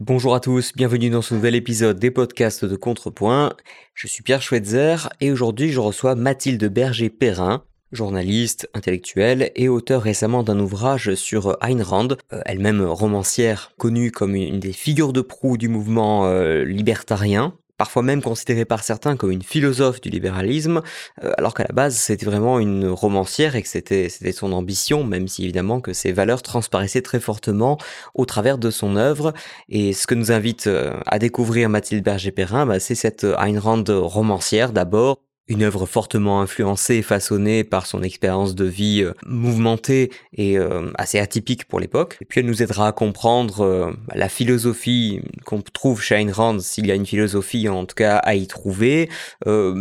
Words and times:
Bonjour 0.00 0.36
à 0.36 0.38
tous, 0.38 0.72
bienvenue 0.76 1.10
dans 1.10 1.22
ce 1.22 1.34
nouvel 1.34 1.56
épisode 1.56 1.98
des 1.98 2.12
podcasts 2.12 2.64
de 2.64 2.76
Contrepoint. 2.76 3.52
Je 3.94 4.06
suis 4.06 4.22
Pierre 4.22 4.42
Schweitzer 4.42 5.08
et 5.20 5.32
aujourd'hui 5.32 5.72
je 5.72 5.80
reçois 5.80 6.14
Mathilde 6.14 6.64
Berger-Perrin, 6.66 7.64
journaliste, 7.90 8.70
intellectuelle 8.74 9.50
et 9.56 9.68
auteur 9.68 10.02
récemment 10.02 10.44
d'un 10.44 10.60
ouvrage 10.60 11.16
sur 11.16 11.56
Ayn 11.60 11.82
Rand, 11.82 12.12
euh, 12.32 12.40
elle-même 12.46 12.80
romancière 12.80 13.72
connue 13.76 14.12
comme 14.12 14.36
une 14.36 14.60
des 14.60 14.72
figures 14.72 15.12
de 15.12 15.20
proue 15.20 15.58
du 15.58 15.66
mouvement 15.66 16.26
euh, 16.26 16.62
libertarien 16.62 17.54
parfois 17.78 18.02
même 18.02 18.22
considérée 18.22 18.66
par 18.66 18.84
certains 18.84 19.16
comme 19.16 19.30
une 19.30 19.42
philosophe 19.42 20.00
du 20.00 20.10
libéralisme, 20.10 20.82
euh, 21.24 21.32
alors 21.38 21.54
qu'à 21.54 21.62
la 21.62 21.74
base 21.74 21.96
c'était 21.96 22.26
vraiment 22.26 22.58
une 22.58 22.86
romancière 22.86 23.56
et 23.56 23.62
que 23.62 23.68
c'était 23.68 24.10
son 24.32 24.52
ambition, 24.52 25.04
même 25.04 25.28
si 25.28 25.44
évidemment 25.44 25.80
que 25.80 25.94
ses 25.94 26.12
valeurs 26.12 26.42
transparaissaient 26.42 27.02
très 27.02 27.20
fortement 27.20 27.78
au 28.14 28.26
travers 28.26 28.58
de 28.58 28.70
son 28.70 28.96
œuvre. 28.96 29.32
Et 29.68 29.92
ce 29.92 30.06
que 30.06 30.14
nous 30.14 30.32
invite 30.32 30.66
euh, 30.66 30.92
à 31.06 31.18
découvrir 31.18 31.68
Mathilde 31.68 32.04
Berger-Perrin, 32.04 32.66
bah, 32.66 32.80
c'est 32.80 32.94
cette 32.94 33.24
Ayn 33.24 33.58
Rand 33.58 33.84
romancière 33.88 34.72
d'abord, 34.72 35.18
une 35.48 35.62
œuvre 35.62 35.86
fortement 35.86 36.40
influencée 36.40 36.96
et 36.96 37.02
façonnée 37.02 37.64
par 37.64 37.86
son 37.86 38.02
expérience 38.02 38.54
de 38.54 38.64
vie 38.64 39.02
euh, 39.02 39.12
mouvementée 39.26 40.10
et 40.34 40.58
euh, 40.58 40.90
assez 40.96 41.18
atypique 41.18 41.64
pour 41.64 41.80
l'époque. 41.80 42.18
Et 42.20 42.24
puis 42.24 42.40
elle 42.40 42.46
nous 42.46 42.62
aidera 42.62 42.88
à 42.88 42.92
comprendre 42.92 43.62
euh, 43.62 43.90
la 44.14 44.28
philosophie 44.28 45.22
qu'on 45.44 45.62
trouve 45.62 46.02
chez 46.02 46.16
Ayn 46.16 46.30
Rand, 46.30 46.60
s'il 46.60 46.86
y 46.86 46.92
a 46.92 46.94
une 46.94 47.06
philosophie 47.06 47.68
en 47.68 47.86
tout 47.86 47.94
cas 47.94 48.16
à 48.16 48.34
y 48.34 48.46
trouver. 48.46 49.08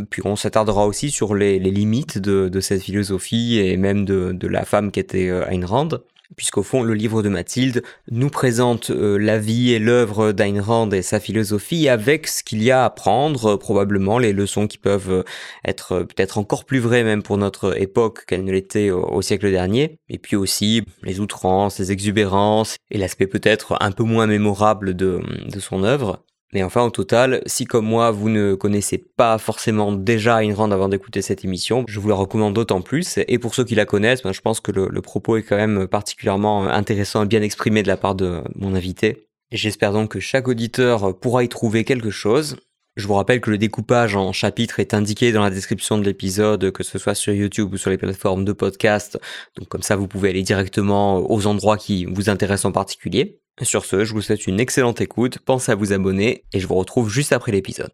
puis 0.09 0.21
on 0.25 0.35
s'attardera 0.35 0.87
aussi 0.87 1.11
sur 1.11 1.35
les, 1.35 1.59
limites 1.59 2.17
de, 2.17 2.59
cette 2.59 2.81
philosophie 2.81 3.59
et 3.59 3.77
même 3.77 4.05
de, 4.05 4.31
de 4.31 4.47
la 4.47 4.65
femme 4.65 4.91
qui 4.91 4.99
était 4.99 5.27
Ayn 5.27 5.65
Rand 5.65 5.89
puisqu'au 6.35 6.63
fond 6.63 6.83
le 6.83 6.93
livre 6.93 7.23
de 7.23 7.29
Mathilde 7.29 7.83
nous 8.11 8.29
présente 8.29 8.89
euh, 8.89 9.17
la 9.17 9.39
vie 9.39 9.71
et 9.71 9.79
l'œuvre 9.79 10.31
d'Ayn 10.31 10.61
Rand 10.61 10.89
et 10.91 11.01
sa 11.01 11.19
philosophie 11.19 11.87
avec 11.89 12.27
ce 12.27 12.43
qu'il 12.43 12.61
y 12.63 12.71
a 12.71 12.85
à 12.85 12.89
prendre, 12.89 13.53
euh, 13.53 13.57
probablement 13.57 14.19
les 14.19 14.33
leçons 14.33 14.67
qui 14.67 14.77
peuvent 14.77 15.11
euh, 15.11 15.23
être 15.65 16.03
peut-être 16.03 16.37
encore 16.37 16.65
plus 16.65 16.79
vraies 16.79 17.03
même 17.03 17.23
pour 17.23 17.37
notre 17.37 17.79
époque 17.79 18.25
qu'elles 18.25 18.43
ne 18.43 18.51
l'étaient 18.51 18.91
au, 18.91 19.21
siècle 19.21 19.49
dernier, 19.51 19.99
et 20.09 20.19
puis 20.19 20.35
aussi 20.35 20.83
les 21.03 21.19
outrances, 21.19 21.79
les 21.79 21.91
exubérances 21.91 22.77
et 22.91 22.97
l'aspect 22.97 23.27
peut-être 23.27 23.77
un 23.81 23.91
peu 23.91 24.03
moins 24.03 24.27
mémorable 24.27 24.95
de, 24.95 25.21
de 25.49 25.59
son 25.59 25.83
œuvre. 25.83 26.23
Mais 26.53 26.63
enfin, 26.63 26.83
au 26.83 26.89
total, 26.89 27.41
si 27.45 27.65
comme 27.65 27.85
moi, 27.85 28.11
vous 28.11 28.29
ne 28.29 28.55
connaissez 28.55 28.97
pas 28.97 29.37
forcément 29.37 29.91
déjà 29.91 30.43
Ayn 30.43 30.71
avant 30.71 30.87
d'écouter 30.87 31.21
cette 31.21 31.43
émission, 31.43 31.83
je 31.87 31.99
vous 31.99 32.07
la 32.07 32.15
recommande 32.15 32.53
d'autant 32.53 32.81
plus. 32.81 33.19
Et 33.27 33.37
pour 33.37 33.53
ceux 33.53 33.65
qui 33.65 33.75
la 33.75 33.85
connaissent, 33.85 34.23
ben, 34.23 34.31
je 34.31 34.41
pense 34.41 34.61
que 34.61 34.71
le, 34.71 35.01
propos 35.01 35.37
est 35.37 35.43
quand 35.43 35.57
même 35.57 35.87
particulièrement 35.87 36.67
intéressant 36.67 37.23
et 37.23 37.27
bien 37.27 37.41
exprimé 37.41 37.83
de 37.83 37.87
la 37.87 37.97
part 37.97 38.15
de 38.15 38.41
mon 38.55 38.75
invité. 38.75 39.27
J'espère 39.51 39.93
donc 39.93 40.11
que 40.11 40.19
chaque 40.19 40.47
auditeur 40.47 41.17
pourra 41.19 41.43
y 41.43 41.49
trouver 41.49 41.83
quelque 41.83 42.11
chose. 42.11 42.57
Je 42.95 43.05
vous 43.07 43.13
rappelle 43.13 43.41
que 43.41 43.51
le 43.51 43.57
découpage 43.57 44.15
en 44.15 44.31
chapitres 44.31 44.79
est 44.79 44.93
indiqué 44.93 45.31
dans 45.31 45.43
la 45.43 45.51
description 45.51 45.97
de 45.97 46.03
l'épisode, 46.03 46.71
que 46.71 46.83
ce 46.83 46.97
soit 46.97 47.13
sur 47.13 47.31
YouTube 47.33 47.71
ou 47.73 47.77
sur 47.77 47.91
les 47.91 47.97
plateformes 47.97 48.43
de 48.43 48.53
podcast. 48.53 49.19
Donc 49.55 49.67
comme 49.67 49.83
ça, 49.83 49.95
vous 49.95 50.07
pouvez 50.07 50.29
aller 50.29 50.41
directement 50.41 51.19
aux 51.29 51.45
endroits 51.45 51.77
qui 51.77 52.05
vous 52.05 52.29
intéressent 52.29 52.65
en 52.65 52.71
particulier. 52.71 53.39
Sur 53.63 53.85
ce, 53.85 54.05
je 54.05 54.13
vous 54.13 54.21
souhaite 54.21 54.45
une 54.45 54.59
excellente 54.59 55.01
écoute, 55.01 55.39
pensez 55.39 55.71
à 55.71 55.75
vous 55.75 55.91
abonner 55.91 56.43
et 56.53 56.59
je 56.59 56.67
vous 56.67 56.75
retrouve 56.75 57.09
juste 57.09 57.33
après 57.33 57.51
l'épisode. 57.51 57.91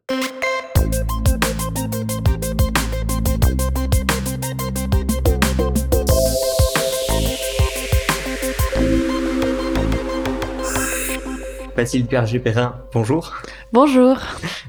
Mathilde 11.76 12.08
Berger-Perrin, 12.08 12.76
bonjour. 12.94 13.34
Bonjour. 13.72 14.18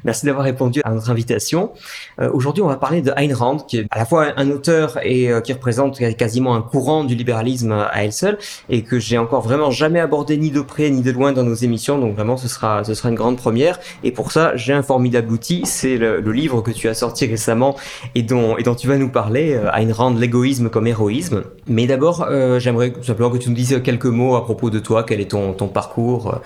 Merci 0.05 0.25
d'avoir 0.25 0.45
répondu 0.45 0.81
à 0.85 0.91
notre 0.91 1.11
invitation. 1.11 1.73
Euh, 2.19 2.31
aujourd'hui, 2.33 2.63
on 2.63 2.69
va 2.69 2.77
parler 2.77 3.03
de 3.03 3.13
Ayn 3.17 3.35
Rand, 3.35 3.59
qui 3.59 3.79
est 3.79 3.87
à 3.91 3.99
la 3.99 4.07
fois 4.07 4.29
un 4.39 4.51
auteur 4.51 4.99
et 5.03 5.31
euh, 5.31 5.43
qui 5.43 5.53
représente 5.53 5.99
quasiment 6.17 6.55
un 6.55 6.63
courant 6.63 7.05
du 7.05 7.15
libéralisme 7.15 7.73
à 7.73 8.03
elle 8.03 8.13
seule, 8.13 8.39
et 8.71 8.83
que 8.83 8.99
j'ai 8.99 9.19
encore 9.19 9.43
vraiment 9.43 9.71
jamais 9.71 10.01
abordé 10.01 10.39
ni 10.39 10.51
de 10.51 10.63
près 10.63 10.89
ni 10.89 11.03
de 11.03 11.11
loin 11.11 11.33
dans 11.33 11.43
nos 11.43 11.55
émissions. 11.55 11.99
Donc 11.99 12.15
vraiment, 12.15 12.39
ce 12.39 12.49
sera 12.49 12.83
ce 12.85 12.95
sera 12.95 13.11
une 13.11 13.15
grande 13.15 13.37
première. 13.37 13.79
Et 14.03 14.11
pour 14.11 14.33
ça, 14.33 14.57
j'ai 14.57 14.73
un 14.73 14.83
formidable 14.83 15.31
outil. 15.31 15.63
C'est 15.67 15.99
le, 15.99 16.21
livre 16.33 16.63
que 16.63 16.71
tu 16.71 16.89
as 16.89 16.95
sorti 16.95 17.27
récemment 17.27 17.77
et 18.15 18.23
dont 18.23 18.57
et 18.57 18.63
dont 18.63 18.75
tu 18.75 18.89
vas 18.89 18.97
nous 18.97 19.11
parler, 19.11 19.55
euh, 19.55 19.71
Ayn 19.73 19.93
Rand, 19.93 20.15
l'égoïsme 20.15 20.71
comme 20.71 20.87
héroïsme. 20.87 21.45
Mais 21.67 21.87
d'abord, 21.87 22.27
j'aimerais 22.59 22.95
simplement 23.03 23.31
que 23.31 23.39
tu 23.39 23.51
nous 23.51 23.55
dises 23.55 23.81
quelques 23.85 24.07
mots 24.07 24.37
à 24.37 24.45
propos 24.45 24.71
de 24.71 24.79
toi. 24.79 25.05
Quel 25.05 25.21
est 25.21 25.31
ton 25.31 25.53
ton 25.53 25.69
parcours 25.69 26.41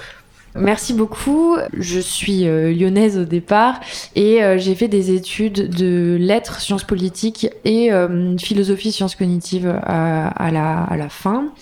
Merci 0.58 0.92
beaucoup. 0.92 1.56
Je 1.72 2.00
suis 2.00 2.48
euh, 2.48 2.72
lyonnaise 2.72 3.18
au 3.18 3.24
départ 3.24 3.80
et 4.16 4.42
euh, 4.42 4.58
j'ai 4.58 4.74
fait 4.74 4.88
des 4.88 5.12
études 5.12 5.70
de 5.70 6.16
lettres, 6.18 6.60
sciences 6.60 6.84
politiques 6.84 7.48
et 7.64 7.92
euh, 7.92 8.36
philosophie, 8.38 8.92
sciences 8.92 9.14
cognitives 9.14 9.68
à, 9.68 10.50
la, 10.50 10.82
à 10.82 10.96
la 10.96 11.08
fin. 11.08 11.52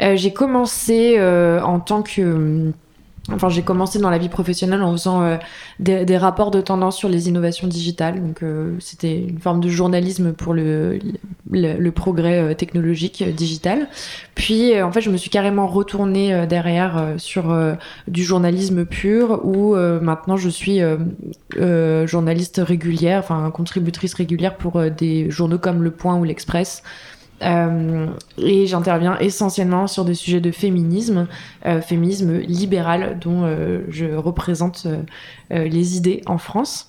j'ai 0.00 0.32
commencé 0.32 1.20
en 1.20 1.80
tant 1.80 2.02
que 2.02 2.72
Enfin, 3.32 3.48
j'ai 3.48 3.62
commencé 3.62 3.98
dans 3.98 4.10
la 4.10 4.18
vie 4.18 4.28
professionnelle 4.28 4.82
en 4.82 4.92
faisant 4.92 5.22
euh, 5.22 5.36
des, 5.80 6.16
rapports 6.16 6.52
de 6.52 6.60
tendance 6.60 6.96
sur 6.96 7.08
les 7.08 7.28
innovations 7.28 7.66
digitales. 7.66 8.22
Donc, 8.22 8.42
euh, 8.42 8.76
c'était 8.78 9.18
une 9.18 9.40
forme 9.40 9.60
de 9.60 9.68
journalisme 9.68 10.32
pour 10.32 10.54
le 10.54 11.90
progrès 11.90 12.38
euh, 12.38 12.54
technologique 12.54 13.24
digital. 13.34 13.88
Puis, 14.36 14.80
en 14.80 14.92
fait, 14.92 15.00
je 15.00 15.10
me 15.10 15.16
suis 15.16 15.30
carrément 15.30 15.66
retournée 15.66 16.46
derrière 16.46 17.14
sur 17.16 17.56
du 18.06 18.22
journalisme 18.22 18.84
pur, 18.84 19.40
où 19.44 19.74
maintenant 19.74 20.36
je 20.36 20.50
suis 20.50 20.80
journaliste 22.04 22.60
régulière, 22.62 23.20
enfin 23.20 23.50
contributrice 23.50 24.12
régulière 24.12 24.56
pour 24.58 24.78
des 24.90 25.30
journaux 25.30 25.58
comme 25.58 25.82
Le 25.82 25.90
Point 25.90 26.16
ou 26.16 26.24
l'Express. 26.24 26.82
Euh, 27.42 28.06
et 28.38 28.66
j'interviens 28.66 29.18
essentiellement 29.18 29.86
sur 29.86 30.04
des 30.04 30.14
sujets 30.14 30.40
de 30.40 30.50
féminisme, 30.50 31.26
euh, 31.66 31.80
féminisme 31.80 32.38
libéral 32.38 33.18
dont 33.20 33.42
euh, 33.44 33.80
je 33.90 34.14
représente 34.14 34.86
les 35.50 35.96
idées 35.96 36.22
en 36.26 36.38
France. 36.38 36.88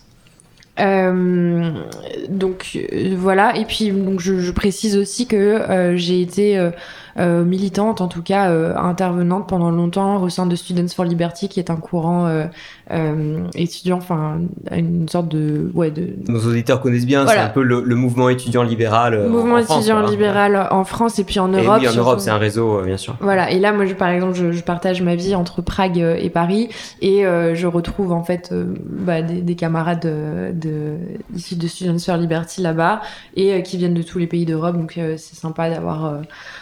donc 0.77 2.79
voilà, 3.15 3.57
et 3.57 3.65
puis 3.65 3.91
donc 3.91 4.19
je, 4.19 4.39
je 4.39 4.51
précise 4.51 4.95
aussi 4.95 5.27
que 5.27 5.93
j'ai 5.95 6.21
été 6.21 6.71
euh, 7.19 7.43
militante, 7.43 7.99
en 7.99 8.07
tout 8.07 8.21
cas 8.21 8.51
euh, 8.51 8.75
intervenante 8.77 9.49
pendant 9.49 9.71
longtemps 9.71 10.21
au 10.21 10.29
sein 10.29 10.45
de 10.45 10.55
Students 10.55 10.89
for 10.95 11.03
Liberty, 11.03 11.49
qui 11.49 11.59
est 11.59 11.71
un 11.71 11.75
courant 11.75 12.27
euh, 12.27 13.43
étudiant, 13.55 13.97
enfin 13.97 14.37
une 14.71 15.09
sorte 15.09 15.27
de, 15.27 15.71
ouais, 15.73 15.89
de. 15.89 16.09
Nos 16.27 16.45
auditeurs 16.45 16.79
connaissent 16.79 17.07
bien, 17.07 17.25
c'est 17.25 17.39
un 17.39 17.49
peu 17.49 17.63
le, 17.63 17.81
mouvement 17.95 18.29
étudiant 18.29 18.61
libéral. 18.61 19.29
mouvement 19.29 19.57
étudiant 19.57 20.05
libéral 20.05 20.67
en 20.69 20.83
France 20.83 21.17
et 21.17 21.23
puis 21.23 21.39
en 21.39 21.47
Europe. 21.47 21.81
Et 21.81 21.87
oui, 21.87 21.89
en 21.89 21.97
Europe, 21.97 22.19
c'est 22.19 22.29
un 22.29 22.37
réseau, 22.37 22.83
bien 22.83 22.97
sûr. 22.97 23.15
Voilà. 23.19 23.49
Et 23.49 23.57
là, 23.59 23.73
moi, 23.73 23.85
je, 23.85 23.95
par 23.95 24.09
exemple, 24.09 24.35
je, 24.35 24.61
partage 24.61 25.01
ma 25.01 25.15
vie 25.15 25.33
entre 25.33 25.63
Prague 25.63 25.97
et 25.97 26.29
Paris, 26.29 26.69
et 27.01 27.23
je 27.23 27.65
retrouve 27.65 28.11
en 28.11 28.23
fait 28.23 28.53
bah, 28.53 29.23
des, 29.23 29.55
camarades 29.55 30.01
de, 30.01 30.51
de, 30.53 30.97
issus 31.35 31.55
de 31.55 31.67
Students 31.67 31.97
for 31.97 32.17
Liberty 32.17 32.61
là-bas 32.61 33.01
et 33.35 33.63
qui 33.63 33.77
viennent 33.77 33.95
de 33.95 34.03
tous 34.03 34.19
les 34.19 34.27
pays 34.27 34.45
d'Europe. 34.45 34.77
Donc, 34.77 34.93
c'est 34.93 35.35
sympa 35.35 35.71
d'avoir 35.71 36.21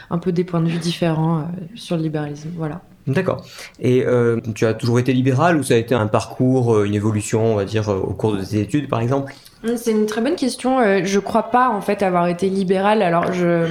un 0.10 0.18
peu 0.18 0.32
des 0.32 0.45
points 0.46 0.62
de 0.62 0.70
vue 0.70 0.78
différents 0.78 1.40
euh, 1.40 1.42
sur 1.76 1.98
le 1.98 2.04
libéralisme. 2.04 2.50
Voilà. 2.56 2.82
D'accord. 3.08 3.46
Et 3.80 4.04
euh, 4.06 4.40
tu 4.56 4.66
as 4.66 4.74
toujours 4.74 5.00
été 5.00 5.14
libéral 5.14 5.58
ou 5.58 5.64
ça 5.64 5.76
a 5.76 5.78
été 5.78 5.94
un 5.94 6.08
parcours, 6.08 6.74
euh, 6.74 6.86
une 6.86 6.96
évolution, 6.96 7.46
on 7.46 7.56
va 7.56 7.66
dire, 7.66 7.90
au 7.90 8.14
cours 8.14 8.36
de 8.36 8.44
tes 8.44 8.60
études, 8.60 8.90
par 8.90 9.02
exemple? 9.02 9.34
Hum, 9.64 9.78
C'est 9.78 9.92
une 9.92 10.06
très 10.06 10.22
bonne 10.22 10.36
question. 10.36 10.80
je 11.04 11.20
crois 11.20 11.52
pas, 11.52 11.70
en 11.70 11.82
fait, 11.82 12.02
avoir 12.02 12.28
été 12.28 12.50
libéral. 12.50 13.02
Alors, 13.02 13.34
je 13.34 13.68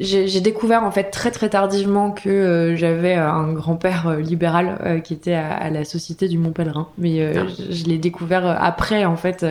j'ai 0.00 0.40
découvert 0.40 0.84
en 0.84 0.92
fait 0.92 1.10
très 1.10 1.32
très 1.32 1.48
tardivement 1.48 2.12
que 2.12 2.74
j'avais 2.76 3.14
un 3.14 3.52
grand-père 3.52 4.16
libéral 4.20 5.02
qui 5.02 5.12
était 5.12 5.34
à, 5.34 5.70
la 5.70 5.84
Société 5.84 6.28
du 6.28 6.38
Mont 6.38 6.52
Pèlerin. 6.52 6.86
Mais 6.98 7.36
ah. 7.36 7.46
je, 7.48 7.74
je 7.74 7.84
l'ai 7.86 7.98
découvert 7.98 8.46
après 8.46 9.04
en 9.06 9.16
fait 9.16 9.44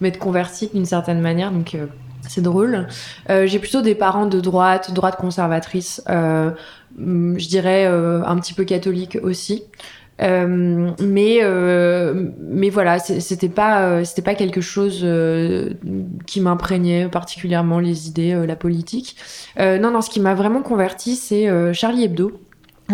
m'être 0.00 0.18
converti 0.18 0.68
d'une 0.74 0.86
certaine 0.86 1.20
manière. 1.20 1.52
Donc 1.52 1.76
c'est 2.28 2.42
drôle. 2.42 2.86
Euh, 3.30 3.46
j'ai 3.46 3.58
plutôt 3.58 3.82
des 3.82 3.94
parents 3.94 4.26
de 4.26 4.40
droite, 4.40 4.92
droite 4.92 5.16
conservatrice, 5.16 6.02
euh, 6.08 6.50
je 6.98 7.48
dirais 7.48 7.86
euh, 7.86 8.22
un 8.24 8.36
petit 8.38 8.54
peu 8.54 8.64
catholique 8.64 9.18
aussi. 9.22 9.64
mais 10.20 11.40
mais 12.38 12.70
voilà, 12.70 12.98
c'était 12.98 13.48
pas 13.48 14.04
c'était 14.04 14.22
pas 14.22 14.34
quelque 14.34 14.60
chose 14.60 15.04
qui 16.26 16.40
m'imprégnait 16.40 17.08
particulièrement 17.08 17.80
les 17.80 18.08
idées, 18.08 18.46
la 18.46 18.56
politique. 18.56 19.16
non 19.58 19.90
non, 19.90 20.00
ce 20.00 20.10
qui 20.10 20.20
m'a 20.20 20.34
vraiment 20.34 20.62
converti, 20.62 21.16
c'est 21.16 21.72
Charlie 21.74 22.04
Hebdo. 22.04 22.40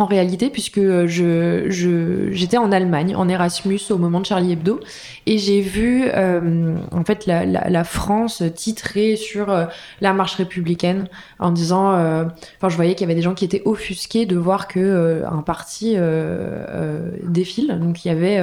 En 0.01 0.07
réalité, 0.07 0.51
puisque 0.51 0.81
je, 0.81 1.67
je, 1.69 2.31
j'étais 2.33 2.57
en 2.57 2.71
Allemagne, 2.71 3.17
en 3.17 3.29
Erasmus, 3.29 3.81
au 3.91 3.99
moment 3.99 4.21
de 4.21 4.27
Charlie 4.27 4.53
Hebdo, 4.53 4.81
et 5.27 5.39
j'ai 5.39 5.61
vu 5.61 6.05
euh, 6.15 6.77
en 6.93 7.05
fait 7.05 7.27
la, 7.27 7.45
la, 7.45 7.69
la, 7.69 7.85
France 7.85 8.43
titrer 8.55 9.17
sur 9.17 9.51
euh, 9.51 9.67
la 10.01 10.13
marche 10.13 10.37
républicaine 10.37 11.09
en 11.39 11.51
disant, 11.51 11.93
euh, 11.93 12.25
enfin, 12.59 12.69
je 12.69 12.77
voyais 12.77 12.95
qu'il 12.95 13.03
y 13.03 13.05
avait 13.05 13.15
des 13.15 13.23
gens 13.23 13.35
qui 13.35 13.45
étaient 13.45 13.63
offusqués 13.65 14.25
de 14.27 14.37
voir 14.37 14.69
que 14.69 14.79
euh, 14.79 15.29
un 15.29 15.43
parti 15.43 15.95
euh, 15.97 17.11
défile. 17.25 17.79
Donc, 17.81 18.05
il 18.05 18.09
y 18.09 18.11
avait 18.11 18.39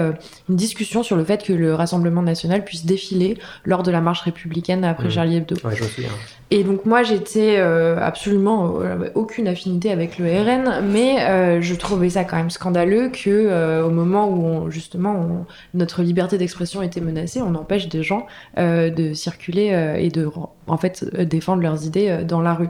une 0.49 0.55
discussion 0.55 1.03
sur 1.03 1.15
le 1.15 1.23
fait 1.23 1.43
que 1.43 1.53
le 1.53 1.73
Rassemblement 1.73 2.21
national 2.21 2.63
puisse 2.65 2.85
défiler 2.85 3.37
lors 3.63 3.83
de 3.83 3.91
la 3.91 4.01
marche 4.01 4.21
républicaine 4.21 4.83
après 4.83 5.05
Mmh. 5.05 5.11
Charlie 5.11 5.35
Hebdo. 5.37 5.55
Ouais, 5.63 5.75
je 5.75 5.83
me 5.83 5.87
souviens. 5.87 6.09
Et 6.51 6.63
donc 6.63 6.85
moi 6.85 7.01
j'étais 7.01 7.55
euh, 7.57 7.97
absolument 7.99 8.75
euh, 8.79 9.09
aucune 9.15 9.47
affinité 9.47 9.91
avec 9.91 10.19
le 10.19 10.25
RN, 10.25 10.85
mais 10.91 11.23
euh, 11.23 11.59
je 11.59 11.73
trouvais 11.73 12.11
ça 12.11 12.23
quand 12.23 12.35
même 12.37 12.51
scandaleux 12.51 13.09
que 13.09 13.29
euh, 13.29 13.83
au 13.83 13.89
moment 13.89 14.29
où 14.29 14.69
justement 14.69 15.45
notre 15.73 16.03
liberté 16.03 16.37
d'expression 16.37 16.83
était 16.83 17.01
menacée, 17.01 17.41
on 17.41 17.55
empêche 17.55 17.89
des 17.89 18.03
gens 18.03 18.27
de 18.57 19.13
circuler 19.13 19.95
et 19.99 20.09
de 20.09 20.29
en 20.67 20.77
fait 20.77 21.05
défendre 21.23 21.63
leurs 21.63 21.85
idées 21.85 22.19
dans 22.27 22.41
la 22.41 22.53
rue. 22.53 22.69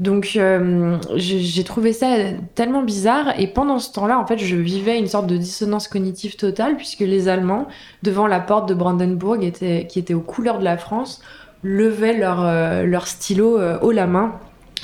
Donc 0.00 0.24
j'ai 0.24 1.40
j'ai 1.40 1.64
trouvé 1.64 1.92
ça 1.92 2.16
tellement 2.54 2.82
bizarre 2.82 3.38
et 3.38 3.46
pendant 3.46 3.78
ce 3.78 3.92
temps-là 3.92 4.18
en 4.18 4.26
fait 4.26 4.38
je 4.38 4.56
vivais 4.56 4.98
une 4.98 5.06
sorte 5.06 5.28
de 5.28 5.36
dissonance 5.36 5.86
cognitive 5.86 6.36
totale 6.36 6.76
puisque 6.76 7.00
les 7.00 7.28
Allemands 7.28 7.68
devant 8.02 8.26
la 8.26 8.40
porte 8.40 8.68
de 8.68 8.74
Brandenburg 8.74 9.42
étaient, 9.44 9.86
qui 9.88 9.98
était 10.00 10.14
aux 10.14 10.20
couleurs 10.20 10.58
de 10.58 10.64
la 10.64 10.76
France 10.76 11.20
levaient 11.62 12.16
leur, 12.16 12.44
euh, 12.44 12.84
leur 12.84 13.06
stylo 13.06 13.58
euh, 13.58 13.78
haut 13.82 13.92
la 13.92 14.06
main 14.06 14.32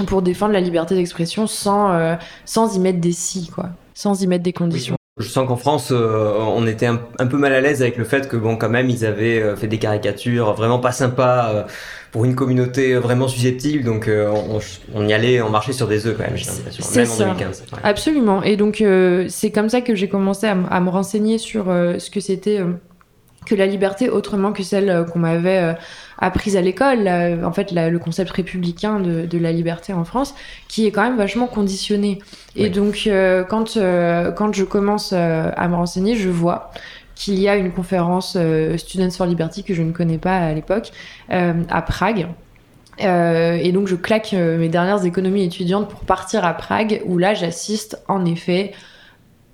pour 0.06 0.22
défendre 0.22 0.52
la 0.52 0.60
liberté 0.60 0.94
d'expression 0.94 1.46
sans, 1.46 1.92
euh, 1.92 2.14
sans 2.44 2.76
y 2.76 2.78
mettre 2.78 3.00
des 3.00 3.12
si, 3.12 3.48
quoi. 3.48 3.70
Sans 3.94 4.22
y 4.22 4.26
mettre 4.26 4.44
des 4.44 4.52
conditions. 4.52 4.94
Je 5.18 5.26
sens 5.26 5.48
qu'en 5.48 5.56
France, 5.56 5.88
euh, 5.90 6.34
on 6.38 6.64
était 6.68 6.86
un, 6.86 7.00
un 7.18 7.26
peu 7.26 7.36
mal 7.38 7.52
à 7.52 7.60
l'aise 7.60 7.82
avec 7.82 7.96
le 7.96 8.04
fait 8.04 8.28
que, 8.28 8.36
bon, 8.36 8.56
quand 8.56 8.68
même, 8.68 8.88
ils 8.88 9.04
avaient 9.04 9.42
euh, 9.42 9.56
fait 9.56 9.66
des 9.66 9.78
caricatures 9.78 10.54
vraiment 10.54 10.78
pas 10.78 10.92
sympas 10.92 11.50
euh, 11.52 11.62
pour 12.12 12.24
une 12.24 12.36
communauté 12.36 12.94
vraiment 12.94 13.26
susceptible. 13.26 13.82
Donc, 13.82 14.08
on, 14.08 14.60
on 14.94 15.08
y 15.08 15.12
allait, 15.12 15.42
on 15.42 15.50
marchait 15.50 15.72
sur 15.72 15.88
des 15.88 16.06
œufs 16.06 16.16
quand 16.16 16.22
même, 16.22 16.36
j'ai 16.36 16.46
l'impression. 16.46 16.84
C'est 16.86 17.00
Même 17.00 17.10
en 17.10 17.14
ça. 17.14 17.24
2015. 17.24 17.64
ouais. 17.72 17.78
Absolument. 17.82 18.42
Et 18.44 18.56
donc, 18.56 18.82
c'est 19.28 19.50
comme 19.50 19.68
ça 19.68 19.80
que 19.80 19.94
j'ai 19.96 20.08
commencé 20.08 20.46
à, 20.46 20.54
me 20.54 20.88
renseigner 20.88 21.36
sur 21.38 21.64
ce 21.66 22.08
que 22.08 22.20
c'était 22.20 22.60
que 23.48 23.54
la 23.54 23.66
liberté 23.66 24.08
autrement 24.10 24.52
que 24.52 24.62
celle 24.62 24.90
euh, 24.90 25.04
qu'on 25.04 25.18
m'avait 25.18 25.58
euh, 25.58 25.72
apprise 26.18 26.56
à 26.56 26.60
l'école. 26.60 27.08
En 27.44 27.52
fait, 27.52 27.70
la- 27.72 27.90
le 27.90 27.98
concept 27.98 28.30
républicain 28.30 29.00
de, 29.00 29.24
de 29.26 29.38
la 29.38 29.52
liberté 29.52 29.92
en 29.92 30.04
France, 30.04 30.34
qui 30.68 30.86
est 30.86 30.90
quand 30.90 31.02
même 31.02 31.16
vachement 31.16 31.46
conditionné. 31.46 32.18
Et 32.56 32.64
Oui. 32.64 32.70
donc, 32.70 33.04
euh, 33.06 33.44
quand, 33.44 33.76
euh, 33.76 34.32
quand 34.32 34.52
je 34.54 34.64
commence 34.64 35.12
euh, 35.12 35.50
à 35.56 35.68
me 35.68 35.76
renseigner, 35.76 36.14
je 36.16 36.28
vois 36.28 36.70
qu'il 37.14 37.38
y 37.38 37.48
a 37.48 37.56
une 37.56 37.72
conférence 37.72 38.36
Students 38.76 39.10
for 39.10 39.26
Liberty 39.26 39.64
que 39.64 39.74
je 39.74 39.82
ne 39.82 39.92
connais 39.92 40.18
pas 40.18 40.36
à 40.36 40.52
l'époque, 40.54 40.92
à 41.30 41.82
Prague. 41.82 42.28
Euh, 43.00 43.58
et 43.62 43.70
donc 43.72 43.86
je 43.86 43.94
claque 43.94 44.34
euh, 44.34 44.58
mes 44.58 44.68
dernières 44.68 45.04
économies 45.04 45.44
étudiantes 45.44 45.88
pour 45.88 46.00
partir 46.00 46.44
à 46.44 46.52
Prague, 46.54 47.00
où 47.06 47.16
là 47.16 47.32
j'assiste 47.34 48.00
en 48.08 48.24
effet 48.24 48.72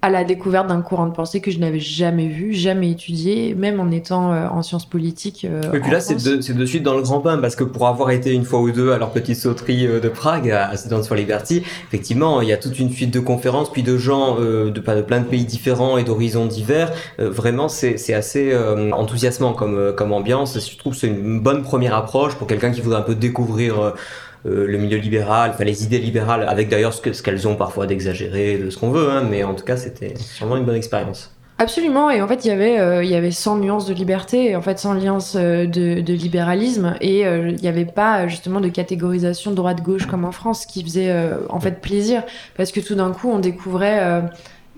à 0.05 0.11
la 0.11 0.23
découverte 0.23 0.67
d'un 0.67 0.83
courant 0.83 1.06
de 1.06 1.15
pensée 1.15 1.41
que 1.41 1.51
je 1.51 1.59
n'avais 1.59 1.81
jamais 1.81 2.29
vu, 2.29 2.53
jamais 2.53 2.91
étudié, 2.91 3.55
même 3.55 3.81
en 3.81 3.91
étant 3.91 4.35
euh, 4.35 4.47
en 4.49 4.61
sciences 4.62 4.85
politiques. 4.85 5.47
euh, 5.49 5.62
Et 5.73 5.81
puis 5.81 5.91
là, 5.91 5.99
c'est 5.99 6.23
de, 6.23 6.53
de 6.53 6.67
suite 6.67 6.83
dans 6.83 6.95
le 6.95 7.01
grand 7.01 7.21
bain, 7.21 7.39
parce 7.39 7.56
que 7.56 7.65
pour 7.65 7.87
avoir 7.87 8.11
été 8.11 8.31
une 8.35 8.45
fois 8.45 8.61
ou 8.61 8.71
deux 8.71 8.93
à 8.93 8.99
leur 8.99 9.12
petite 9.12 9.37
sauterie 9.37 9.87
euh, 9.87 10.01
de 10.01 10.11
Prague, 10.11 10.51
à 10.51 10.77
Students 10.77 11.05
for 11.05 11.17
Liberty, 11.17 11.62
effectivement, 11.89 12.43
il 12.43 12.49
y 12.49 12.53
a 12.53 12.59
toute 12.59 12.79
une 12.79 12.91
suite 12.91 13.15
de 13.15 13.21
conférences, 13.21 13.73
puis 13.73 13.83
de 13.83 13.97
gens 13.97 14.37
euh, 14.39 14.71
de, 14.71 14.81
de 14.81 15.03
plein 15.03 15.21
de 15.21 15.27
pays 15.27 15.47
différents 15.47 15.97
et 15.97 16.05
d'horizons 16.05 16.45
divers. 16.45 16.93
Euh, 17.19 17.31
vraiment, 17.31 17.71
c'est 17.71 18.12
assez 18.12 18.53
euh, 18.53 18.91
enthousiasmant 18.93 19.55
comme, 19.55 19.95
comme 19.97 20.12
ambiance. 20.12 20.59
Je 20.71 20.77
trouve 20.77 20.93
que 20.93 20.99
c'est 20.99 21.06
une 21.06 21.41
bonne 21.41 21.62
première 21.62 21.95
approche 21.95 22.35
pour 22.35 22.47
quelqu'un 22.47 22.73
qui 22.73 22.83
voudrait 22.83 22.99
un 23.01 23.03
peu 23.03 23.15
découvrir 23.15 23.95
euh, 24.46 24.67
le 24.67 24.79
milieu 24.79 24.99
libéral, 24.99 25.50
enfin 25.55 25.64
les 25.64 25.85
idées 25.85 25.99
libérales, 25.99 26.46
avec 26.49 26.69
d'ailleurs 26.69 26.93
ce 26.93 27.00
que- 27.00 27.12
ce 27.12 27.23
qu'elles 27.23 27.49
ont 27.49 27.56
parfois 27.56 27.87
d'exagéré, 27.87 28.58
de 28.58 28.70
ce 28.70 28.79
qu'on 28.79 28.91
veut, 28.91 29.11
hein, 29.11 29.23
mais 29.29 29.44
en 29.44 29.55
tout 29.55 29.64
cas, 29.64 29.76
c'était 29.76 30.14
sûrement 30.17 30.56
une 30.56 30.64
bonne 30.64 30.76
expérience. 30.76 31.35
Absolument, 31.58 32.11
et 32.11 32.20
en 32.20 32.26
fait, 32.26 32.44
il 32.44 32.49
y 32.49 32.50
avait, 32.50 32.81
euh, 32.81 33.05
il 33.05 33.11
y 33.11 33.14
avait 33.14 33.31
100 33.31 33.58
nuances 33.58 33.87
de 33.87 33.94
liberté, 33.94 34.50
et 34.50 34.56
en 34.56 34.62
fait, 34.62 34.76
100 34.76 34.96
nuances 34.96 35.37
euh, 35.38 35.67
de, 35.67 36.12
libéralisme, 36.12 36.96
et 37.00 37.25
euh, 37.25 37.50
il 37.50 37.62
n'y 37.62 37.69
avait 37.69 37.85
pas 37.85 38.26
justement 38.26 38.61
de 38.61 38.69
catégorisation 38.69 39.52
droite-gauche 39.52 40.06
comme 40.06 40.25
en 40.25 40.32
France, 40.32 40.67
qui 40.67 40.82
faisait 40.82 41.14
en 41.49 41.61
fait 41.61 41.81
plaisir, 41.81 42.25
parce 42.56 42.73
que 42.73 42.81
tout 42.81 42.96
d'un 42.96 43.12
coup, 43.12 43.31
on 43.31 43.38
découvrait 43.38 44.23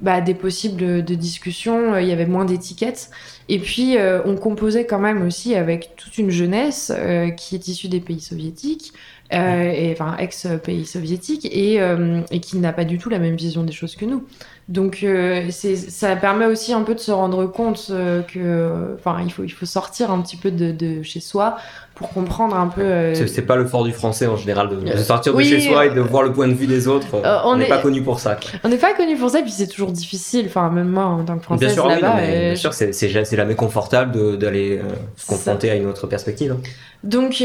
bah, 0.02 0.20
des 0.20 0.34
possibles 0.34 1.02
de 1.02 1.14
discussions, 1.14 1.96
il 1.96 2.06
y 2.06 2.12
avait 2.12 2.26
moins 2.26 2.44
d'étiquettes, 2.44 3.10
et 3.48 3.58
puis 3.58 3.96
on 4.26 4.36
composait 4.36 4.84
quand 4.84 4.98
même 4.98 5.26
aussi 5.26 5.54
avec 5.54 5.96
toute 5.96 6.18
une 6.18 6.30
jeunesse 6.30 6.92
qui 7.38 7.54
est 7.54 7.68
issue 7.68 7.88
des 7.88 8.00
pays 8.00 8.20
soviétiques, 8.20 8.92
euh, 9.32 9.72
et, 9.72 9.92
enfin 9.92 10.16
ex-pays 10.18 10.86
soviétiques, 10.86 11.46
et, 11.50 11.80
euh, 11.80 12.20
et 12.30 12.40
qui 12.40 12.58
n'a 12.58 12.72
pas 12.72 12.84
du 12.84 12.98
tout 12.98 13.08
la 13.08 13.18
même 13.18 13.36
vision 13.36 13.64
des 13.64 13.72
choses 13.72 13.96
que 13.96 14.04
nous. 14.04 14.24
Donc 14.68 15.00
euh, 15.04 15.48
ça 15.52 16.16
permet 16.16 16.46
aussi 16.46 16.72
un 16.72 16.82
peu 16.82 16.94
de 16.96 16.98
se 17.00 17.12
rendre 17.12 17.46
compte 17.46 17.86
euh, 17.90 18.22
que, 18.22 18.96
enfin, 18.98 19.18
il 19.24 19.30
faut, 19.32 19.44
il 19.44 19.48
faut 19.50 19.64
sortir 19.64 20.10
un 20.10 20.20
petit 20.20 20.36
peu 20.36 20.50
de, 20.50 20.72
de 20.72 21.02
chez 21.04 21.20
soi 21.20 21.56
pour 21.94 22.08
comprendre 22.10 22.56
un 22.56 22.66
peu. 22.66 22.80
euh, 22.82 23.26
C'est 23.28 23.42
pas 23.46 23.54
le 23.54 23.64
fort 23.64 23.84
du 23.84 23.92
français 23.92 24.26
en 24.26 24.36
général 24.36 24.68
de, 24.68 24.74
Euh, 24.90 24.96
sortir 24.96 25.32
de 25.32 25.38
oui, 25.38 25.44
chez 25.44 25.60
soi 25.60 25.86
et 25.86 25.90
de 25.90 26.00
euh, 26.00 26.02
voir 26.02 26.24
le 26.24 26.32
point 26.32 26.48
de 26.48 26.52
vue 26.52 26.66
des 26.66 26.88
autres. 26.88 27.06
on 27.44 27.56
n'est 27.56 27.66
est- 27.66 27.68
pas 27.68 27.78
connu 27.78 28.02
pour 28.02 28.18
ça. 28.18 28.38
On 28.64 28.68
n'est 28.68 28.76
pas 28.76 28.92
connu 28.92 29.16
pour 29.16 29.30
ça, 29.30 29.40
puis 29.40 29.52
c'est 29.52 29.68
toujours 29.68 29.92
difficile. 29.92 30.46
Enfin, 30.48 30.68
même 30.68 30.88
moi 30.88 31.04
en 31.04 31.24
tant 31.24 31.38
que 31.38 31.44
française 31.44 31.68
bien 31.68 31.74
sûr, 31.74 31.86
oui, 31.86 32.00
bien 32.00 32.56
sûr, 32.56 32.74
c'est 32.74 32.92
c'est 32.92 33.08
ja- 33.08 33.24
c'est 33.24 33.36
jamais 33.36 33.54
confortable 33.54 34.36
d'aller 34.36 34.80
se 35.16 35.26
Ça. 35.26 35.32
confronter 35.34 35.70
à 35.70 35.76
une 35.76 35.86
autre 35.86 36.08
perspective. 36.08 36.50
hein. 36.52 36.60
Donc, 37.04 37.40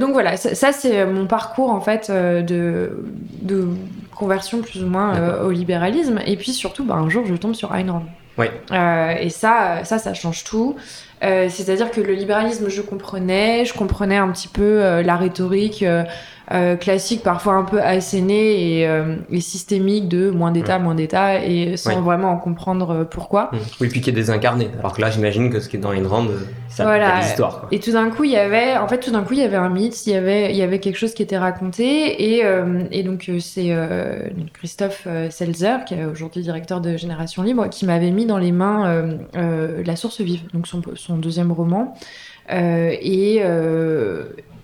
donc 0.00 0.12
voilà, 0.12 0.36
ça, 0.36 0.54
ça, 0.54 0.70
c'est 0.70 1.04
mon 1.06 1.26
parcours 1.26 1.70
en 1.70 1.80
fait 1.80 2.08
de, 2.10 2.92
de 3.42 3.66
conversion 4.20 4.60
plus 4.60 4.84
ou 4.84 4.86
moins 4.86 5.16
euh, 5.16 5.46
au 5.46 5.50
libéralisme. 5.50 6.20
Et 6.26 6.36
puis 6.36 6.52
surtout, 6.52 6.84
bah, 6.84 6.94
un 6.94 7.08
jour, 7.08 7.24
je 7.26 7.34
tombe 7.34 7.54
sur 7.54 7.74
Ayn 7.74 7.90
Rand. 7.90 8.06
Euh, 8.72 9.14
et 9.20 9.30
ça, 9.30 9.84
ça, 9.84 9.98
ça 9.98 10.14
change 10.14 10.44
tout. 10.44 10.76
Euh, 11.22 11.48
C'est-à-dire 11.50 11.90
que 11.90 12.00
le 12.00 12.14
libéralisme, 12.14 12.68
je 12.68 12.80
comprenais, 12.80 13.64
je 13.64 13.74
comprenais 13.74 14.16
un 14.16 14.28
petit 14.30 14.48
peu 14.48 14.82
euh, 14.82 15.02
la 15.02 15.16
rhétorique 15.16 15.84
euh, 16.52 16.74
classique, 16.74 17.22
parfois 17.22 17.54
un 17.54 17.62
peu 17.62 17.80
assénée 17.80 18.80
et, 18.80 18.88
euh, 18.88 19.14
et 19.30 19.40
systémique 19.40 20.08
de 20.08 20.30
moins 20.30 20.50
d'État, 20.50 20.80
moins 20.80 20.96
d'État, 20.96 21.44
et 21.44 21.76
sans 21.76 22.00
vraiment 22.00 22.30
en 22.32 22.38
comprendre 22.38 22.90
euh, 22.90 23.04
pourquoi. 23.04 23.50
Mm. 23.52 23.56
Oui, 23.80 23.88
puis 23.88 24.00
qui 24.00 24.10
est 24.10 24.12
désincarné. 24.12 24.68
Alors 24.80 24.92
que 24.92 25.00
là, 25.00 25.10
j'imagine 25.10 25.50
que 25.50 25.60
ce 25.60 25.68
qui 25.68 25.76
est 25.76 25.78
dans 25.78 25.92
Ayn 25.92 26.08
Rand, 26.08 26.26
ça 26.68 26.82
Voilà. 26.82 27.14
a 27.14 27.20
l'histoire. 27.20 27.68
Et 27.70 27.78
tout 27.78 27.92
d'un 27.92 28.10
coup, 28.10 28.24
il 28.24 28.32
y 28.32 28.36
avait, 28.36 28.76
en 28.76 28.88
fait, 28.88 28.98
tout 28.98 29.12
d'un 29.12 29.22
coup, 29.22 29.34
il 29.34 29.38
y 29.38 29.44
avait 29.44 29.56
un 29.56 29.68
mythe, 29.68 30.04
il 30.08 30.12
y 30.12 30.16
avait, 30.16 30.50
il 30.50 30.56
y 30.56 30.62
avait 30.62 30.80
quelque 30.80 30.98
chose 30.98 31.14
qui 31.14 31.22
était 31.22 31.38
raconté, 31.38 32.34
et, 32.34 32.44
euh, 32.44 32.82
et 32.90 33.04
donc 33.04 33.30
c'est 33.38 33.72
Christophe 34.52 35.06
Seltzer, 35.30 35.84
qui 35.86 35.94
est 35.94 36.04
aujourd'hui 36.04 36.42
directeur 36.42 36.80
de 36.80 36.96
Génération 36.96 37.44
Libre, 37.44 37.68
qui 37.68 37.86
m'avait 37.86 38.10
mis 38.10 38.26
dans 38.26 38.38
les 38.38 38.50
mains 38.50 39.04
La 39.34 39.94
Source 39.94 40.20
Vive, 40.20 40.42
donc 40.52 40.66
son, 40.66 40.82
son 40.96 41.16
deuxième 41.16 41.52
roman, 41.52 41.94
et 42.50 43.40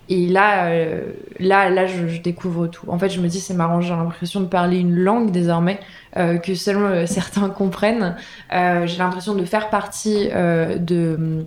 et 0.09 0.27
là, 0.27 0.67
euh, 0.67 1.01
là, 1.41 1.69
là, 1.69 1.87
je, 1.87 2.21
découvre 2.21 2.69
tout. 2.69 2.89
En 2.89 2.99
fait, 2.99 3.09
je 3.09 3.21
me 3.21 3.29
dis, 3.29 3.41
c'est 3.41 3.55
marrant, 3.55 3.81
j'ai 3.81 3.91
l'impression 3.91 4.41
de 4.41 4.47
parler 4.47 4.79
une 4.79 4.95
langue 4.95 5.33
désormais 5.33 5.81
euh, 6.17 6.39
que 6.39 6.55
seuls 6.55 6.77
euh, 6.77 7.07
certains 7.07 7.49
comprennent. 7.51 8.17
J'ai 8.51 8.99
l'impression 8.99 9.35
de 9.35 9.45
faire 9.45 9.71
partie 9.71 10.29
de 10.29 11.47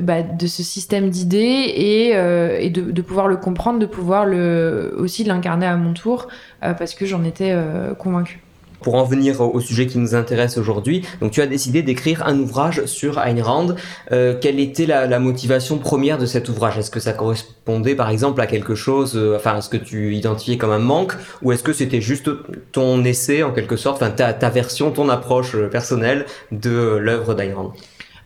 bah, 0.00 0.22
de 0.22 0.46
ce 0.48 0.64
système 0.64 1.10
d'idées 1.10 1.72
et, 1.76 2.70
de, 2.70 3.02
pouvoir 3.02 3.28
le 3.28 3.36
comprendre, 3.36 3.78
de 3.78 3.86
pouvoir 3.86 4.26
le, 4.26 4.94
aussi 4.98 5.22
l'incarner 5.22 5.66
à 5.66 5.76
mon 5.76 5.92
tour, 5.92 6.26
parce 6.60 6.94
que 6.94 7.06
j'en 7.06 7.22
étais 7.22 7.54
convaincue. 7.98 8.40
Pour 8.80 8.94
en 8.94 9.04
venir 9.04 9.40
au 9.40 9.60
sujet 9.60 9.86
qui 9.86 9.98
nous 9.98 10.14
intéresse 10.14 10.58
aujourd'hui, 10.58 11.02
donc 11.20 11.32
tu 11.32 11.40
as 11.40 11.46
décidé 11.46 11.82
d'écrire 11.82 12.26
un 12.26 12.38
ouvrage 12.38 12.84
sur 12.86 13.18
Ayn 13.18 13.42
Rand. 13.42 13.74
Euh, 14.12 14.34
quelle 14.40 14.60
était 14.60 14.86
la, 14.86 15.18
motivation 15.18 15.78
première 15.78 16.18
de 16.18 16.26
cet 16.26 16.48
ouvrage? 16.48 16.78
Est-ce 16.78 16.90
que 16.90 17.00
ça 17.00 17.12
correspondait 17.12 17.94
par 17.94 18.10
exemple 18.10 18.40
à 18.40 18.46
quelque 18.46 18.74
chose, 18.74 19.14
euh, 19.16 19.36
enfin 19.36 19.56
à 19.56 19.60
ce 19.60 19.68
que 19.68 19.76
tu 19.76 20.14
identifiais 20.14 20.58
comme 20.58 20.70
un 20.70 20.78
manque, 20.78 21.12
ou 21.42 21.52
est-ce 21.52 21.62
que 21.62 21.72
c'était 21.72 22.00
juste 22.00 22.30
ton 22.72 23.02
essai 23.04 23.42
en 23.42 23.52
quelque 23.52 23.76
sorte, 23.76 24.02
enfin 24.02 24.10
ta, 24.10 24.50
version, 24.50 24.90
ton 24.90 25.08
approche 25.08 25.54
euh, 25.54 25.68
personnelle 25.68 26.26
de 26.52 26.96
l'œuvre 26.96 27.34
d'Ayn 27.34 27.54
Rand? 27.54 27.72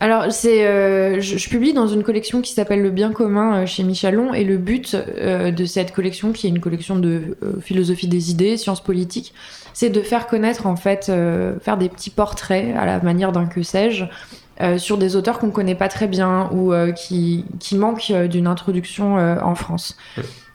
Alors, 0.02 0.32
c'est, 0.32 1.20
je, 1.20 1.48
publie 1.50 1.74
dans 1.74 1.86
une 1.86 2.02
collection 2.02 2.40
qui 2.40 2.54
s'appelle 2.54 2.80
Le 2.80 2.88
Bien 2.88 3.12
commun 3.12 3.66
chez 3.66 3.82
Michalon, 3.82 4.32
et 4.32 4.44
le 4.44 4.56
but 4.56 4.96
de 4.96 5.64
cette 5.66 5.92
collection, 5.92 6.32
qui 6.32 6.46
est 6.46 6.48
une 6.48 6.60
collection 6.60 6.98
de 6.98 7.36
philosophie 7.60 8.08
des 8.08 8.30
idées, 8.30 8.56
sciences 8.56 8.82
politiques, 8.82 9.34
c'est 9.72 9.90
de 9.90 10.00
faire 10.00 10.26
connaître, 10.26 10.66
en 10.66 10.76
fait, 10.76 11.08
euh, 11.08 11.58
faire 11.60 11.76
des 11.76 11.88
petits 11.88 12.10
portraits 12.10 12.74
à 12.76 12.86
la 12.86 13.00
manière 13.00 13.32
d'un 13.32 13.46
que 13.46 13.62
sais-je. 13.62 14.04
euh, 14.60 14.78
sur 14.78 14.98
des 14.98 15.16
auteurs 15.16 15.38
qu'on 15.38 15.50
connaît 15.50 15.74
pas 15.74 15.88
très 15.88 16.06
bien 16.06 16.50
ou 16.52 16.72
euh, 16.72 16.92
qui, 16.92 17.44
qui 17.58 17.76
manquent 17.76 18.12
d'une 18.12 18.46
introduction 18.46 19.16
en 19.16 19.54
France. 19.54 19.96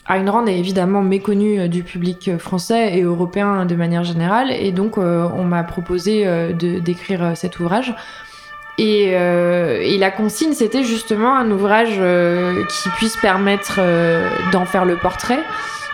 Ayn 0.08 0.30
Rand 0.30 0.46
est 0.46 0.60
évidemment 0.60 1.02
méconnue 1.02 1.68
du 1.68 1.82
public 1.82 2.38
français 2.38 2.96
et 2.98 3.02
européen 3.02 3.66
de 3.66 3.76
manière 3.76 4.04
générale, 4.04 4.52
et 4.52 4.72
donc 4.72 4.98
on 4.98 5.44
m'a 5.44 5.64
proposé 5.64 6.26
de 6.26 6.80
d'écrire 6.80 7.36
cet 7.36 7.60
ouvrage. 7.60 7.96
Et, 8.78 9.12
et, 9.12 9.98
la 9.98 10.12
consigne, 10.12 10.54
c'était 10.54 10.84
justement 10.84 11.36
un 11.36 11.50
ouvrage 11.50 12.02
qui 12.68 12.90
puisse 12.98 13.16
permettre 13.16 13.80
d'en 14.52 14.66
faire 14.66 14.84
le 14.84 14.98
portrait, 14.98 15.40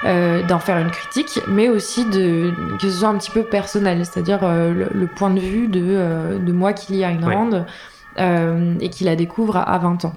euh, 0.04 0.42
d'en 0.42 0.58
faire 0.58 0.80
une 0.80 0.90
critique, 0.90 1.42
mais 1.48 1.70
aussi 1.70 2.06
de, 2.06 2.52
que 2.80 2.90
ce 2.90 2.90
soit 2.90 3.10
un 3.10 3.18
petit 3.20 3.30
peu 3.30 3.44
personnel, 3.44 4.04
c'est-à-dire 4.04 4.40
euh, 4.42 4.88
le, 4.92 5.06
point 5.06 5.30
de 5.30 5.40
vue 5.40 5.68
de, 5.68 5.80
euh, 5.80 6.40
de 6.40 6.52
moi 6.52 6.74
qui 6.74 6.94
lis 6.94 7.04
Ayn 7.04 7.24
Rand 7.24 7.66
et 8.18 8.90
qui 8.90 9.04
la 9.04 9.16
découvre 9.16 9.58
à, 9.58 9.78
20 9.78 10.06
ans. 10.06 10.14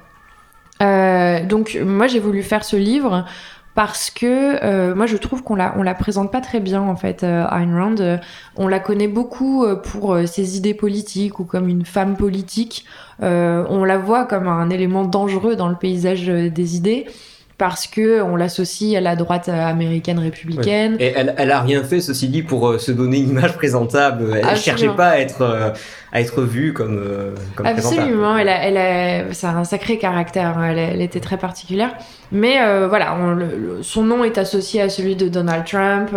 donc 1.46 1.78
moi 1.84 2.06
j'ai 2.06 2.18
voulu 2.18 2.42
faire 2.42 2.64
ce 2.64 2.76
livre 2.76 3.26
parce 3.74 4.10
que 4.10 4.94
moi 4.94 5.06
je 5.06 5.16
trouve 5.16 5.42
qu'on 5.42 5.54
la 5.54 5.74
on 5.76 5.82
la 5.82 5.94
présente 5.94 6.30
pas 6.30 6.40
très 6.40 6.60
bien 6.60 6.80
en 6.80 6.96
fait 6.96 7.22
Ayn 7.22 7.74
Rand. 7.76 8.18
On 8.56 8.68
la 8.68 8.78
connaît 8.78 9.08
beaucoup 9.08 9.64
pour 9.82 10.18
ses 10.26 10.56
idées 10.56 10.74
politiques 10.74 11.40
ou 11.40 11.44
comme 11.44 11.68
une 11.68 11.84
femme 11.84 12.16
politique. 12.16 12.84
On 13.20 13.84
la 13.84 13.98
voit 13.98 14.24
comme 14.24 14.48
un 14.48 14.70
élément 14.70 15.04
dangereux 15.04 15.56
dans 15.56 15.68
le 15.68 15.76
paysage 15.76 16.26
des 16.26 16.76
idées 16.76 17.06
parce 17.56 17.86
que 17.86 18.20
on 18.22 18.34
l'associe 18.34 18.96
à 18.96 19.00
la 19.00 19.14
droite 19.14 19.48
américaine 19.48 20.18
républicaine. 20.18 20.96
Et 20.98 21.12
elle, 21.14 21.34
elle 21.38 21.52
a 21.52 21.60
rien 21.60 21.84
fait, 21.84 22.00
ceci 22.00 22.28
dit, 22.28 22.42
pour 22.42 22.68
euh, 22.68 22.78
se 22.78 22.90
donner 22.90 23.18
une 23.18 23.30
image 23.30 23.54
présentable. 23.54 24.34
Elle 24.36 24.44
ne 24.44 24.56
cherchait 24.56 24.88
pas 24.88 25.10
à 25.10 25.18
être, 25.18 25.42
euh, 25.42 25.70
à 26.12 26.20
être 26.20 26.42
vue 26.42 26.72
comme, 26.72 26.98
euh, 26.98 27.34
comme 27.54 27.66
Absolument, 27.66 28.36
elle 28.36 28.48
a, 28.48 28.64
elle 28.64 28.76
a, 28.76 29.32
c'est 29.32 29.46
un 29.46 29.64
sacré 29.64 29.98
caractère, 29.98 30.58
hein. 30.58 30.70
elle, 30.70 30.78
elle, 30.78 31.00
était 31.00 31.20
très 31.20 31.36
particulière. 31.36 31.94
Mais 32.32 32.58
voilà, 32.88 33.16
on, 33.16 33.82
son 33.82 34.02
nom 34.02 34.24
est 34.24 34.38
associé 34.38 34.80
à 34.80 34.88
celui 34.88 35.14
de 35.14 35.28
Donald 35.28 35.64
Trump 35.64 36.10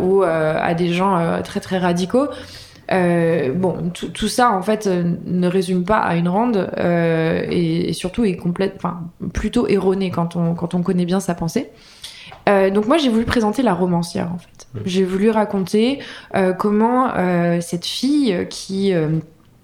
ou 0.00 0.22
à 0.22 0.74
des 0.74 0.92
gens 0.92 1.40
très 1.42 1.60
très 1.60 1.78
radicaux. 1.78 2.28
Euh, 2.92 3.52
bon, 3.52 3.90
tout 3.90 4.28
ça 4.28 4.52
en 4.52 4.62
fait 4.62 4.86
euh, 4.86 5.14
ne 5.24 5.48
résume 5.48 5.84
pas 5.84 5.98
à 5.98 6.16
une 6.16 6.28
rande 6.28 6.70
euh, 6.76 7.44
et, 7.48 7.92
surtout 7.92 8.24
est 8.24 8.36
complète, 8.36 8.74
enfin 8.76 9.02
plutôt 9.32 9.66
erroné 9.66 10.10
quand 10.10 10.36
on 10.36 10.54
quand 10.54 10.74
on 10.74 10.82
connaît 10.82 11.06
bien 11.06 11.20
sa 11.20 11.34
pensée. 11.34 11.70
donc 12.46 12.86
moi 12.86 12.98
j'ai 12.98 13.08
voulu 13.08 13.24
présenter 13.24 13.62
la 13.62 13.72
romancière 13.72 14.30
en 14.32 14.38
fait. 14.38 14.66
Mmh. 14.74 14.78
J'ai 14.84 15.04
voulu 15.04 15.30
raconter 15.30 16.00
comment 16.58 17.12
cette 17.60 17.86
fille 17.86 18.46
qui 18.50 18.92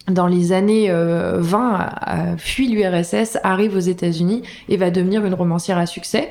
dans 0.06 0.26
les 0.26 0.52
années 0.52 0.90
20 0.90 2.36
fuit 2.38 2.68
l'URSS, 2.68 3.38
arrive 3.42 3.76
aux 3.76 3.80
États-Unis 3.80 4.42
et 4.68 4.76
va 4.76 4.90
devenir 4.90 5.24
une 5.24 5.34
romancière 5.34 5.78
à 5.78 5.86
succès, 5.86 6.30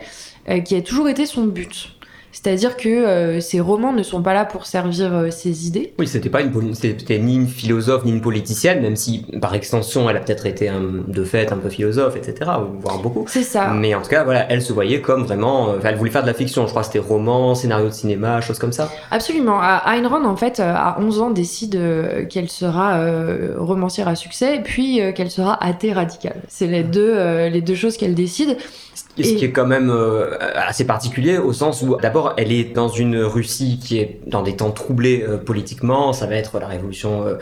qui 0.63 0.75
a 0.75 0.81
toujours 0.81 1.09
été 1.09 1.25
son 1.25 1.45
but. 1.45 1.96
C'est-à-dire 2.43 2.77
que 2.77 2.87
euh, 2.87 3.41
ces 3.41 3.59
romans 3.59 3.93
ne 3.93 4.03
sont 4.03 4.21
pas 4.21 4.35
là 4.35 4.45
pour 4.45 4.67
servir 4.67 5.11
euh, 5.11 5.31
ses 5.31 5.65
idées. 5.65 5.93
Oui, 5.97 6.07
c'était 6.07 6.29
pas 6.29 6.41
une 6.41 6.75
c'était 6.75 7.17
ni 7.17 7.35
une 7.35 7.47
philosophe 7.47 8.05
ni 8.05 8.11
une 8.11 8.21
politicienne, 8.21 8.83
même 8.83 8.95
si 8.95 9.25
par 9.41 9.55
extension 9.55 10.07
elle 10.07 10.17
a 10.17 10.19
peut-être 10.19 10.45
été 10.45 10.69
de 11.07 11.23
fait 11.23 11.51
un 11.51 11.57
peu 11.57 11.69
philosophe, 11.69 12.15
etc. 12.15 12.51
voire 12.79 12.99
beaucoup. 12.99 13.25
C'est 13.27 13.41
ça. 13.41 13.73
Mais 13.73 13.95
en 13.95 14.03
tout 14.03 14.09
cas, 14.09 14.23
voilà, 14.23 14.45
elle 14.51 14.61
se 14.61 14.71
voyait 14.71 15.01
comme 15.01 15.23
vraiment, 15.23 15.69
euh, 15.69 15.79
elle 15.83 15.95
voulait 15.95 16.11
faire 16.11 16.21
de 16.21 16.27
la 16.27 16.35
fiction. 16.35 16.67
Je 16.67 16.69
crois 16.69 16.83
que 16.83 16.87
c'était 16.93 16.99
roman, 16.99 17.55
scénario 17.55 17.87
de 17.87 17.93
cinéma, 17.93 18.39
choses 18.39 18.59
comme 18.59 18.73
ça. 18.73 18.91
Absolument. 19.09 19.59
Ayn 19.63 20.05
Rand 20.05 20.23
en 20.25 20.35
fait 20.35 20.59
à 20.59 20.97
11 20.99 21.21
ans 21.21 21.31
décide 21.31 21.79
qu'elle 22.29 22.49
sera 22.49 22.99
romancière 23.57 24.07
à 24.07 24.15
succès, 24.15 24.61
puis 24.63 25.01
qu'elle 25.15 25.31
sera 25.31 25.57
athée 25.63 25.91
radicale. 25.91 26.43
C'est 26.47 26.67
les 26.67 26.83
deux 26.83 27.47
les 27.47 27.61
deux 27.61 27.75
choses 27.75 27.97
qu'elle 27.97 28.13
décide. 28.13 28.57
Ce 29.23 29.33
qui 29.33 29.45
est 29.45 29.51
quand 29.51 29.67
même 29.67 29.93
assez 30.55 30.85
particulier 30.85 31.37
au 31.37 31.53
sens 31.53 31.81
où 31.81 31.97
d'abord 32.01 32.33
elle 32.37 32.51
est 32.51 32.73
dans 32.75 32.89
une 32.89 33.17
Russie 33.17 33.79
qui 33.81 33.99
est 33.99 34.19
dans 34.25 34.41
des 34.41 34.55
temps 34.55 34.71
troublés 34.71 35.23
euh, 35.27 35.37
politiquement. 35.37 36.13
Ça 36.13 36.25
va 36.25 36.35
être 36.35 36.59
la 36.59 36.67
révolution 36.67 37.25
euh, 37.25 37.35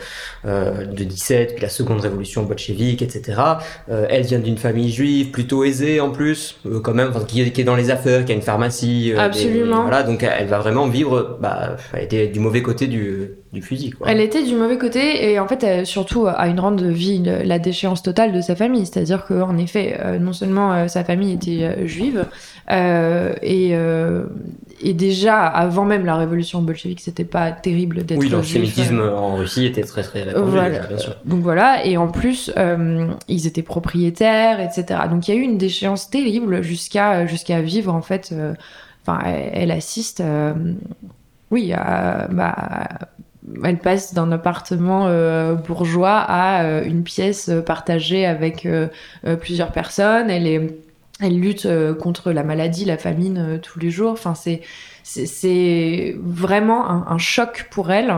euh, 0.46 0.86
de 0.86 1.04
17, 1.04 1.54
puis 1.54 1.62
la 1.62 1.68
seconde 1.68 2.00
révolution 2.00 2.42
bolchevique, 2.44 3.02
etc. 3.02 3.40
elle 3.88 4.22
vient 4.22 4.38
d'une 4.38 4.58
famille 4.58 4.90
juive 4.90 5.30
plutôt 5.30 5.64
aisée 5.64 6.00
en 6.00 6.10
plus, 6.10 6.58
quand 6.82 6.94
même, 6.94 7.12
qui, 7.26 7.40
est 7.40 7.64
dans 7.64 7.76
les 7.76 7.90
affaires, 7.90 8.24
qui 8.24 8.32
a 8.32 8.34
une 8.34 8.42
pharmacie. 8.42 9.12
Absolument. 9.16 9.82
voilà, 9.82 10.02
donc 10.02 10.22
elle 10.22 10.46
va 10.46 10.58
vraiment 10.58 10.88
vivre. 10.88 11.38
Bah, 11.40 11.76
elle 11.92 12.04
était 12.04 12.26
du 12.28 12.40
mauvais 12.40 12.62
côté 12.62 12.86
du, 12.86 13.30
du 13.52 13.62
fusil. 13.62 13.90
Quoi. 13.90 14.06
Elle 14.10 14.20
était 14.20 14.42
du 14.42 14.54
mauvais 14.54 14.78
côté 14.78 15.30
et 15.30 15.38
en 15.38 15.48
fait, 15.48 15.84
surtout 15.84 16.26
à 16.26 16.46
une 16.48 16.60
rende 16.60 16.82
vie 16.82 17.22
la 17.22 17.58
déchéance 17.58 18.02
totale 18.02 18.32
de 18.32 18.40
sa 18.40 18.56
famille. 18.56 18.86
C'est-à-dire 18.86 19.26
qu'en 19.26 19.56
effet, 19.58 19.98
non 20.20 20.32
seulement 20.32 20.88
sa 20.88 21.04
famille 21.04 21.32
était 21.32 21.65
juive 21.86 22.26
et 22.70 23.74
et 24.80 24.92
déjà 24.92 25.46
avant 25.46 25.84
même 25.84 26.04
la 26.04 26.16
révolution 26.16 26.60
bolchevique, 26.60 27.00
c'était 27.00 27.24
pas 27.24 27.50
terrible 27.50 28.04
d'être 28.04 28.18
Oui, 28.18 28.28
l'antisémitisme 28.28 29.00
euh, 29.00 29.16
en 29.16 29.36
Russie 29.36 29.64
était 29.64 29.82
très 29.82 30.02
très 30.02 30.22
répandu, 30.22 30.52
bien 30.88 30.98
sûr. 30.98 31.16
Donc 31.24 31.40
voilà, 31.40 31.84
et 31.84 31.96
en 31.96 32.08
plus, 32.08 32.52
euh, 32.56 33.06
ils 33.28 33.46
étaient 33.46 33.62
propriétaires, 33.62 34.60
etc. 34.60 35.00
Donc 35.10 35.28
il 35.28 35.34
y 35.34 35.38
a 35.38 35.40
eu 35.40 35.44
une 35.44 35.58
déchéance 35.58 36.10
terrible 36.10 36.62
jusqu'à 36.62 37.26
jusqu'à 37.26 37.62
vivre 37.62 37.94
en 37.94 38.02
fait. 38.02 38.30
Euh, 38.32 38.54
enfin, 39.06 39.20
elle, 39.24 39.70
assiste, 39.70 40.22
oui, 41.50 41.72
bah, 41.72 42.88
elle 43.64 43.78
passe 43.78 44.14
d'un 44.14 44.32
appartement 44.32 45.08
bourgeois 45.54 46.24
à 46.26 46.82
une 46.82 47.04
pièce 47.04 47.50
partagée 47.64 48.26
avec 48.26 48.66
plusieurs 49.40 49.70
personnes. 49.70 50.28
Elle 50.28 50.48
est 50.48 50.76
elle 51.20 51.40
lutte 51.40 51.66
euh, 51.66 51.94
contre 51.94 52.30
la 52.32 52.44
maladie, 52.44 52.84
la 52.84 52.98
famine 52.98 53.38
euh, 53.38 53.58
tous 53.58 53.78
les 53.78 53.90
jours. 53.90 54.12
Enfin, 54.12 54.34
c'est 54.34 54.62
c'est 55.02 56.16
vraiment 56.20 57.08
un, 57.08 57.18
choc 57.18 57.68
pour 57.70 57.92
elle. 57.92 58.12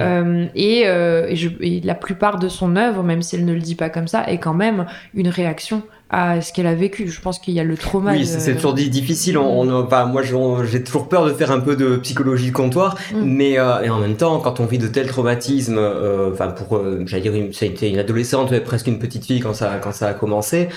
Euh, 0.00 0.48
et, 0.56 0.80
et, 0.80 1.80
la 1.80 1.94
plupart 1.94 2.40
de 2.40 2.48
son 2.48 2.74
œuvre, 2.74 3.04
même 3.04 3.22
si 3.22 3.36
elle 3.36 3.44
ne 3.44 3.52
le 3.52 3.60
dit 3.60 3.76
pas 3.76 3.88
comme 3.88 4.08
ça, 4.08 4.28
est 4.28 4.38
quand 4.38 4.52
même 4.52 4.86
une 5.14 5.28
réaction 5.28 5.84
à 6.10 6.40
ce 6.40 6.52
qu'elle 6.52 6.66
a 6.66 6.74
vécu. 6.74 7.08
Je 7.08 7.20
pense 7.20 7.38
qu'il 7.38 7.54
y 7.54 7.60
a 7.60 7.64
le 7.64 7.76
trauma. 7.76 8.12
Oui, 8.12 8.26
c'est 8.26 8.54
toujours 8.54 8.74
difficile. 8.74 9.38
On, 9.38 9.68
on, 9.68 10.06
moi, 10.06 10.22
j'ai 10.22 10.82
toujours 10.82 11.08
peur 11.08 11.24
de 11.24 11.32
faire 11.32 11.50
un 11.50 11.60
peu 11.60 11.76
de 11.76 11.96
psychologie 11.96 12.50
de 12.50 12.56
comptoir, 12.56 12.96
mm. 13.12 13.22
mais 13.24 13.58
euh, 13.58 13.82
et 13.82 13.90
en 13.90 13.98
même 13.98 14.16
temps, 14.16 14.38
quand 14.40 14.60
on 14.60 14.66
vit 14.66 14.78
de 14.78 14.86
tels 14.86 15.06
traumatismes, 15.06 15.78
euh, 15.78 16.32
enfin 16.32 16.48
pour, 16.48 16.76
euh, 16.76 17.02
j'allais 17.06 17.30
dire, 17.30 17.48
c'était 17.52 17.90
une 17.90 17.98
adolescente, 17.98 18.56
presque 18.60 18.86
une 18.86 18.98
petite 18.98 19.24
fille 19.24 19.40
quand 19.40 19.54
ça 19.54 19.78
quand 19.82 19.92
ça 19.92 20.08
a 20.08 20.14
commencé, 20.14 20.68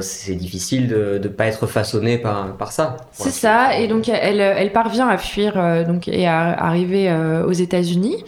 c'est 0.00 0.34
difficile 0.34 0.88
de 0.88 1.20
ne 1.22 1.28
pas 1.28 1.46
être 1.46 1.66
façonné 1.66 2.18
par 2.18 2.56
par 2.56 2.72
ça. 2.72 2.96
C'est 3.12 3.30
ça. 3.30 3.78
Et 3.78 3.88
donc 3.88 4.08
elle 4.08 4.40
elle 4.40 4.72
parvient 4.72 5.08
à 5.08 5.18
fuir 5.18 5.54
donc 5.86 6.08
et 6.08 6.26
à 6.26 6.52
arriver 6.52 7.12
aux 7.46 7.52
États-Unis. 7.52 8.24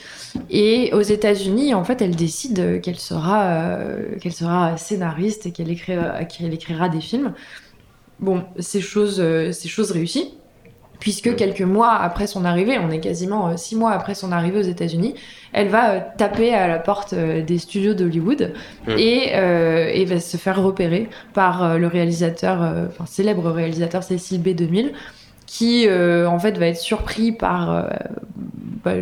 Et 0.50 0.90
aux 0.92 1.00
États-Unis, 1.00 1.74
en 1.74 1.84
fait, 1.84 2.02
elle 2.02 2.16
décide 2.16 2.80
qu'elle 2.80 2.98
sera, 2.98 3.86
qu'elle 4.20 4.32
sera 4.32 4.76
scénariste 4.76 5.46
et 5.46 5.52
qu'elle 5.52 5.70
écrira, 5.70 6.24
qu'elle 6.24 6.52
écrira 6.52 6.88
des 6.88 7.00
films. 7.00 7.34
Bon, 8.20 8.44
c'est 8.58 8.80
chose, 8.80 9.20
euh, 9.20 9.50
c'est 9.52 9.68
chose 9.68 9.90
réussie, 9.90 10.34
puisque 11.00 11.34
quelques 11.34 11.62
mois 11.62 11.92
après 11.92 12.26
son 12.26 12.44
arrivée, 12.44 12.78
on 12.78 12.90
est 12.90 13.00
quasiment 13.00 13.48
euh, 13.48 13.56
six 13.56 13.76
mois 13.76 13.90
après 13.90 14.14
son 14.14 14.30
arrivée 14.30 14.60
aux 14.60 14.62
États-Unis, 14.62 15.14
elle 15.52 15.68
va 15.68 15.90
euh, 15.90 16.00
taper 16.16 16.54
à 16.54 16.68
la 16.68 16.78
porte 16.78 17.14
des 17.14 17.58
studios 17.58 17.94
d'Hollywood 17.94 18.52
et, 18.86 20.04
va 20.06 20.20
se 20.20 20.36
faire 20.36 20.62
repérer 20.62 21.08
par 21.32 21.78
le 21.78 21.86
réalisateur, 21.86 22.60
enfin 22.88 23.06
célèbre 23.06 23.50
réalisateur 23.50 24.02
Cécile 24.02 24.40
B 24.40 24.50
2000, 24.50 24.92
qui 25.46 25.88
en 25.88 26.38
fait 26.38 26.56
va 26.56 26.66
être 26.68 26.78
surpris 26.78 27.32
par 27.32 27.88
bah, 28.84 28.92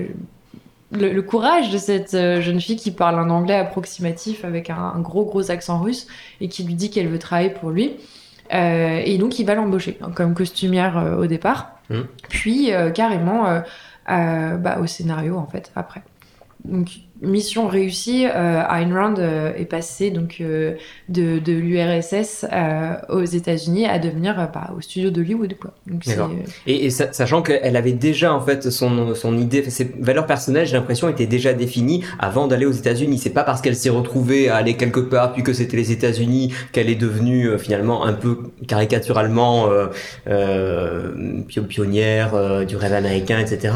le, 0.93 1.21
courage 1.23 1.71
de 1.71 1.79
cette 1.79 2.15
euh, 2.15 2.41
jeune 2.41 2.61
fille 2.61 2.77
qui 2.77 2.91
parle 2.91 3.19
un 3.19 3.31
anglais 3.31 3.57
approximatif 3.57 4.45
avec 4.45 4.71
un, 4.71 4.99
gros 4.99 5.25
gros 5.25 5.51
accent 5.51 5.81
russe 5.81 6.07
et 6.41 6.49
qui 6.49 6.65
lui 6.65 6.75
dit 6.75 6.91
qu'elle 6.91 7.09
veut 7.09 7.19
travailler 7.19 7.51
pour 7.51 7.71
lui. 7.71 7.97
Euh, 8.53 9.01
et 9.05 9.19
donc 9.19 9.39
il 9.39 9.47
va 9.47 9.55
l'embaucher 9.55 9.99
hein, 10.03 10.11
comme 10.15 10.35
costumière 10.35 10.99
euh, 10.99 11.17
au 11.17 11.27
départ, 11.27 11.71
mmh. 11.89 12.01
puis 12.29 12.71
carrément 12.95 13.63
bah, 14.07 14.79
au 14.81 14.87
scénario 14.87 15.37
en 15.39 15.47
fait 15.47 15.73
après. 15.75 16.03
Donc 16.65 16.89
mission 17.23 17.69
réussie, 17.69 18.27
euh, 18.27 18.63
Ayn 18.69 18.93
Rand 18.93 19.15
euh, 19.19 19.53
est 19.55 19.65
passé 19.65 20.11
donc 20.11 20.39
euh, 20.41 20.75
de, 21.09 21.39
de 21.39 21.53
l'URSS 21.53 22.47
euh, 22.53 22.95
aux 23.09 23.25
États-Unis 23.25 23.87
à 23.87 23.99
devenir 23.99 24.35
bah, 24.53 24.73
au 24.77 24.81
studio 24.81 25.11
d'Hollywood 25.11 25.55
quoi. 25.59 25.73
et, 26.67 26.87
et 26.87 26.91
sachant 26.91 27.43
qu'elle 27.43 27.77
avait 27.77 27.93
déjà 27.93 28.35
en 28.35 28.41
fait 28.41 28.71
son, 28.71 29.15
son 29.15 29.39
idée, 29.39 29.69
ses 29.71 29.93
valeurs 30.01 30.27
personnelles, 30.27 30.67
j'ai 30.67 30.77
l'impression 30.77 31.09
étaient 31.09 31.27
déjà 31.27 31.53
définies 31.55 32.05
avant 32.19 32.49
d'aller 32.49 32.67
aux 32.67 32.73
États-Unis. 32.73 33.19
C'est 33.19 33.31
pas 33.31 33.45
parce 33.45 33.61
qu'elle 33.61 33.77
s'est 33.77 33.91
retrouvée 33.91 34.49
à 34.49 34.57
aller 34.57 34.77
quelque 34.77 35.01
part 35.01 35.33
puis 35.33 35.43
que 35.43 35.53
c'était 35.53 35.77
les 35.77 35.93
États-Unis 35.93 36.53
qu'elle 36.73 36.89
est 36.89 36.97
devenue 36.97 37.59
finalement 37.59 38.05
un 38.05 38.15
peu 38.15 38.39
caricaturalement 38.67 39.69
pionnière 41.69 42.67
du 42.67 42.77
rêve 42.77 42.93
américain, 42.93 43.39
etc 43.39 43.73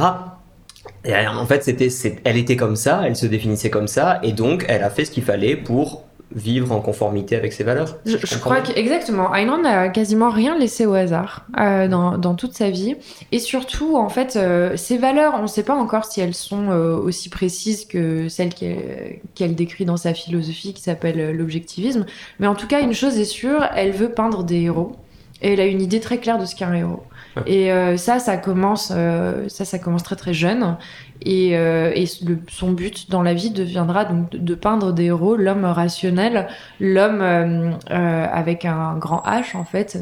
en 1.05 1.47
fait, 1.47 1.63
c'était, 1.63 1.89
elle 2.25 2.37
était 2.37 2.57
comme 2.57 2.77
ça, 2.77 3.03
elle 3.05 3.17
se 3.17 3.27
définissait 3.27 3.71
comme 3.71 3.89
ça, 3.89 4.21
et 4.23 4.33
donc 4.33 4.65
elle 4.69 4.83
a 4.83 4.91
fait 4.91 5.05
ce 5.05 5.11
qu'il 5.11 5.23
fallait 5.23 5.57
pour 5.57 6.07
vivre 6.35 6.73
en 6.73 6.81
conformité 6.81 7.37
avec 7.37 7.53
ses 7.53 7.63
valeurs. 7.63 7.99
Je, 8.05 8.17
crois 8.39 8.61
qu'exactement. 8.61 9.33
Ayn 9.35 9.49
Rand 9.49 9.63
n'a 9.63 9.89
quasiment 9.89 10.31
rien 10.31 10.59
laissé 10.59 10.85
au 10.85 10.95
hasard 10.95 11.47
euh, 11.59 11.87
dans, 11.87 12.19
dans, 12.19 12.35
toute 12.35 12.53
sa 12.53 12.69
vie. 12.71 12.97
Et 13.31 13.39
surtout, 13.39 13.97
en 13.97 14.09
fait, 14.09 14.37
euh, 14.37 14.77
ses 14.77 14.99
valeurs, 14.99 15.35
on 15.39 15.43
ne 15.43 15.47
sait 15.47 15.63
pas 15.63 15.75
encore 15.75 16.05
si 16.05 16.21
elles 16.21 16.35
sont 16.35 16.71
euh, 16.71 16.97
aussi 16.97 17.29
précises 17.29 17.85
que 17.85 18.29
celles 18.29 18.53
qu'elle 18.55 19.55
décrit 19.55 19.85
dans 19.85 19.97
sa 19.97 20.15
philosophie 20.15 20.75
qui 20.75 20.83
s'appelle 20.83 21.31
l'objectivisme. 21.31 22.07
Mais 22.41 22.49
en 22.49 22.55
tout 22.55 22.67
cas, 22.67 22.81
une 22.81 22.95
chose 22.95 23.19
est 23.19 23.25
sûre, 23.25 23.69
elle 23.75 23.93
veut 23.93 24.11
peindre 24.11 24.43
des 24.43 24.63
héros. 24.63 24.97
Et 25.43 25.53
elle 25.53 25.61
a 25.61 25.67
une 25.67 25.83
idée 25.83 26.01
très 26.01 26.19
claire 26.19 26.39
de 26.39 26.47
ce 26.47 26.57
qu'est 26.57 26.65
un 26.65 26.75
héros. 26.75 27.03
Et 27.47 27.71
ça, 27.97 28.19
ça 28.19 28.37
commence, 28.37 28.89
ça, 28.89 29.65
ça 29.65 29.79
commence 29.79 30.03
très 30.03 30.17
très 30.17 30.35
jeune. 30.35 30.77
Et, 31.23 31.57
euh, 31.57 31.93
et 31.95 32.07
son 32.07 32.73
but 32.73 33.11
dans 33.11 33.23
la 33.23 33.35
vie 33.35 33.51
deviendra 33.51 34.05
donc 34.05 34.31
de, 34.31 34.55
peindre 34.55 34.93
des 34.93 35.05
héros, 35.05 35.37
l'homme 35.37 35.65
rationnel, 35.65 36.47
l'homme 36.79 37.21
euh, 37.21 37.71
euh, 37.91 38.27
avec 38.31 38.65
un 38.65 38.97
grand 38.97 39.23
H 39.25 39.57
en 39.57 39.65
fait, 39.65 39.99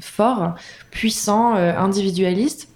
fort, 0.00 0.54
puissant, 0.90 1.54
individualiste. 1.54 2.68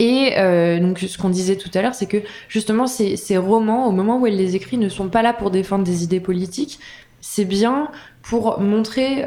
Et 0.00 0.34
donc 0.80 0.98
ce 0.98 1.18
qu'on 1.18 1.28
disait 1.28 1.56
tout 1.56 1.70
à 1.74 1.82
l'heure, 1.82 1.94
c'est 1.94 2.06
que 2.06 2.18
justement 2.48 2.86
ces, 2.86 3.16
ces, 3.16 3.38
romans, 3.38 3.86
au 3.86 3.92
moment 3.92 4.18
où 4.18 4.26
elle 4.26 4.36
les 4.36 4.56
écrit, 4.56 4.76
ne 4.76 4.88
sont 4.88 5.08
pas 5.08 5.22
là 5.22 5.32
pour 5.32 5.50
défendre 5.50 5.84
des 5.84 6.02
idées 6.02 6.20
politiques, 6.20 6.80
c'est 7.20 7.44
bien 7.44 7.88
pour 8.22 8.60
montrer 8.60 9.24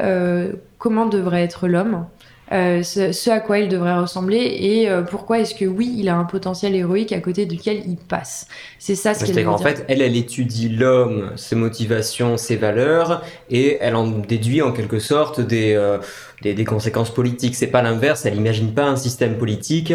comment 0.76 1.06
devrait 1.06 1.42
être 1.42 1.68
l'homme, 1.68 2.06
euh, 2.52 2.82
ce, 2.82 3.30
à 3.30 3.40
quoi 3.40 3.58
il 3.58 3.68
devrait 3.68 3.98
ressembler 3.98 4.38
et 4.38 4.88
euh, 4.88 5.02
pourquoi 5.02 5.40
est-ce 5.40 5.54
que 5.54 5.66
oui, 5.66 5.94
il 5.98 6.08
a 6.08 6.16
un 6.16 6.24
potentiel 6.24 6.74
héroïque 6.74 7.12
à 7.12 7.20
côté 7.20 7.44
duquel 7.44 7.82
il 7.86 7.96
passe. 7.96 8.46
C'est 8.78 8.94
ça 8.94 9.12
ce 9.14 9.24
qu'elle 9.24 9.48
En 9.48 9.58
fait, 9.58 9.84
elle, 9.88 10.00
elle 10.00 10.16
étudie 10.16 10.68
l'homme, 10.68 11.32
ses 11.36 11.56
motivations, 11.56 12.36
ses 12.36 12.56
valeurs 12.56 13.22
et 13.50 13.78
elle 13.80 13.96
en 13.96 14.06
déduit 14.06 14.62
en 14.62 14.72
quelque 14.72 14.98
sorte 14.98 15.40
des, 15.40 15.74
euh, 15.74 15.98
des, 16.42 16.54
des 16.54 16.64
conséquences 16.64 17.12
politiques. 17.12 17.54
C'est 17.54 17.66
pas 17.66 17.82
l'inverse, 17.82 18.24
elle 18.24 18.36
imagine 18.36 18.72
pas 18.72 18.84
un 18.84 18.96
système 18.96 19.36
politique 19.36 19.92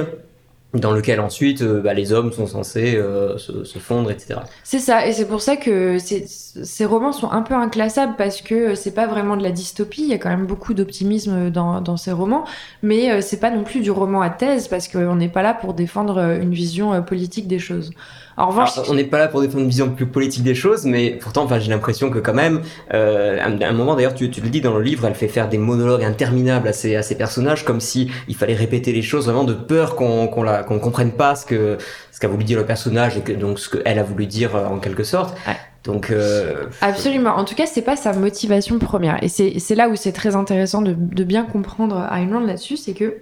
dans 0.73 0.91
lequel 0.91 1.19
ensuite 1.19 1.61
euh, 1.61 1.81
bah, 1.81 1.93
les 1.93 2.13
hommes 2.13 2.31
sont 2.31 2.47
censés 2.47 2.95
euh, 2.95 3.37
se, 3.37 3.77
fondre, 3.77 4.09
etc. 4.09 4.39
C'est 4.63 4.79
ça, 4.79 5.05
et 5.05 5.13
c'est 5.13 5.27
pour 5.27 5.41
ça 5.41 5.55
que 5.55 5.97
ces 5.99 6.85
romans 6.85 7.11
sont 7.11 7.31
un 7.31 7.43
peu 7.43 7.53
inclassables 7.53 8.15
parce 8.17 8.41
que 8.41 8.73
c'est 8.73 8.93
pas 8.93 9.05
vraiment 9.05 9.37
de 9.37 9.43
la 9.43 9.51
dystopie, 9.51 10.01
il 10.01 10.09
y 10.09 10.13
a 10.13 10.17
quand 10.17 10.29
même 10.29 10.47
beaucoup 10.47 10.73
d'optimisme 10.73 11.51
dans, 11.51 11.97
ces 11.97 12.11
romans, 12.11 12.45
mais 12.81 13.11
euh, 13.11 13.21
c'est 13.21 13.39
pas 13.39 13.51
non 13.51 13.63
plus 13.63 13.81
du 13.81 13.91
roman 13.91 14.21
à 14.21 14.29
thèse 14.29 14.67
parce 14.67 14.87
qu'on 14.87 15.15
n'est 15.15 15.29
pas 15.29 15.43
là 15.43 15.53
pour 15.53 15.73
défendre 15.73 16.19
une 16.41 16.53
vision 16.53 17.03
politique 17.03 17.47
des 17.47 17.59
choses. 17.59 17.91
En 18.35 18.47
revanche, 18.47 18.71
on 18.89 18.95
n'est 18.95 19.03
pas 19.03 19.19
là 19.19 19.27
pour 19.27 19.41
défendre 19.41 19.61
une 19.61 19.69
vision 19.69 19.89
plus 19.91 20.07
politique 20.07 20.43
des 20.43 20.55
choses, 20.55 20.85
mais 20.85 21.11
pourtant, 21.11 21.43
enfin, 21.43 21.59
j'ai 21.59 21.69
l'impression 21.69 22.09
que 22.09 22.17
quand 22.17 22.33
même, 22.33 22.61
euh, 22.93 23.39
à 23.39 23.67
un 23.67 23.73
moment 23.73 23.95
d'ailleurs, 23.95 24.15
tu, 24.15 24.29
tu, 24.31 24.41
le 24.41 24.49
dis 24.49 24.61
dans 24.61 24.75
le 24.75 24.81
livre, 24.81 25.05
elle 25.05 25.13
fait 25.13 25.27
faire 25.27 25.49
des 25.49 25.59
monologues 25.59 26.03
interminables 26.03 26.67
à 26.67 26.73
ses, 26.73 26.95
à 26.95 27.03
ses 27.03 27.15
personnages, 27.15 27.63
comme 27.63 27.79
si 27.79 28.11
il 28.27 28.35
fallait 28.35 28.55
répéter 28.55 28.91
les 28.91 29.03
choses 29.03 29.25
vraiment 29.25 29.43
de 29.43 29.53
peur 29.53 29.95
qu'on 29.95 30.27
qu'on 30.27 30.43
la 30.43 30.63
qu'on 30.63 30.79
comprenne 30.79 31.11
pas 31.11 31.35
ce 31.35 31.45
que 31.45 31.77
ce 32.11 32.19
qu'a 32.19 32.27
voulu 32.27 32.43
dire 32.43 32.57
le 32.57 32.65
personnage 32.65 33.17
et 33.17 33.21
que 33.21 33.33
donc 33.33 33.59
ce 33.59 33.69
qu'elle 33.69 33.99
a 33.99 34.03
voulu 34.03 34.25
dire 34.25 34.55
euh, 34.55 34.65
en 34.65 34.79
quelque 34.79 35.03
sorte. 35.03 35.37
Donc 35.83 36.11
euh... 36.11 36.67
absolument. 36.81 37.31
En 37.31 37.43
tout 37.43 37.55
cas, 37.55 37.65
c'est 37.65 37.81
pas 37.81 37.97
sa 37.97 38.13
motivation 38.13 38.79
première, 38.79 39.21
et 39.21 39.27
c'est 39.27 39.75
là 39.75 39.89
où 39.89 39.95
c'est 39.95 40.13
très 40.13 40.35
intéressant 40.35 40.81
de, 40.81 40.95
de 40.97 41.23
bien 41.23 41.43
comprendre 41.43 42.07
Ayn 42.11 42.45
là-dessus, 42.45 42.77
c'est 42.77 42.93
que 42.93 43.17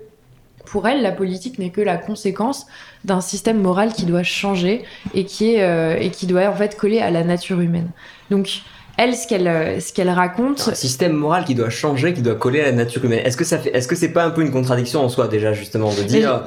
pour 0.65 0.87
elle, 0.87 1.01
la 1.01 1.11
politique 1.11 1.59
n'est 1.59 1.69
que 1.69 1.81
la 1.81 1.97
conséquence 1.97 2.67
d'un 3.03 3.21
système 3.21 3.61
moral 3.61 3.93
qui 3.93 4.05
doit 4.05 4.23
changer 4.23 4.83
et 5.13 5.25
qui, 5.25 5.55
est, 5.55 5.63
euh, 5.63 5.97
et 5.99 6.09
qui 6.09 6.27
doit 6.27 6.47
en 6.47 6.55
fait 6.55 6.77
coller 6.77 6.99
à 6.99 7.11
la 7.11 7.23
nature 7.23 7.59
humaine. 7.59 7.89
Donc, 8.29 8.61
elle, 8.97 9.15
ce 9.15 9.27
qu'elle 9.27 9.47
euh, 9.47 9.79
ce 9.79 9.93
qu'elle 9.93 10.09
raconte. 10.09 10.69
Un 10.69 10.75
système 10.75 11.13
moral 11.13 11.45
qui 11.45 11.55
doit 11.55 11.69
changer, 11.69 12.13
qui 12.13 12.21
doit 12.21 12.35
coller 12.35 12.61
à 12.61 12.65
la 12.65 12.71
nature 12.71 13.03
humaine. 13.05 13.21
Est-ce 13.25 13.37
que 13.37 13.43
ça 13.45 13.57
fait, 13.57 13.75
est-ce 13.75 13.87
que 13.87 13.95
c'est 13.95 14.11
pas 14.11 14.23
un 14.23 14.31
peu 14.31 14.41
une 14.41 14.51
contradiction 14.51 15.03
en 15.03 15.09
soi 15.09 15.27
déjà 15.27 15.53
justement 15.53 15.89
de 15.93 16.03
dire, 16.03 16.43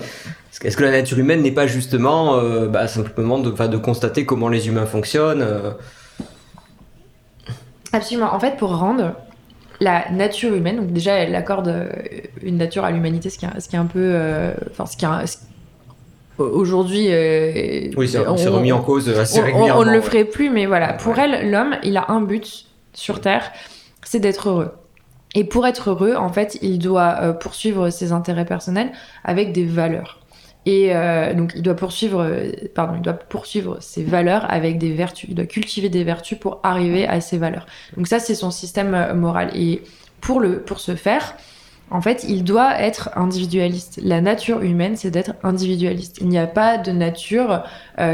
est-ce 0.62 0.76
que 0.76 0.84
la 0.84 0.90
nature 0.90 1.18
humaine 1.18 1.42
n'est 1.42 1.52
pas 1.52 1.66
justement 1.66 2.36
euh, 2.36 2.68
bah, 2.68 2.86
simplement 2.86 3.38
de, 3.38 3.50
de 3.50 3.76
constater 3.76 4.24
comment 4.24 4.48
les 4.48 4.68
humains 4.68 4.86
fonctionnent 4.86 5.44
Absolument. 7.92 8.34
En 8.34 8.40
fait, 8.40 8.56
pour 8.56 8.76
rendre 8.76 9.14
la 9.80 10.10
nature 10.10 10.54
humaine. 10.54 10.76
Donc 10.76 10.92
déjà, 10.92 11.14
elle 11.14 11.34
accorde 11.34 11.68
euh, 11.68 11.88
une 12.42 12.56
nature 12.56 12.84
à 12.84 12.90
l'humanité, 12.90 13.30
ce 13.30 13.38
qui 13.38 13.46
est, 13.46 13.60
ce 13.60 13.68
qui 13.68 13.76
est 13.76 13.78
un 13.78 13.86
peu, 13.86 14.00
euh, 14.00 14.52
enfin, 14.70 14.86
ce 14.86 14.96
qui 14.96 15.04
est 15.04 15.08
aujourd'hui. 16.38 17.06
Euh, 17.10 17.90
oui, 17.96 18.08
c'est 18.08 18.18
remis 18.18 18.72
en 18.72 18.82
cause 18.82 19.08
assez 19.08 19.40
régulièrement. 19.40 19.80
On, 19.80 19.84
ne 19.84 19.92
le 19.92 20.00
ferait 20.00 20.24
plus, 20.24 20.50
mais 20.50 20.66
voilà. 20.66 20.92
Pour 20.92 21.18
elle, 21.18 21.50
l'homme, 21.50 21.76
il 21.82 21.96
a 21.96 22.06
un 22.08 22.20
but 22.20 22.66
sur 22.92 23.20
Terre, 23.20 23.50
c'est 24.04 24.20
d'être 24.20 24.48
heureux. 24.48 24.72
Et 25.36 25.42
pour 25.42 25.66
être 25.66 25.90
heureux, 25.90 26.14
en 26.14 26.28
fait, 26.28 26.58
il 26.62 26.78
doit 26.78 27.32
poursuivre 27.40 27.90
ses 27.90 28.12
intérêts 28.12 28.44
personnels 28.44 28.92
avec 29.24 29.52
des 29.52 29.64
valeurs. 29.64 30.20
Et 30.66 30.94
euh, 30.94 31.34
donc, 31.34 31.52
il 31.54 31.62
doit 31.62 31.74
poursuivre, 31.74 32.22
euh, 32.22 32.50
pardon, 32.74 32.94
il 32.96 33.02
doit 33.02 33.12
poursuivre 33.12 33.78
ses 33.80 34.02
valeurs 34.02 34.50
avec 34.50 34.78
des 34.78 34.92
vertus. 34.92 35.28
Il 35.28 35.34
doit 35.34 35.44
cultiver 35.44 35.88
des 35.88 36.04
vertus 36.04 36.38
pour 36.38 36.60
arriver 36.62 37.06
à 37.06 37.20
ses 37.20 37.36
valeurs. 37.36 37.66
Donc 37.96 38.06
ça, 38.06 38.18
c'est 38.18 38.34
son 38.34 38.50
système 38.50 38.94
euh, 38.94 39.14
moral. 39.14 39.50
Et 39.54 39.82
pour 40.20 40.40
le, 40.40 40.60
pour 40.60 40.80
ce 40.80 40.94
faire, 40.96 41.36
en 41.90 42.00
fait, 42.00 42.24
il 42.26 42.44
doit 42.44 42.80
être 42.80 43.10
individualiste. 43.14 44.00
La 44.02 44.22
nature 44.22 44.62
humaine, 44.62 44.96
c'est 44.96 45.10
d'être 45.10 45.32
individualiste. 45.42 46.16
Il 46.22 46.28
n'y 46.28 46.38
a 46.38 46.46
pas 46.46 46.78
de 46.78 46.90
nature 46.90 47.62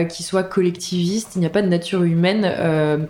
qui 0.08 0.24
soit 0.24 0.42
collectiviste. 0.42 1.36
Il 1.36 1.38
n'y 1.38 1.46
a 1.46 1.50
pas 1.50 1.62
de 1.62 1.68
nature 1.68 2.02
humaine 2.02 3.06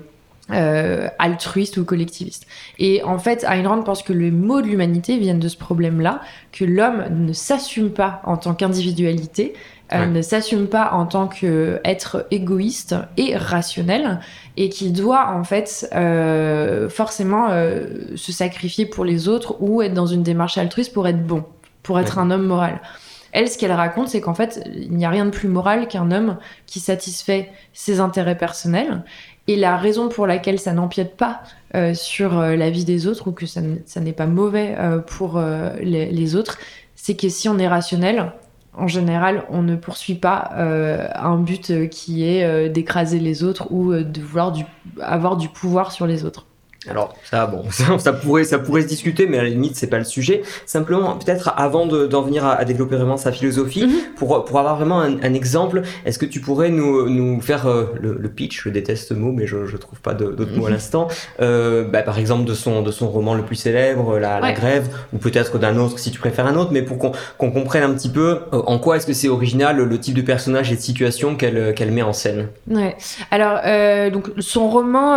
altruiste 1.18 1.76
ou 1.76 1.84
collectiviste. 1.84 2.46
Et 2.78 3.02
en 3.04 3.18
fait, 3.18 3.44
Ayn 3.44 3.66
Rand 3.66 3.82
pense 3.82 4.02
que 4.02 4.12
les 4.12 4.30
mots 4.30 4.62
de 4.62 4.66
l'humanité 4.66 5.18
viennent 5.18 5.38
de 5.38 5.48
ce 5.48 5.56
problème-là, 5.56 6.20
que 6.52 6.64
l'homme 6.64 7.04
ne 7.10 7.32
s'assume 7.32 7.90
pas 7.90 8.22
en 8.24 8.36
tant 8.36 8.54
qu'individualité, 8.54 9.54
euh, 9.92 10.06
ne 10.06 10.22
s'assume 10.22 10.68
pas 10.68 10.92
en 10.92 11.04
tant 11.04 11.26
qu'être 11.26 12.26
égoïste 12.30 12.94
et 13.16 13.36
rationnel, 13.36 14.20
et 14.56 14.68
qu'il 14.68 14.92
doit 14.92 15.30
en 15.30 15.42
fait 15.42 15.88
euh, 15.94 16.88
forcément 16.88 17.48
se 18.14 18.32
sacrifier 18.32 18.86
pour 18.86 19.04
les 19.04 19.28
autres 19.28 19.56
ou 19.60 19.82
être 19.82 19.94
dans 19.94 20.06
une 20.06 20.22
démarche 20.22 20.58
altruiste 20.58 20.92
pour 20.92 21.08
être 21.08 21.24
bon, 21.24 21.44
pour 21.82 21.98
être 21.98 22.18
un 22.18 22.30
homme 22.30 22.46
moral. 22.46 22.80
Elle, 23.32 23.48
ce 23.48 23.58
qu'elle 23.58 23.72
raconte, 23.72 24.08
c'est 24.08 24.20
qu'en 24.20 24.34
fait, 24.34 24.60
il 24.74 24.92
n'y 24.92 25.04
a 25.04 25.10
rien 25.10 25.24
de 25.24 25.30
plus 25.30 25.48
moral 25.48 25.86
qu'un 25.86 26.10
homme 26.10 26.38
qui 26.66 26.80
satisfait 26.80 27.50
ses 27.72 28.00
intérêts 28.00 28.36
personnels 28.36 29.04
et 29.50 29.56
la 29.56 29.76
raison 29.76 30.08
pour 30.08 30.28
laquelle 30.28 30.60
ça 30.60 30.72
n'empiète 30.72 31.16
pas 31.16 31.42
euh, 31.74 31.92
sur 31.92 32.38
euh, 32.38 32.54
la 32.54 32.70
vie 32.70 32.84
des 32.84 33.08
autres 33.08 33.26
ou 33.28 33.32
que 33.32 33.46
ça, 33.46 33.60
n'est 33.60 34.12
pas 34.12 34.26
mauvais 34.26 34.76
euh, 34.78 34.98
pour 34.98 35.42
les, 35.80 36.36
autres, 36.36 36.58
c'est 36.94 37.16
que 37.16 37.28
si 37.28 37.48
on 37.48 37.58
est 37.58 37.66
rationnel, 37.66 38.32
en 38.74 38.86
général, 38.86 39.44
on 39.50 39.62
ne 39.62 39.74
poursuit 39.74 40.14
pas 40.14 40.52
un 40.54 41.36
but 41.38 41.88
qui 41.88 42.24
est 42.24 42.68
d'écraser 42.68 43.18
les 43.18 43.42
autres 43.42 43.72
ou 43.72 43.92
de 43.92 44.20
vouloir 44.20 44.54
avoir 45.00 45.36
du 45.36 45.48
pouvoir 45.48 45.90
sur 45.90 46.06
les 46.06 46.24
autres. 46.24 46.46
Alors 46.88 47.14
ça, 47.24 47.46
bon, 47.46 47.64
ça, 47.98 48.12
pourrait, 48.12 48.44
ça 48.44 48.58
pourrait 48.58 48.82
se 48.82 48.86
discuter, 48.86 49.26
mais 49.26 49.38
à 49.38 49.42
la 49.42 49.50
limite 49.50 49.76
c'est 49.76 49.86
pas 49.86 49.98
le 49.98 50.04
sujet. 50.04 50.42
Simplement, 50.64 51.16
peut-être 51.16 51.52
avant 51.56 51.86
d'en 51.86 52.22
venir 52.22 52.46
à, 52.46 52.64
développer 52.64 52.96
vraiment 52.96 53.18
sa 53.18 53.32
philosophie, 53.32 53.86
mhm. 53.86 54.14
pour, 54.16 54.44
pour 54.44 54.58
avoir 54.58 54.76
vraiment 54.76 55.00
un, 55.00 55.34
exemple, 55.34 55.82
est-ce 56.06 56.18
que 56.18 56.26
tu 56.26 56.40
pourrais 56.40 56.70
nous, 56.70 57.08
nous 57.08 57.40
faire 57.40 57.66
euh, 57.66 57.86
le, 58.00 58.28
pitch? 58.28 58.62
Je 58.64 58.70
déteste 58.70 59.08
ce 59.08 59.14
mot, 59.14 59.32
mais 59.32 59.46
je, 59.46 59.66
je 59.66 59.76
trouve 59.76 60.00
pas 60.00 60.14
d'autres 60.14 60.56
mots 60.56 60.66
à 60.66 60.68
mhm. 60.68 60.74
l'instant. 60.74 61.08
Euh, 61.40 61.84
bah, 61.84 62.02
par 62.02 62.18
exemple 62.18 62.44
de 62.44 62.54
son 62.54 62.82
de 62.82 62.90
son 62.90 63.08
roman 63.08 63.34
le 63.34 63.42
plus 63.42 63.56
célèbre, 63.56 64.18
La, 64.18 64.40
la 64.40 64.52
Grève, 64.52 64.88
ou 65.12 65.18
peut-être 65.18 65.58
d'un 65.58 65.76
autre 65.76 65.98
si 65.98 66.10
tu 66.10 66.18
préfères 66.18 66.46
un 66.46 66.56
autre, 66.56 66.70
mais 66.72 66.82
pour 66.82 66.98
qu'on 66.98 67.50
comprenne 67.50 67.82
un 67.82 67.92
petit 67.92 68.08
peu 68.08 68.40
euh, 68.52 68.62
en 68.66 68.78
quoi 68.78 68.96
est-ce 68.96 69.06
que 69.06 69.12
c'est 69.12 69.28
original 69.28 69.76
le 69.76 70.00
type 70.00 70.14
de 70.14 70.22
personnage 70.22 70.72
et 70.72 70.76
de 70.76 70.80
situation 70.80 71.36
qu'elle 71.36 71.74
qu'elle 71.74 71.90
met 71.90 72.02
en 72.02 72.14
scène. 72.14 72.48
Ouais. 72.70 72.96
Alors 73.30 73.60
donc 74.10 74.30
son 74.38 74.70
roman, 74.70 75.16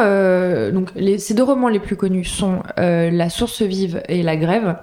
donc 0.72 0.90
les, 0.96 1.18
ces 1.20 1.34
deux 1.34 1.44
romans 1.44 1.53
les 1.70 1.80
plus 1.80 1.96
connus 1.96 2.26
sont 2.26 2.64
euh, 2.80 3.10
La 3.12 3.30
source 3.30 3.62
vive 3.62 4.02
et 4.08 4.24
La 4.24 4.36
grève. 4.36 4.78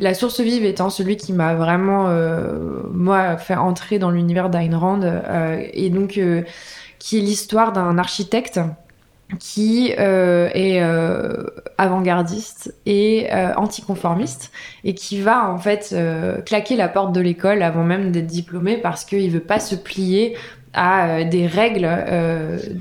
La 0.00 0.14
source 0.14 0.40
vive 0.40 0.64
étant 0.64 0.90
celui 0.90 1.16
qui 1.16 1.32
m'a 1.32 1.54
vraiment, 1.54 2.08
euh, 2.08 2.82
moi, 2.92 3.36
fait 3.36 3.54
entrer 3.54 3.98
dans 3.98 4.10
l'univers 4.10 4.50
d'Ayn 4.50 4.76
Rand, 4.76 5.02
euh, 5.02 5.62
et 5.72 5.90
donc 5.90 6.20
qui 6.98 7.18
est 7.18 7.20
l'histoire 7.20 7.72
d'un 7.72 7.98
architecte 7.98 8.60
qui 9.38 9.88
est 9.96 10.82
avant-gardiste 11.78 12.74
et 12.84 13.28
anticonformiste 13.56 14.52
et 14.84 14.94
qui 14.94 15.20
va 15.20 15.50
en 15.50 15.58
fait 15.58 15.96
claquer 16.44 16.76
la 16.76 16.88
porte 16.88 17.12
de 17.12 17.20
l'école 17.20 17.62
avant 17.62 17.82
même 17.82 18.12
d'être 18.12 18.26
diplômé 18.26 18.76
parce 18.76 19.06
qu'il 19.06 19.30
veut 19.30 19.40
pas 19.40 19.58
se 19.58 19.74
plier 19.74 20.36
à 20.74 21.24
des 21.24 21.46
règles 21.46 21.88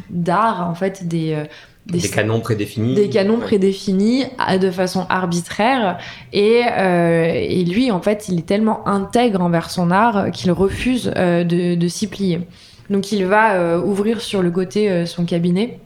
d'art 0.09 0.69
en 0.69 0.75
fait 0.75 1.07
des 1.07 1.41
des, 1.87 1.99
canons 2.09 2.39
prédéfinis. 2.39 2.95
Des 2.95 3.09
canons 3.09 3.39
prédéfinis 3.39 4.25
de 4.59 4.71
façon 4.71 5.05
arbitraire. 5.09 5.97
Et, 6.31 6.61
euh, 6.71 7.33
et, 7.33 7.63
lui, 7.65 7.91
en 7.91 8.01
fait, 8.01 8.27
il 8.29 8.39
est 8.39 8.45
tellement 8.45 8.87
intègre 8.87 9.41
envers 9.41 9.69
son 9.69 9.91
art 9.91 10.31
qu'il 10.31 10.51
refuse 10.51 11.11
euh, 11.15 11.43
de, 11.43 11.75
de 11.75 11.87
s'y 11.87 12.07
plier. 12.07 12.41
Donc 12.89 13.11
il 13.11 13.25
va 13.25 13.53
euh, 13.53 13.81
ouvrir 13.81 14.21
sur 14.21 14.41
le 14.41 14.51
côté 14.51 15.05
son 15.05 15.25
cabinet 15.25 15.79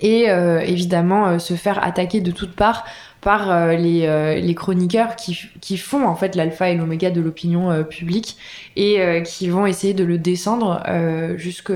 et 0.00 0.24
évidemment 0.64 1.38
se 1.38 1.54
faire 1.54 1.84
attaquer 1.84 2.20
de 2.20 2.32
toutes 2.32 2.56
parts 2.56 2.84
par 3.22 3.50
euh, 3.50 3.74
les, 3.74 4.04
euh, 4.06 4.34
les, 4.34 4.54
chroniqueurs 4.54 5.14
qui, 5.14 5.38
qui, 5.60 5.78
font 5.78 6.04
en 6.04 6.16
fait 6.16 6.34
l'alpha 6.34 6.68
et 6.70 6.76
l'oméga 6.76 7.10
de 7.10 7.20
l'opinion 7.20 7.70
euh, 7.70 7.84
publique 7.84 8.36
et 8.74 9.22
qui 9.24 9.48
vont 9.50 9.66
essayer 9.66 9.92
de 9.92 10.02
le 10.02 10.16
descendre 10.16 10.82
jusque 11.36 11.70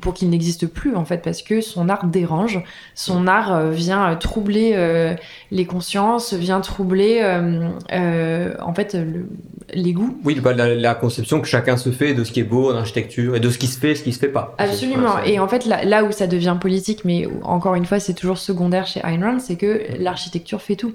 pour 0.00 0.14
qu'il 0.14 0.30
n'existe 0.30 0.66
plus 0.66 0.96
en 0.96 1.04
fait 1.04 1.18
parce 1.18 1.42
que 1.42 1.60
son 1.60 1.90
art 1.90 2.06
dérange, 2.06 2.62
son 2.94 3.26
art 3.26 3.68
vient 3.68 4.16
troubler 4.16 5.14
les 5.50 5.66
consciences, 5.66 6.32
vient 6.32 6.62
troubler 6.62 7.22
en 7.22 8.74
fait 8.74 8.94
le, 8.94 9.28
les 9.74 9.92
goûts. 9.92 10.18
Oui, 10.24 10.40
bah, 10.40 10.54
la, 10.54 10.94
conception 10.94 11.42
que 11.42 11.46
chacun 11.46 11.76
se 11.76 11.90
fait 11.90 12.14
de 12.14 12.24
ce 12.24 12.32
qui 12.32 12.40
est 12.40 12.44
beau 12.44 12.72
en 12.72 12.76
architecture 12.76 13.36
et 13.36 13.40
de 13.40 13.50
ce 13.50 13.58
qui 13.58 13.66
se 13.66 13.78
fait, 13.78 13.94
ce 13.94 14.02
qui 14.02 14.14
se 14.14 14.18
fait 14.18 14.28
pas. 14.28 14.54
Absolument. 14.56 15.22
et 15.22 15.38
en 15.38 15.48
fait 15.48 15.66
là, 15.66 15.84
là, 15.84 16.02
où 16.04 16.12
ça 16.12 16.26
devient 16.26 16.56
politique, 16.58 17.04
mais 17.04 17.28
encore 17.42 17.74
une 17.74 17.84
fois 17.84 18.00
c'est 18.00 18.14
toujours 18.14 18.38
secondaire 18.38 18.86
chez 18.86 19.00
Ayn 19.04 19.22
Rand, 19.22 19.38
c'est 19.38 19.56
que 19.56 19.82
l'architecture 19.98 20.23
l'architecture 20.24 20.62
fait 20.62 20.76
tout. 20.76 20.94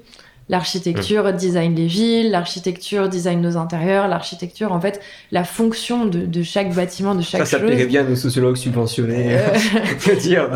L'architecture 0.52 1.26
mmh. 1.26 1.34
design 1.34 1.76
les 1.76 1.86
villes, 1.86 2.32
l'architecture 2.32 3.08
design 3.08 3.40
nos 3.40 3.56
intérieurs, 3.56 4.08
l'architecture, 4.08 4.72
en 4.72 4.82
fait, 4.82 5.00
la 5.32 5.44
fonction 5.44 6.08
de, 6.08 6.42
chaque 6.42 6.74
bâtiment, 6.74 7.14
de 7.14 7.22
chaque 7.22 7.46
ça, 7.46 7.60
chose. 7.60 7.60
Ça 7.60 7.66
plairait 7.68 7.86
bien 7.86 8.04
nos 8.04 8.16
sociologues 8.16 8.56
subventionnés. 8.56 9.38
Euh... 9.38 10.16
dire, 10.20 10.50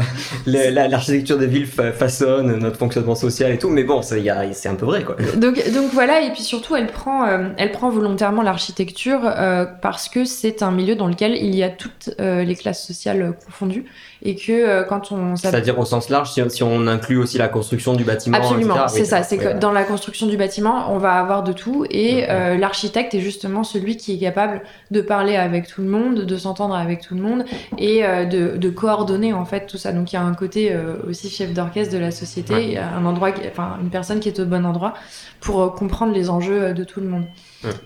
l'architecture 0.47 1.37
des 1.37 1.45
villes 1.45 1.67
façonne 1.67 2.57
notre 2.57 2.77
fonctionnement 2.77 3.13
social 3.13 3.51
et 3.51 3.59
tout, 3.59 3.69
mais 3.69 3.83
bon, 3.83 4.01
c'est 4.01 4.67
un 4.67 4.73
peu 4.73 4.87
vrai, 4.87 5.03
quoi. 5.03 5.15
Donc, 5.35 5.61
donc 5.71 5.91
voilà, 5.93 6.21
et 6.21 6.31
puis 6.31 6.41
surtout, 6.41 6.75
elle 6.75 6.87
prend, 6.87 7.27
euh, 7.27 7.49
elle 7.57 7.71
prend 7.71 7.91
volontairement 7.91 8.41
l'architecture 8.41 9.19
euh, 9.23 9.65
parce 9.79 10.09
que 10.09 10.25
c'est 10.25 10.63
un 10.63 10.71
milieu 10.71 10.95
dans 10.95 11.07
lequel 11.07 11.35
il 11.35 11.53
y 11.53 11.61
a 11.61 11.69
toutes 11.69 12.09
euh, 12.19 12.43
les 12.43 12.55
classes 12.55 12.83
sociales 12.83 13.35
confondues 13.45 13.85
et 14.23 14.35
que 14.35 14.87
quand 14.87 15.11
on... 15.11 15.35
C'est-à-dire 15.35 15.77
au 15.77 15.85
sens 15.85 16.09
large, 16.09 16.31
si, 16.31 16.63
on 16.63 16.87
inclut 16.87 17.17
aussi 17.17 17.37
la 17.37 17.47
construction 17.47 17.93
du 17.93 18.03
bâtiment. 18.03 18.37
Absolument, 18.37 18.87
c'est 18.87 19.05
ça, 19.05 19.21
c'est 19.23 19.37
que 19.37 19.59
dans 19.59 19.71
la 19.71 19.83
construction 19.83 20.27
du 20.27 20.37
bâtiment, 20.37 20.93
on 20.93 20.97
va 20.97 21.13
avoir 21.13 21.43
de 21.43 21.51
tout. 21.51 21.85
Et 21.89 22.25
euh, 22.29 22.57
l'architecte 22.57 23.13
est 23.13 23.19
justement 23.19 23.63
celui 23.63 23.97
qui 23.97 24.15
est 24.15 24.19
capable 24.19 24.61
de 24.91 25.01
parler 25.01 25.35
avec 25.35 25.67
tout 25.67 25.81
le 25.81 25.89
monde, 25.89 26.21
de 26.21 26.37
s'entendre 26.37 26.75
avec 26.75 27.01
tout 27.01 27.15
le 27.15 27.21
monde 27.21 27.45
et 27.77 28.05
euh, 28.05 28.25
de, 28.25 28.69
coordonner 28.69 29.33
en 29.33 29.45
fait 29.45 29.67
tout 29.67 29.77
ça. 29.77 29.91
Donc 29.91 30.11
il 30.11 30.15
y 30.15 30.19
a 30.19 30.23
un 30.23 30.33
côté 30.33 30.71
euh, 30.71 30.95
aussi 31.07 31.29
chef 31.29 31.53
d'orchestre 31.53 31.93
de 31.93 31.99
la 31.99 32.11
société, 32.11 32.77
un 32.77 33.05
endroit, 33.05 33.29
enfin 33.47 33.77
une 33.81 33.89
personne 33.89 34.19
qui 34.19 34.29
est 34.29 34.39
au 34.39 34.45
bon 34.45 34.65
endroit 34.65 34.93
pour 35.39 35.75
comprendre 35.75 36.13
les 36.13 36.29
enjeux 36.29 36.73
de 36.73 36.83
tout 36.83 37.01
le 37.01 37.07
monde. 37.07 37.25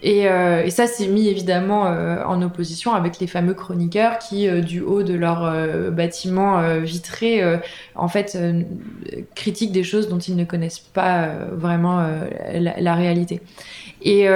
Et, 0.02 0.22
et, 0.22 0.70
ça, 0.70 0.88
c'est 0.88 1.08
mis 1.08 1.28
évidemment 1.28 1.82
en 1.82 2.42
opposition 2.42 2.94
avec 2.94 3.20
les 3.20 3.28
fameux 3.28 3.54
chroniqueurs 3.54 4.18
qui, 4.18 4.50
du 4.62 4.82
haut 4.82 5.04
de 5.04 5.14
leur 5.14 5.52
bâtiment 5.92 6.80
vitré, 6.80 7.42
en 7.96 8.08
fait, 8.08 8.38
critiquent 9.36 9.72
des 9.72 9.84
choses 9.84 10.10
dont 10.10 10.18
ils 10.18 10.36
ne 10.36 10.46
connaissent 10.46 10.80
pas 10.80 11.30
vraiment 11.52 12.08
la, 12.54 12.96
réalité. 12.96 13.42
Et, 14.02 14.28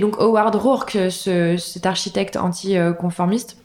donc 0.00 0.16
Howard 0.18 0.54
Rourke, 0.54 0.98
ce, 1.10 1.56
cet 1.56 1.86
architecte 1.86 2.36
anticonformiste, 2.36 3.56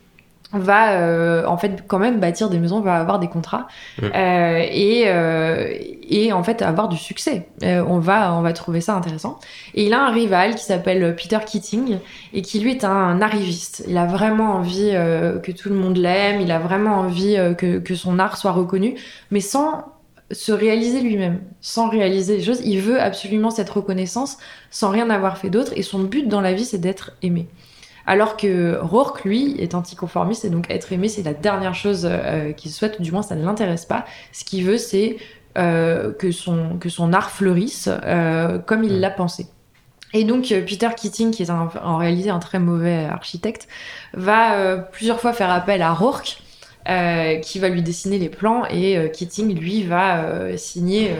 va 0.59 0.93
euh, 0.93 1.45
en 1.45 1.57
fait 1.57 1.83
quand 1.87 1.99
même 1.99 2.19
bâtir 2.19 2.49
des 2.49 2.59
maisons, 2.59 2.81
va 2.81 2.95
avoir 2.95 3.19
des 3.19 3.27
contrats 3.27 3.67
euh, 4.01 4.65
et, 4.71 5.03
euh, 5.07 5.73
et 6.09 6.31
en 6.31 6.43
fait 6.43 6.61
avoir 6.61 6.87
du 6.87 6.97
succès. 6.97 7.47
on 7.61 7.99
va 7.99 8.33
on 8.33 8.41
va 8.41 8.53
trouver 8.53 8.81
ça 8.81 8.95
intéressant. 8.95 9.39
Et 9.73 9.85
il 9.85 9.93
a 9.93 10.05
un 10.05 10.11
rival 10.11 10.55
qui 10.55 10.63
s'appelle 10.63 11.15
Peter 11.15 11.39
Keating 11.45 11.97
et 12.33 12.41
qui 12.41 12.59
lui 12.59 12.71
est 12.71 12.83
un 12.83 13.21
arriviste. 13.21 13.83
Il 13.87 13.97
a 13.97 14.05
vraiment 14.05 14.55
envie 14.55 14.91
que 14.91 15.51
tout 15.51 15.69
le 15.69 15.75
monde 15.75 15.97
l'aime, 15.97 16.41
il 16.41 16.51
a 16.51 16.59
vraiment 16.59 16.95
envie 16.95 17.35
que, 17.57 17.79
que 17.79 17.95
son 17.95 18.19
art 18.19 18.37
soit 18.37 18.51
reconnu, 18.51 18.95
mais 19.31 19.39
sans 19.41 19.85
se 20.31 20.51
réaliser 20.51 21.01
lui-même, 21.01 21.41
sans 21.61 21.89
réaliser 21.89 22.37
les 22.37 22.43
choses. 22.43 22.61
Il 22.63 22.79
veut 22.79 22.99
absolument 22.99 23.51
cette 23.51 23.69
reconnaissance 23.69 24.37
sans 24.71 24.89
rien 24.89 25.09
avoir 25.09 25.37
fait 25.37 25.49
d'autre 25.49 25.73
et 25.75 25.83
son 25.83 25.99
but 25.99 26.27
dans 26.27 26.41
la 26.41 26.53
vie 26.53 26.65
c'est 26.65 26.79
d'être 26.79 27.11
aimé. 27.21 27.47
Alors 28.05 28.35
que 28.37 28.77
Rourke, 28.81 29.23
lui, 29.23 29.55
est 29.59 29.75
anticonformiste 29.75 30.45
et 30.45 30.49
donc 30.49 30.69
être 30.69 30.91
aimé, 30.91 31.07
c'est 31.07 31.23
la 31.23 31.33
dernière 31.33 31.73
chose 31.73 32.07
euh, 32.09 32.51
qu'il 32.51 32.71
souhaite, 32.71 33.01
du 33.01 33.11
moins 33.11 33.21
ça 33.21 33.35
ne 33.35 33.43
l'intéresse 33.43 33.85
pas. 33.85 34.05
Ce 34.31 34.43
qu'il 34.43 34.65
veut, 34.65 34.77
c'est 34.77 35.17
euh, 35.57 36.11
que, 36.11 36.31
son, 36.31 36.77
que 36.79 36.89
son 36.89 37.13
art 37.13 37.31
fleurisse 37.31 37.89
euh, 37.89 38.59
comme 38.59 38.83
il 38.83 38.99
l'a 38.99 39.11
pensé. 39.11 39.47
Et 40.15 40.25
donc 40.25 40.49
Peter 40.67 40.89
Keating, 40.95 41.31
qui 41.31 41.41
est 41.41 41.49
en 41.49 41.97
réalité 41.97 42.29
un 42.29 42.37
très 42.37 42.59
mauvais 42.59 43.05
architecte, 43.05 43.67
va 44.13 44.77
plusieurs 44.77 45.19
fois 45.19 45.33
faire 45.33 45.49
appel 45.49 45.81
à 45.81 45.91
Rourke 45.91 46.37
euh, 46.89 47.37
qui 47.37 47.59
va 47.59 47.69
lui 47.69 47.81
dessiner 47.81 48.19
les 48.19 48.27
plans 48.27 48.65
et 48.65 48.97
euh, 48.97 49.07
Keating 49.07 49.57
lui 49.57 49.83
va 49.83 50.25
euh, 50.25 50.57
signer 50.57 51.11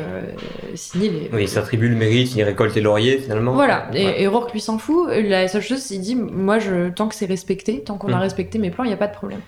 signer 0.75 1.09
les 1.09 1.29
oui 1.31 1.43
il 1.43 1.47
s'attribue 1.47 1.87
le 1.87 1.95
mérite 1.95 2.35
il 2.35 2.43
récolte 2.43 2.75
les 2.75 2.81
lauriers 2.81 3.17
finalement. 3.17 3.53
Voilà. 3.53 3.87
Et, 3.93 4.27
Rourke 4.27 4.51
lui 4.51 4.59
s'en 4.59 4.77
fout. 4.77 5.07
La 5.09 5.47
seule 5.47 5.61
chose 5.61 5.79
c'est 5.79 5.99
dit 5.99 6.15
moi 6.15 6.59
je 6.59 6.89
tant 6.89 7.07
que 7.07 7.15
c'est 7.15 7.27
respecté 7.27 7.81
tant 7.81 7.97
qu'on 7.97 8.11
a 8.11 8.17
mm. 8.17 8.19
respecté 8.19 8.59
mes 8.59 8.71
plans 8.71 8.83
il 8.83 8.87
n'y 8.87 8.93
a 8.93 8.97
pas 8.97 9.07
de 9.07 9.13
problème. 9.13 9.39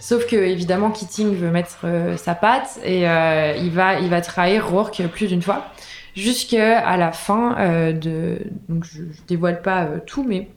Sauf 0.00 0.26
que 0.26 0.36
évidemment 0.36 0.90
Keating 0.90 1.34
veut 1.34 1.50
mettre 1.50 1.86
sa 2.18 2.34
patte 2.34 2.78
et 2.84 3.04
il 3.04 3.70
va 3.70 3.98
il 4.00 4.10
va 4.10 4.20
trahir 4.20 4.68
Rourke 4.68 5.00
plus 5.14 5.28
d'une 5.28 5.40
fois 5.40 5.72
jusqu'à 6.14 6.94
la 6.98 7.12
fin 7.12 7.56
de 7.90 8.36
donc 8.68 8.84
je, 8.84 8.98
je 8.98 9.22
dévoile 9.26 9.62
pas 9.62 9.88
tout 10.04 10.24
mais 10.24 10.48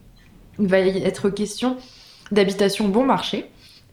il 0.58 0.66
va 0.66 0.80
y 0.80 1.02
être 1.02 1.30
question 1.30 1.78
d'habitation 2.30 2.88
bon 2.88 3.06
marché 3.06 3.46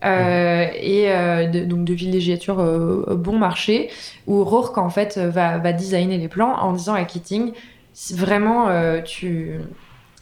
euh, 0.05 0.67
et 0.79 1.11
euh, 1.11 1.47
de, 1.47 1.65
donc 1.65 1.85
de 1.85 1.93
villégiature 1.93 2.59
euh, 2.59 3.15
bon 3.15 3.37
marché, 3.37 3.89
où 4.27 4.43
Rourke 4.43 4.77
en 4.77 4.89
fait 4.89 5.17
va, 5.17 5.57
va, 5.57 5.73
designer 5.73 6.17
les 6.17 6.27
plans 6.27 6.53
en 6.53 6.73
disant 6.73 6.93
à 6.93 7.03
Keating 7.03 7.51
vraiment 8.13 8.67
tu 9.03 9.59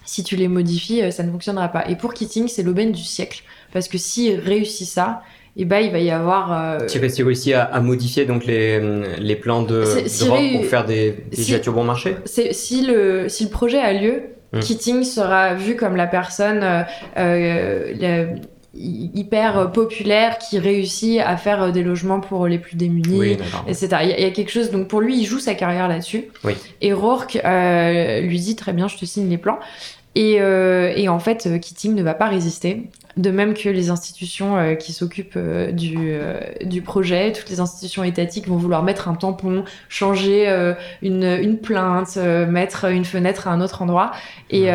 si 0.06 0.24
tu 0.24 0.36
les 0.36 0.48
modifies 0.48 1.12
ça 1.12 1.24
ne 1.24 1.32
fonctionnera 1.32 1.68
pas. 1.70 1.90
Et 1.90 1.96
pour 1.96 2.14
Keating 2.14 2.48
c'est 2.48 2.64
l'aubaine 2.64 2.92
du 2.92 3.04
siècle 3.04 3.44
parce 3.74 3.88
que 3.88 3.98
s'il 3.98 4.40
réussit 4.40 4.88
ça 4.88 5.22
et 5.56 5.62
eh 5.62 5.66
ben, 5.66 5.78
il 5.86 5.92
va 5.92 6.00
y 6.00 6.10
avoir. 6.10 6.52
Euh... 6.52 6.88
Tu 6.88 7.24
réussis 7.24 7.54
à, 7.54 7.64
à, 7.66 7.80
modifier 7.80 8.26
donc 8.26 8.44
les, 8.46 8.82
les 9.20 9.36
plans 9.36 9.62
de, 9.62 9.84
si 10.08 10.24
de 10.26 10.58
pour 10.58 10.66
faire 10.66 10.84
des, 10.84 11.26
des 11.32 11.60
bon 11.70 11.84
marché 11.84 12.16
si 12.26 12.84
le, 12.84 13.30
si 13.30 13.44
le 13.44 13.52
projet 13.52 13.78
a 13.78 13.94
lieu, 13.94 14.24
hmm. 14.52 14.60
Keating 14.62 15.04
sera 15.04 15.54
vu 15.54 15.76
comme 15.76 15.96
la 15.96 16.08
personne 16.08 16.86
euh, 17.18 17.94
hyper 18.76 19.72
populaire 19.72 20.40
qui 20.40 20.58
réussit 20.58 21.20
à 21.20 21.38
faire 21.38 21.64
euh, 21.64 21.72
des 21.72 21.84
logements 21.84 22.20
pour 22.20 22.48
les 22.48 22.58
plus 22.58 22.76
démunis, 22.76 23.38
etc. 23.68 23.90
Il 24.04 24.10
y, 24.10 24.26
a 24.26 24.32
quelque 24.32 24.52
chose, 24.52 24.72
donc 24.72 24.88
pour 24.88 25.02
lui, 25.02 25.18
il 25.18 25.26
joue 25.26 25.40
sa 25.40 25.54
carrière 25.54 25.88
là-dessus. 25.88 26.26
Et 26.82 26.94
Rourke 26.94 27.40
euh, 27.44 28.22
lui 28.22 28.40
dit 28.40 28.56
très 28.56 28.74
bien, 28.74 28.88
je 28.88 28.98
te 28.98 29.06
signe 29.06 29.30
les 29.30 29.38
plans. 29.38 29.60
Et, 30.16 30.38
euh, 30.40 30.94
et 30.96 31.10
en 31.10 31.18
fait, 31.18 31.50
Keating 31.60 31.96
ne 31.96 32.04
va 32.04 32.14
pas 32.14 32.28
résister. 32.28 32.84
De 33.18 33.30
même 33.30 33.54
que 33.54 33.70
les 33.70 33.92
institutions 33.92 34.76
qui 34.76 34.92
s'occupent 34.92 35.38
du, 35.38 36.18
du 36.66 36.82
projet, 36.82 37.32
toutes 37.32 37.50
les 37.52 37.60
institutions 37.60 38.04
étatiques 38.04 38.48
vont 38.48 38.58
vouloir 38.58 38.82
mettre 38.82 39.08
un 39.08 39.14
tampon, 39.14 39.66
changer 39.88 40.48
une, 41.04 41.24
une 41.24 41.60
plainte, 41.60 42.18
mettre 42.18 42.86
une 42.86 43.06
fenêtre 43.06 43.48
à 43.48 43.52
un 43.52 43.62
autre 43.62 43.84
endroit. 43.84 44.14
Et, 44.50 44.70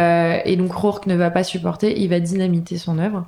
et 0.45 0.57
donc 0.57 0.73
Rourke 0.73 1.09
ne 1.09 1.17
va 1.17 1.31
pas 1.31 1.43
supporter, 1.43 2.01
il 2.01 2.09
va 2.09 2.21
dynamiter 2.21 2.79
son 2.79 3.01
œuvre 3.01 3.27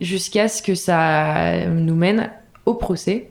jusqu'à 0.00 0.48
ce 0.48 0.62
que 0.62 0.74
ça 0.74 1.66
nous 1.66 1.94
mène 1.94 2.30
au 2.66 2.74
procès, 2.74 3.30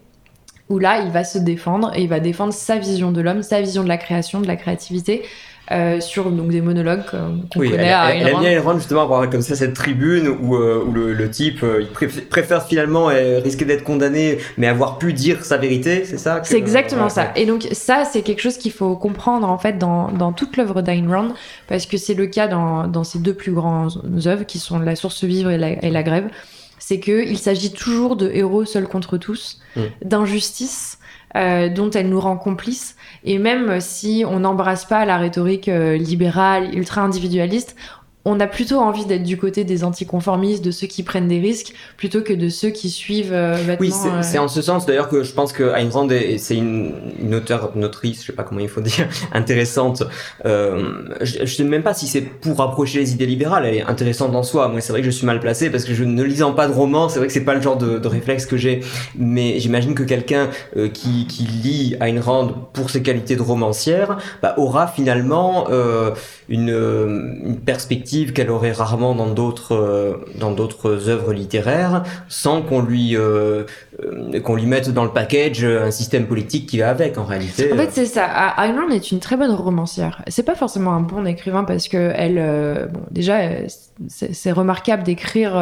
où 0.69 0.79
là, 0.79 1.01
il 1.01 1.11
va 1.11 1.23
se 1.23 1.37
défendre 1.37 1.91
et 1.95 2.03
il 2.03 2.09
va 2.09 2.19
défendre 2.19 2.53
sa 2.53 2.77
vision 2.77 3.11
de 3.11 3.21
l'homme, 3.21 3.43
sa 3.43 3.61
vision 3.61 3.83
de 3.83 3.87
la 3.87 3.97
création, 3.97 4.41
de 4.41 4.47
la 4.47 4.55
créativité. 4.55 5.23
Euh, 5.71 6.01
sur 6.01 6.29
donc 6.29 6.49
des 6.49 6.59
monologues 6.59 7.03
qu'on 7.09 7.39
oui, 7.55 7.69
connaît 7.69 7.83
elle, 7.85 7.93
à 7.93 8.13
elle, 8.13 8.27
elle 8.27 8.33
aime 8.33 8.39
bien 8.41 8.77
justement 8.77 9.03
avoir 9.03 9.29
comme 9.29 9.41
ça 9.41 9.55
cette 9.55 9.73
tribune 9.73 10.27
où, 10.27 10.57
euh, 10.57 10.83
où 10.85 10.91
le, 10.91 11.13
le, 11.13 11.29
type 11.29 11.63
euh, 11.63 11.85
il 12.01 12.25
préfère 12.25 12.65
finalement 12.65 13.05
risquer 13.05 13.63
d'être 13.63 13.85
condamné 13.85 14.39
mais 14.57 14.67
avoir 14.67 14.97
pu 14.97 15.13
dire 15.13 15.45
sa 15.45 15.55
vérité 15.55 16.03
c'est 16.03 16.17
ça 16.17 16.41
c'est 16.43 16.57
exactement 16.57 17.07
ça 17.07 17.31
et 17.37 17.45
donc 17.45 17.65
ça 17.71 18.03
c'est 18.03 18.23
quelque 18.23 18.41
chose 18.41 18.57
qu'il 18.57 18.73
faut 18.73 18.97
comprendre 18.97 19.49
en 19.49 19.57
fait 19.57 19.77
dans, 19.77 20.09
dans 20.11 20.33
toute 20.33 20.57
l'œuvre 20.57 20.81
d'Ayn 20.81 21.07
Rand 21.09 21.29
parce 21.69 21.85
que 21.85 21.95
c'est 21.95 22.13
le 22.13 22.27
cas 22.27 22.49
dans, 22.49 22.85
dans 22.87 23.05
ses 23.05 23.19
deux 23.19 23.33
plus 23.33 23.53
grandes 23.53 23.93
œuvres 24.25 24.43
qui 24.43 24.59
sont 24.59 24.79
La 24.79 24.97
source 24.97 25.23
vivre 25.23 25.49
et 25.49 25.57
La, 25.57 25.81
et 25.81 25.91
la 25.91 26.03
grève 26.03 26.27
c'est 26.77 26.99
qu'il 26.99 27.37
s'agit 27.37 27.71
toujours 27.71 28.17
de 28.17 28.29
héros 28.33 28.65
seuls 28.65 28.89
contre 28.89 29.17
tous, 29.17 29.61
mm. 29.77 29.81
d'injustice 30.03 30.99
euh, 31.37 31.69
dont 31.69 31.89
elle 31.89 32.09
nous 32.09 32.19
rend 32.19 32.37
complices. 32.37 32.95
Et 33.23 33.37
même 33.37 33.79
si 33.79 34.25
on 34.27 34.39
n'embrasse 34.41 34.85
pas 34.85 35.05
la 35.05 35.17
rhétorique 35.17 35.69
euh, 35.69 35.97
libérale, 35.97 36.75
ultra-individualiste, 36.75 37.75
on 38.25 38.39
a 38.39 38.47
plutôt 38.47 38.79
envie 38.79 39.05
d'être 39.05 39.23
du 39.23 39.37
côté 39.37 39.65
des 39.65 39.83
anticonformistes, 39.83 40.63
de 40.63 40.71
ceux 40.71 40.87
qui 40.87 41.03
prennent 41.03 41.27
des 41.27 41.39
risques, 41.39 41.73
plutôt 41.97 42.21
que 42.21 42.31
de 42.31 42.47
ceux 42.47 42.69
qui 42.69 42.89
suivent 42.89 43.33
euh, 43.33 43.75
Oui, 43.79 43.91
c'est 44.21 44.37
en 44.37 44.47
ce 44.47 44.61
sens 44.61 44.85
d'ailleurs 44.85 45.09
que 45.09 45.23
je 45.23 45.33
pense 45.33 45.51
que 45.51 45.75
Ayn 45.75 45.89
Rand, 45.89 46.07
c'est 46.37 46.55
une, 46.55 46.93
une 47.21 47.35
auteure, 47.35 47.71
une 47.75 47.83
autrice, 47.83 48.21
je 48.21 48.27
sais 48.27 48.33
pas 48.33 48.43
comment 48.43 48.61
il 48.61 48.69
faut 48.69 48.81
dire, 48.81 49.07
intéressante. 49.33 50.03
Euh, 50.45 51.03
je, 51.21 51.41
ne 51.41 51.45
sais 51.45 51.63
même 51.65 51.83
pas 51.83 51.93
si 51.93 52.07
c'est 52.07 52.21
pour 52.21 52.61
approcher 52.61 52.99
les 52.99 53.11
idées 53.11 53.25
libérales, 53.25 53.65
elle 53.65 53.75
est 53.75 53.83
intéressante 53.83 54.33
en 54.35 54.43
soi. 54.43 54.69
Moi, 54.69 54.79
c'est 54.79 54.93
vrai 54.93 55.01
que 55.01 55.05
je 55.05 55.11
suis 55.11 55.25
mal 55.25 55.41
placé 55.41 55.69
parce 55.69 55.83
que 55.83 55.93
je 55.93 56.05
ne 56.05 56.23
lisant 56.23 56.53
pas 56.53 56.67
de 56.67 56.73
romans, 56.73 57.09
c'est 57.09 57.19
vrai 57.19 57.27
que 57.27 57.33
c'est 57.33 57.43
pas 57.43 57.55
le 57.55 57.61
genre 57.61 57.77
de, 57.77 57.99
de 57.99 58.07
réflexe 58.07 58.45
que 58.45 58.55
j'ai. 58.55 58.81
Mais 59.17 59.59
j'imagine 59.59 59.95
que 59.95 60.03
quelqu'un 60.03 60.49
euh, 60.77 60.87
qui, 60.87 61.27
qui 61.27 61.43
lit 61.43 61.97
Ayn 61.99 62.21
Rand 62.21 62.47
pour 62.71 62.89
ses 62.89 63.01
qualités 63.01 63.35
de 63.35 63.41
romancière 63.41 64.17
bah, 64.41 64.53
aura 64.57 64.87
finalement 64.87 65.67
euh, 65.69 66.11
une, 66.47 66.69
une 66.69 67.59
perspective 67.59 68.12
qu'elle 68.33 68.49
aurait 68.49 68.71
rarement 68.71 69.15
dans 69.15 69.27
d'autres 69.27 69.75
euh, 69.75 70.13
dans 70.39 70.51
d'autres 70.51 71.09
œuvres 71.09 71.33
littéraires, 71.33 72.03
sans 72.27 72.61
qu'on 72.61 72.81
lui 72.81 73.15
euh, 73.15 73.63
euh, 74.03 74.39
qu'on 74.39 74.55
lui 74.55 74.65
mette 74.65 74.89
dans 74.91 75.03
le 75.03 75.09
package 75.09 75.63
un 75.63 75.91
système 75.91 76.27
politique 76.27 76.67
qui 76.67 76.79
va 76.79 76.89
avec 76.89 77.17
en 77.17 77.25
réalité. 77.25 77.71
En 77.73 77.75
fait, 77.75 77.89
c'est 77.91 78.05
ça. 78.05 78.25
Ayn 78.57 78.79
Rand 78.79 78.89
est 78.89 79.11
une 79.11 79.19
très 79.19 79.37
bonne 79.37 79.51
romancière. 79.51 80.21
C'est 80.27 80.43
pas 80.43 80.55
forcément 80.55 80.93
un 80.93 81.01
bon 81.01 81.25
écrivain 81.25 81.63
parce 81.63 81.87
que 81.87 82.11
elle, 82.15 82.89
bon, 82.91 83.01
déjà, 83.11 83.39
c'est 84.07 84.51
remarquable 84.51 85.03
d'écrire 85.03 85.53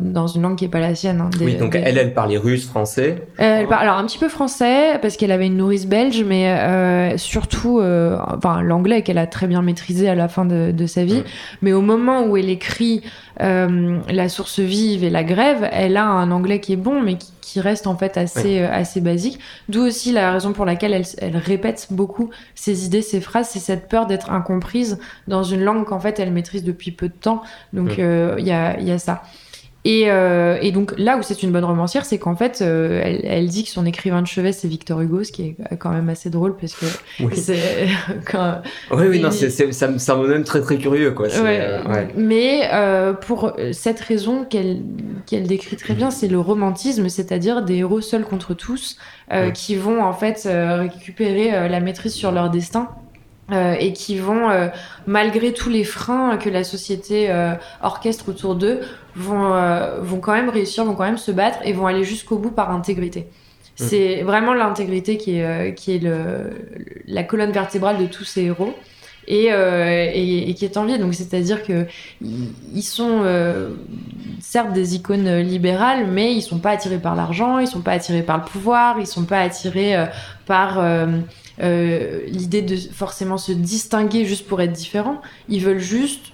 dans 0.00 0.26
une 0.26 0.42
langue 0.42 0.56
qui 0.56 0.64
est 0.64 0.68
pas 0.68 0.80
la 0.80 0.94
sienne. 0.94 1.20
Hein, 1.20 1.30
oui, 1.40 1.56
donc 1.56 1.74
elle, 1.74 1.98
elle 1.98 2.14
parlait 2.14 2.38
russe, 2.38 2.66
français. 2.66 3.22
Elle 3.38 3.66
parle, 3.66 3.82
alors 3.82 3.96
un 3.96 4.06
petit 4.06 4.18
peu 4.18 4.28
français 4.28 4.98
parce 5.00 5.16
qu'elle 5.16 5.32
avait 5.32 5.46
une 5.46 5.56
nourrice 5.56 5.86
belge, 5.86 6.24
mais 6.26 7.16
surtout, 7.16 7.80
enfin 7.80 8.62
l'anglais 8.62 9.02
qu'elle 9.02 9.18
a 9.18 9.26
très 9.26 9.46
bien 9.46 9.62
maîtrisé 9.62 10.08
à 10.08 10.14
la 10.14 10.28
fin 10.28 10.44
de, 10.44 10.70
de 10.70 10.86
sa 10.86 11.04
vie. 11.04 11.22
Mais 11.62 11.72
au 11.72 11.80
moment 11.90 12.26
où 12.26 12.36
elle 12.36 12.48
écrit 12.48 13.02
euh, 13.40 13.98
La 14.08 14.28
source 14.28 14.60
vive 14.60 15.04
et 15.04 15.10
La 15.10 15.24
grève, 15.24 15.68
elle 15.72 15.96
a 15.96 16.04
un 16.04 16.30
anglais 16.30 16.60
qui 16.60 16.72
est 16.72 16.76
bon, 16.76 17.02
mais 17.02 17.16
qui, 17.16 17.60
reste 17.60 17.88
en 17.88 17.96
fait 17.96 18.16
assez, 18.16 18.60
euh, 18.60 18.72
assez 18.72 19.00
basique. 19.00 19.40
D'où 19.68 19.80
aussi 19.80 20.12
la 20.12 20.32
raison 20.32 20.52
pour 20.52 20.64
laquelle 20.64 20.92
elle, 20.92 21.04
elle, 21.18 21.36
répète 21.36 21.88
beaucoup 21.90 22.30
ses 22.54 22.86
idées, 22.86 23.02
ses 23.02 23.20
phrases, 23.20 23.48
c'est 23.48 23.58
cette 23.58 23.88
peur 23.88 24.06
d'être 24.06 24.30
incomprise 24.30 25.00
dans 25.26 25.42
une 25.42 25.62
langue 25.62 25.84
qu'en 25.84 25.98
fait 25.98 26.20
elle 26.20 26.30
maîtrise 26.30 26.62
depuis 26.62 26.92
peu 26.92 27.08
de 27.08 27.14
temps. 27.14 27.42
Donc 27.72 27.98
euh, 27.98 28.36
il 28.38 28.46
y, 28.46 28.52
a, 28.52 28.78
y 28.78 28.92
a 28.92 28.98
ça. 28.98 29.24
Et, 29.84 30.10
euh, 30.10 30.58
et, 30.60 30.72
donc 30.72 30.92
là 30.98 31.16
où 31.16 31.22
c'est 31.22 31.42
une 31.42 31.52
bonne 31.52 31.64
romancière, 31.64 32.04
c'est 32.04 32.18
qu'en 32.18 32.36
fait, 32.36 32.60
euh, 32.60 33.00
elle, 33.02 33.20
elle, 33.24 33.46
dit 33.48 33.64
que 33.64 33.70
son 33.70 33.86
écrivain 33.86 34.20
de 34.20 34.26
chevet 34.26 34.52
c'est 34.52 34.68
Victor 34.68 35.00
Hugo, 35.00 35.24
ce 35.24 35.32
qui 35.32 35.42
est 35.42 35.76
quand 35.78 35.88
même 35.88 36.10
assez 36.10 36.28
drôle 36.28 36.54
parce 36.56 36.74
que 36.74 36.84
oui. 37.20 37.32
c'est 37.36 37.88
quand. 38.30 38.60
Oui, 38.90 39.04
oui, 39.08 39.20
non, 39.20 39.30
c'est, 39.30 39.48
ça, 39.48 39.98
ça 39.98 40.16
me 40.16 40.28
même 40.28 40.44
très 40.44 40.60
très 40.60 40.76
curieux 40.76 41.12
quoi. 41.12 41.28
Ouais. 41.28 41.60
Euh, 41.62 41.82
ouais. 41.84 42.08
Mais 42.14 42.68
euh, 42.74 43.14
pour 43.14 43.54
cette 43.72 44.00
raison 44.00 44.44
qu'elle 44.44 44.82
qu'elle 45.24 45.46
décrit 45.46 45.76
très 45.76 45.94
bien, 45.94 46.10
c'est 46.10 46.28
le 46.28 46.38
romantisme, 46.38 47.08
c'est-à-dire 47.08 47.62
des 47.62 47.76
héros 47.76 48.02
seuls 48.02 48.24
contre 48.24 48.52
tous 48.52 48.98
ouais. 49.30 49.50
qui 49.54 49.76
vont 49.76 50.02
en 50.02 50.12
fait 50.12 50.46
récupérer 50.46 51.70
la 51.70 51.80
maîtrise 51.80 52.12
sur 52.12 52.32
leur 52.32 52.50
destin. 52.50 52.90
Euh, 53.52 53.74
et 53.80 53.92
qui 53.92 54.16
vont, 54.16 54.48
euh, 54.48 54.68
malgré 55.06 55.52
tous 55.52 55.70
les 55.70 55.82
freins 55.82 56.36
que 56.36 56.48
la 56.48 56.62
société 56.62 57.30
euh, 57.30 57.54
orchestre 57.82 58.28
autour 58.28 58.54
d'eux, 58.54 58.78
vont, 59.20 59.50
vont 60.00 60.20
quand 60.20 60.32
même 60.32 60.48
réussir, 60.48 60.84
vont 60.84 60.94
quand 60.94 61.04
même 61.04 61.18
se 61.18 61.32
battre 61.32 61.58
et 61.64 61.72
vont 61.72 61.86
aller 61.86 62.04
jusqu'au 62.04 62.38
bout 62.38 62.50
par 62.50 62.70
intégrité. 62.70 63.20
Mmh. 63.20 63.84
C'est 63.88 64.22
vraiment 64.22 64.54
l'intégrité 64.54 65.16
qui 65.16 65.38
est, 65.38 65.74
qui 65.74 65.94
est 65.94 66.02
le, 66.02 66.50
la 67.06 67.22
colonne 67.22 67.52
vertébrale 67.52 67.98
de 67.98 68.06
tous 68.06 68.24
ces 68.24 68.42
héros. 68.42 68.74
Et, 69.28 69.44
et, 69.44 70.50
et, 70.50 70.54
qui 70.54 70.64
est 70.64 70.76
en 70.76 70.86
vie. 70.86 70.98
Donc, 70.98 71.14
c'est-à-dire 71.14 71.62
que 71.62 71.86
ils 72.20 72.82
sont 72.82 73.22
certes 74.40 74.72
des 74.72 74.96
icônes 74.96 75.36
libérales, 75.38 76.08
mais 76.10 76.34
ils 76.34 76.42
sont 76.42 76.58
pas 76.58 76.70
attirés 76.70 76.98
par 76.98 77.14
l'argent, 77.14 77.60
ils 77.60 77.68
sont 77.68 77.82
pas 77.82 77.92
attirés 77.92 78.24
par 78.24 78.38
le 78.38 78.44
pouvoir, 78.44 78.98
ils 78.98 79.06
sont 79.06 79.26
pas 79.26 79.38
attirés 79.38 79.94
par 80.46 80.80
euh, 81.62 82.20
l'idée 82.26 82.62
de 82.62 82.76
forcément 82.76 83.38
se 83.38 83.52
distinguer 83.52 84.24
juste 84.24 84.46
pour 84.46 84.60
être 84.60 84.72
différent. 84.72 85.20
Ils 85.48 85.62
veulent 85.62 85.78
juste 85.78 86.32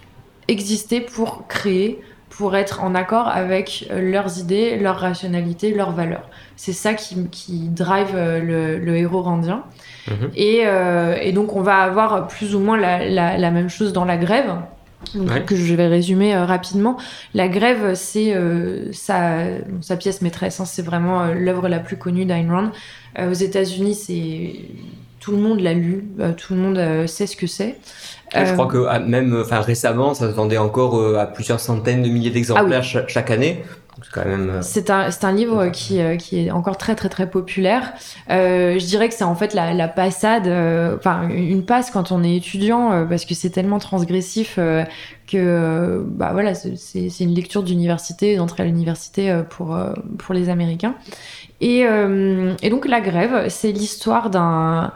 exister 0.49 1.01
pour 1.01 1.47
créer, 1.49 2.01
pour 2.37 2.55
être 2.55 2.83
en 2.83 2.95
accord 2.95 3.29
avec 3.29 3.87
euh, 3.91 4.11
leurs 4.11 4.39
idées, 4.39 4.77
leur 4.77 4.97
rationalité, 4.97 5.73
leurs 5.73 5.93
valeurs. 5.93 6.29
C'est 6.57 6.73
ça 6.73 6.95
qui, 6.95 7.29
qui 7.31 7.69
drive 7.69 8.15
euh, 8.15 8.41
le, 8.41 8.79
le, 8.79 8.97
héros 8.97 9.23
randien. 9.23 9.65
Mmh. 10.09 10.13
Et, 10.35 10.61
euh, 10.65 11.17
et, 11.21 11.33
donc 11.33 11.57
on 11.57 11.63
va 11.63 11.79
avoir 11.79 12.29
plus 12.29 12.55
ou 12.55 12.61
moins 12.61 12.77
la, 12.77 13.09
la, 13.09 13.39
la 13.39 13.51
même 13.51 13.71
chose 13.71 13.93
dans 13.93 14.05
la 14.05 14.17
grève. 14.17 14.55
Donc, 15.15 15.31
ouais. 15.31 15.45
que 15.45 15.55
je 15.55 15.75
vais 15.75 15.87
résumer 15.87 16.35
euh, 16.35 16.45
rapidement. 16.45 16.97
La 17.33 17.49
grève, 17.49 17.95
c'est 17.95 18.35
euh, 18.35 18.93
sa, 18.93 19.39
sa, 19.81 19.97
pièce 19.97 20.21
maîtresse. 20.21 20.59
Hein, 20.61 20.65
c'est 20.65 20.83
vraiment 20.83 21.27
l'œuvre 21.27 21.69
la 21.69 21.79
plus 21.79 21.97
connue 21.97 22.25
d'Ayn 22.25 22.51
Rand. 22.51 22.71
aux 23.19 23.33
États-Unis, 23.33 23.95
c'est 23.95 24.53
tout 25.27 25.33
le 25.33 25.39
monde 25.39 25.59
l'a 25.59 25.75
lu, 25.75 26.05
euh, 26.21 26.33
tout 26.35 26.55
le 26.55 26.61
monde 26.61 26.79
euh, 26.79 27.09
sait 27.09 27.27
ce 27.27 27.35
que 27.35 27.49
c'est. 27.49 27.75
je 28.33 28.53
crois 28.53 28.69
que 28.69 28.87
ah, 28.89 29.01
même, 29.01 29.37
enfin 29.41 29.61
récemment, 29.61 30.15
ça 30.15 30.31
se 30.31 30.33
vendait 30.37 30.57
encore 30.57 31.01
euh, 31.01 31.19
à 31.19 31.27
plusieurs 31.27 31.59
centaines 31.59 32.05
de 32.05 32.09
milliers 32.09 32.31
d'exemplaires 32.31 32.85
ah 32.95 32.99
oui. 32.99 33.05
chaque 33.09 33.33
année. 33.33 33.65
C'est 34.63 34.91
un, 34.91 35.09
un 35.23 35.33
livre 35.33 35.69
qui, 35.69 36.01
qui 36.19 36.47
est 36.47 36.51
encore 36.51 36.77
très 36.77 36.95
très 36.95 37.09
très 37.09 37.31
populaire. 37.31 37.95
Euh, 38.31 38.79
je 38.79 38.85
dirais 38.85 39.09
que 39.09 39.15
c'est 39.15 39.25
en 39.25 39.35
fait 39.35 39.55
la, 39.55 39.73
la 39.73 39.89
passade, 39.89 40.47
enfin 40.97 41.29
euh, 41.31 41.35
une 41.35 41.65
passe 41.65 41.91
quand 41.91 42.13
on 42.13 42.23
est 42.23 42.37
étudiant 42.37 42.93
euh, 42.93 43.05
parce 43.05 43.25
que 43.25 43.35
c'est 43.35 43.51
tellement 43.51 43.79
transgressif 43.79 44.59
que 45.27 46.05
bah 46.07 46.31
voilà 46.33 46.55
c'est 46.55 47.21
une 47.21 47.35
lecture 47.35 47.63
d'université, 47.63 48.37
d'entrée 48.37 48.65
à 48.65 48.67
l'université 48.67 49.43
pour 49.51 49.79
pour 50.19 50.35
les 50.35 50.51
Américains. 50.51 50.95
Et, 51.61 51.81
et 52.63 52.71
donc 52.71 52.87
la 52.87 53.01
grève, 53.01 53.49
c'est 53.49 53.73
l'histoire 53.73 54.31
d'un 54.31 54.93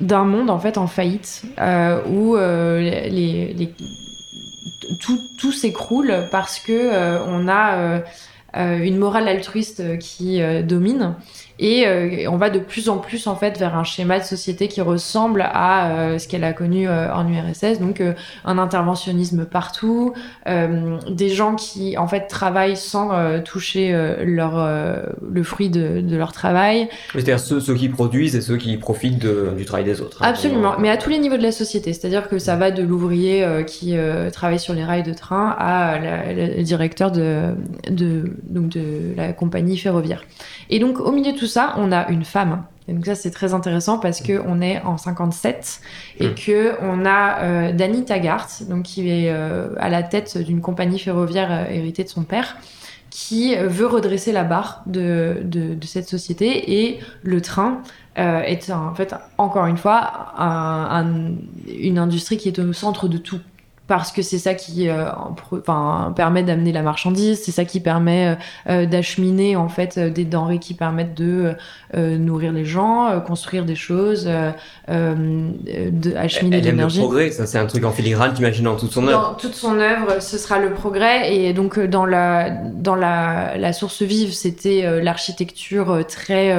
d'un 0.00 0.24
monde 0.24 0.50
en 0.50 0.58
fait 0.58 0.76
en 0.76 0.86
faillite 0.86 1.44
où 2.08 2.36
les, 2.36 3.54
les 3.54 3.74
tout, 4.98 5.52
s'écroule 5.52 6.26
parce 6.30 6.58
que 6.58 6.72
euh, 6.72 7.24
on 7.26 7.48
a 7.48 7.76
euh, 7.76 8.00
euh, 8.56 8.78
une 8.78 8.96
morale 8.96 9.28
altruiste 9.28 9.98
qui 9.98 10.40
domine 10.64 11.14
et 11.60 11.86
euh, 11.86 12.26
on 12.30 12.38
va 12.38 12.48
de 12.48 12.58
plus 12.58 12.88
en 12.88 12.96
plus 12.96 13.26
en 13.26 13.36
fait 13.36 13.58
vers 13.58 13.76
un 13.76 13.84
schéma 13.84 14.18
de 14.18 14.24
société 14.24 14.66
qui 14.66 14.80
ressemble 14.80 15.42
à 15.42 15.90
euh, 15.90 16.18
ce 16.18 16.26
qu'elle 16.26 16.42
a 16.42 16.54
connu 16.54 16.88
euh, 16.88 17.12
en 17.12 17.28
URSS, 17.28 17.80
donc 17.80 18.02
un 18.46 18.58
interventionnisme 18.58 19.44
partout, 19.44 20.14
des 20.46 21.28
gens 21.28 21.54
qui 21.54 21.98
en 21.98 22.08
fait 22.08 22.26
travaillent 22.28 22.76
sans 22.76 23.10
toucher 23.42 23.94
leur 24.24 24.56
le 25.30 25.42
fruit 25.42 25.68
de, 25.68 26.00
de 26.00 26.16
leur 26.16 26.32
travail. 26.32 26.88
C'est-à-dire 27.12 27.38
ceux, 27.38 27.60
ceux, 27.60 27.74
qui 27.74 27.88
produisent 27.88 28.34
et 28.36 28.40
ceux 28.40 28.56
qui 28.56 28.76
profitent 28.78 29.18
de, 29.18 29.52
du 29.56 29.66
travail 29.66 29.84
des 29.84 30.00
autres. 30.00 30.22
Hein, 30.22 30.28
Absolument, 30.28 30.76
mais 30.78 30.88
à 30.88 30.96
tous 30.96 31.10
les 31.10 31.18
niveaux 31.18 31.36
de 31.36 31.42
la 31.42 31.52
société, 31.52 31.92
c'est-à-dire 31.92 32.28
que 32.28 32.38
ça 32.38 32.56
va 32.56 32.70
de 32.70 32.82
l'ouvrier 32.82 33.46
qui 33.66 33.96
travaille 34.32 34.58
sur 34.58 34.72
les 34.72 34.84
rails 34.84 35.02
de 35.02 35.12
train 35.12 35.54
à 35.58 35.98
la, 35.98 36.32
le 36.32 36.62
directeur 36.62 37.10
de, 37.10 37.54
de, 37.90 38.32
donc 38.48 38.70
de 38.70 39.14
la 39.16 39.32
compagnie 39.32 39.76
ferroviaire. 39.76 40.24
Et 40.70 40.78
donc 40.78 41.00
au 41.00 41.12
milieu 41.12 41.32
de 41.32 41.38
tout 41.38 41.49
ça, 41.50 41.74
on 41.76 41.92
a 41.92 42.08
une 42.08 42.24
femme. 42.24 42.64
Et 42.88 42.92
donc 42.92 43.06
ça 43.06 43.14
c'est 43.14 43.30
très 43.30 43.54
intéressant 43.54 43.98
parce 43.98 44.20
que 44.20 44.42
on 44.46 44.60
est 44.60 44.80
en 44.82 44.96
57 44.96 45.80
et 46.18 46.28
mmh. 46.28 46.34
que 46.34 46.74
on 46.82 47.04
a 47.06 47.42
euh, 47.42 47.72
Danny 47.72 48.04
Taggart, 48.04 48.48
donc 48.68 48.84
qui 48.84 49.08
est 49.08 49.30
euh, 49.30 49.74
à 49.78 49.88
la 49.88 50.02
tête 50.02 50.38
d'une 50.38 50.60
compagnie 50.60 50.98
ferroviaire 50.98 51.52
euh, 51.52 51.70
héritée 51.70 52.02
de 52.02 52.08
son 52.08 52.24
père, 52.24 52.56
qui 53.10 53.54
veut 53.56 53.86
redresser 53.86 54.32
la 54.32 54.44
barre 54.44 54.82
de, 54.86 55.38
de, 55.44 55.74
de 55.74 55.86
cette 55.86 56.08
société 56.08 56.80
et 56.80 57.00
le 57.22 57.40
train 57.40 57.82
euh, 58.18 58.40
est 58.42 58.70
en 58.70 58.92
fait 58.94 59.14
encore 59.38 59.66
une 59.66 59.76
fois 59.76 60.32
un, 60.36 61.06
un, 61.06 61.34
une 61.68 61.98
industrie 61.98 62.36
qui 62.36 62.48
est 62.48 62.58
au 62.58 62.72
centre 62.72 63.06
de 63.08 63.18
tout 63.18 63.40
parce 63.90 64.12
que 64.12 64.22
c'est 64.22 64.38
ça 64.38 64.54
qui 64.54 64.88
euh, 64.88 65.06
enfin, 65.50 66.12
permet 66.14 66.44
d'amener 66.44 66.70
la 66.70 66.82
marchandise, 66.82 67.42
c'est 67.42 67.50
ça 67.50 67.64
qui 67.64 67.80
permet 67.80 68.38
euh, 68.68 68.86
d'acheminer 68.86 69.56
en 69.56 69.68
fait 69.68 69.98
euh, 69.98 70.10
des 70.10 70.24
denrées 70.24 70.60
qui 70.60 70.74
permettent 70.74 71.14
de 71.14 71.56
euh, 71.96 72.16
nourrir 72.16 72.52
les 72.52 72.64
gens, 72.64 73.10
euh, 73.10 73.18
construire 73.18 73.64
des 73.64 73.74
choses, 73.74 74.26
de, 74.86 76.16
acheminer 76.16 76.60
de 76.60 76.66
l'énergie. 76.66 77.00
le 77.00 77.04
progrès, 77.04 77.32
ça 77.32 77.46
c'est 77.46 77.58
un 77.58 77.66
truc 77.66 77.84
en 77.84 77.90
filigrane, 77.90 78.32
t'imagines 78.32 78.66
dans 78.66 78.76
toute 78.76 78.92
son 78.92 79.08
œuvre. 79.08 79.30
Dans 79.30 79.34
toute 79.34 79.56
son 79.56 79.76
œuvre, 79.80 80.22
ce 80.22 80.38
sera 80.38 80.60
le 80.60 80.70
progrès 80.70 81.34
et 81.34 81.52
donc 81.52 81.80
dans 81.80 82.06
la 82.06 82.48
dans 82.48 82.94
la, 82.94 83.56
la 83.58 83.72
source 83.72 84.02
vive, 84.02 84.32
c'était 84.32 85.02
l'architecture 85.02 86.06
très 86.06 86.54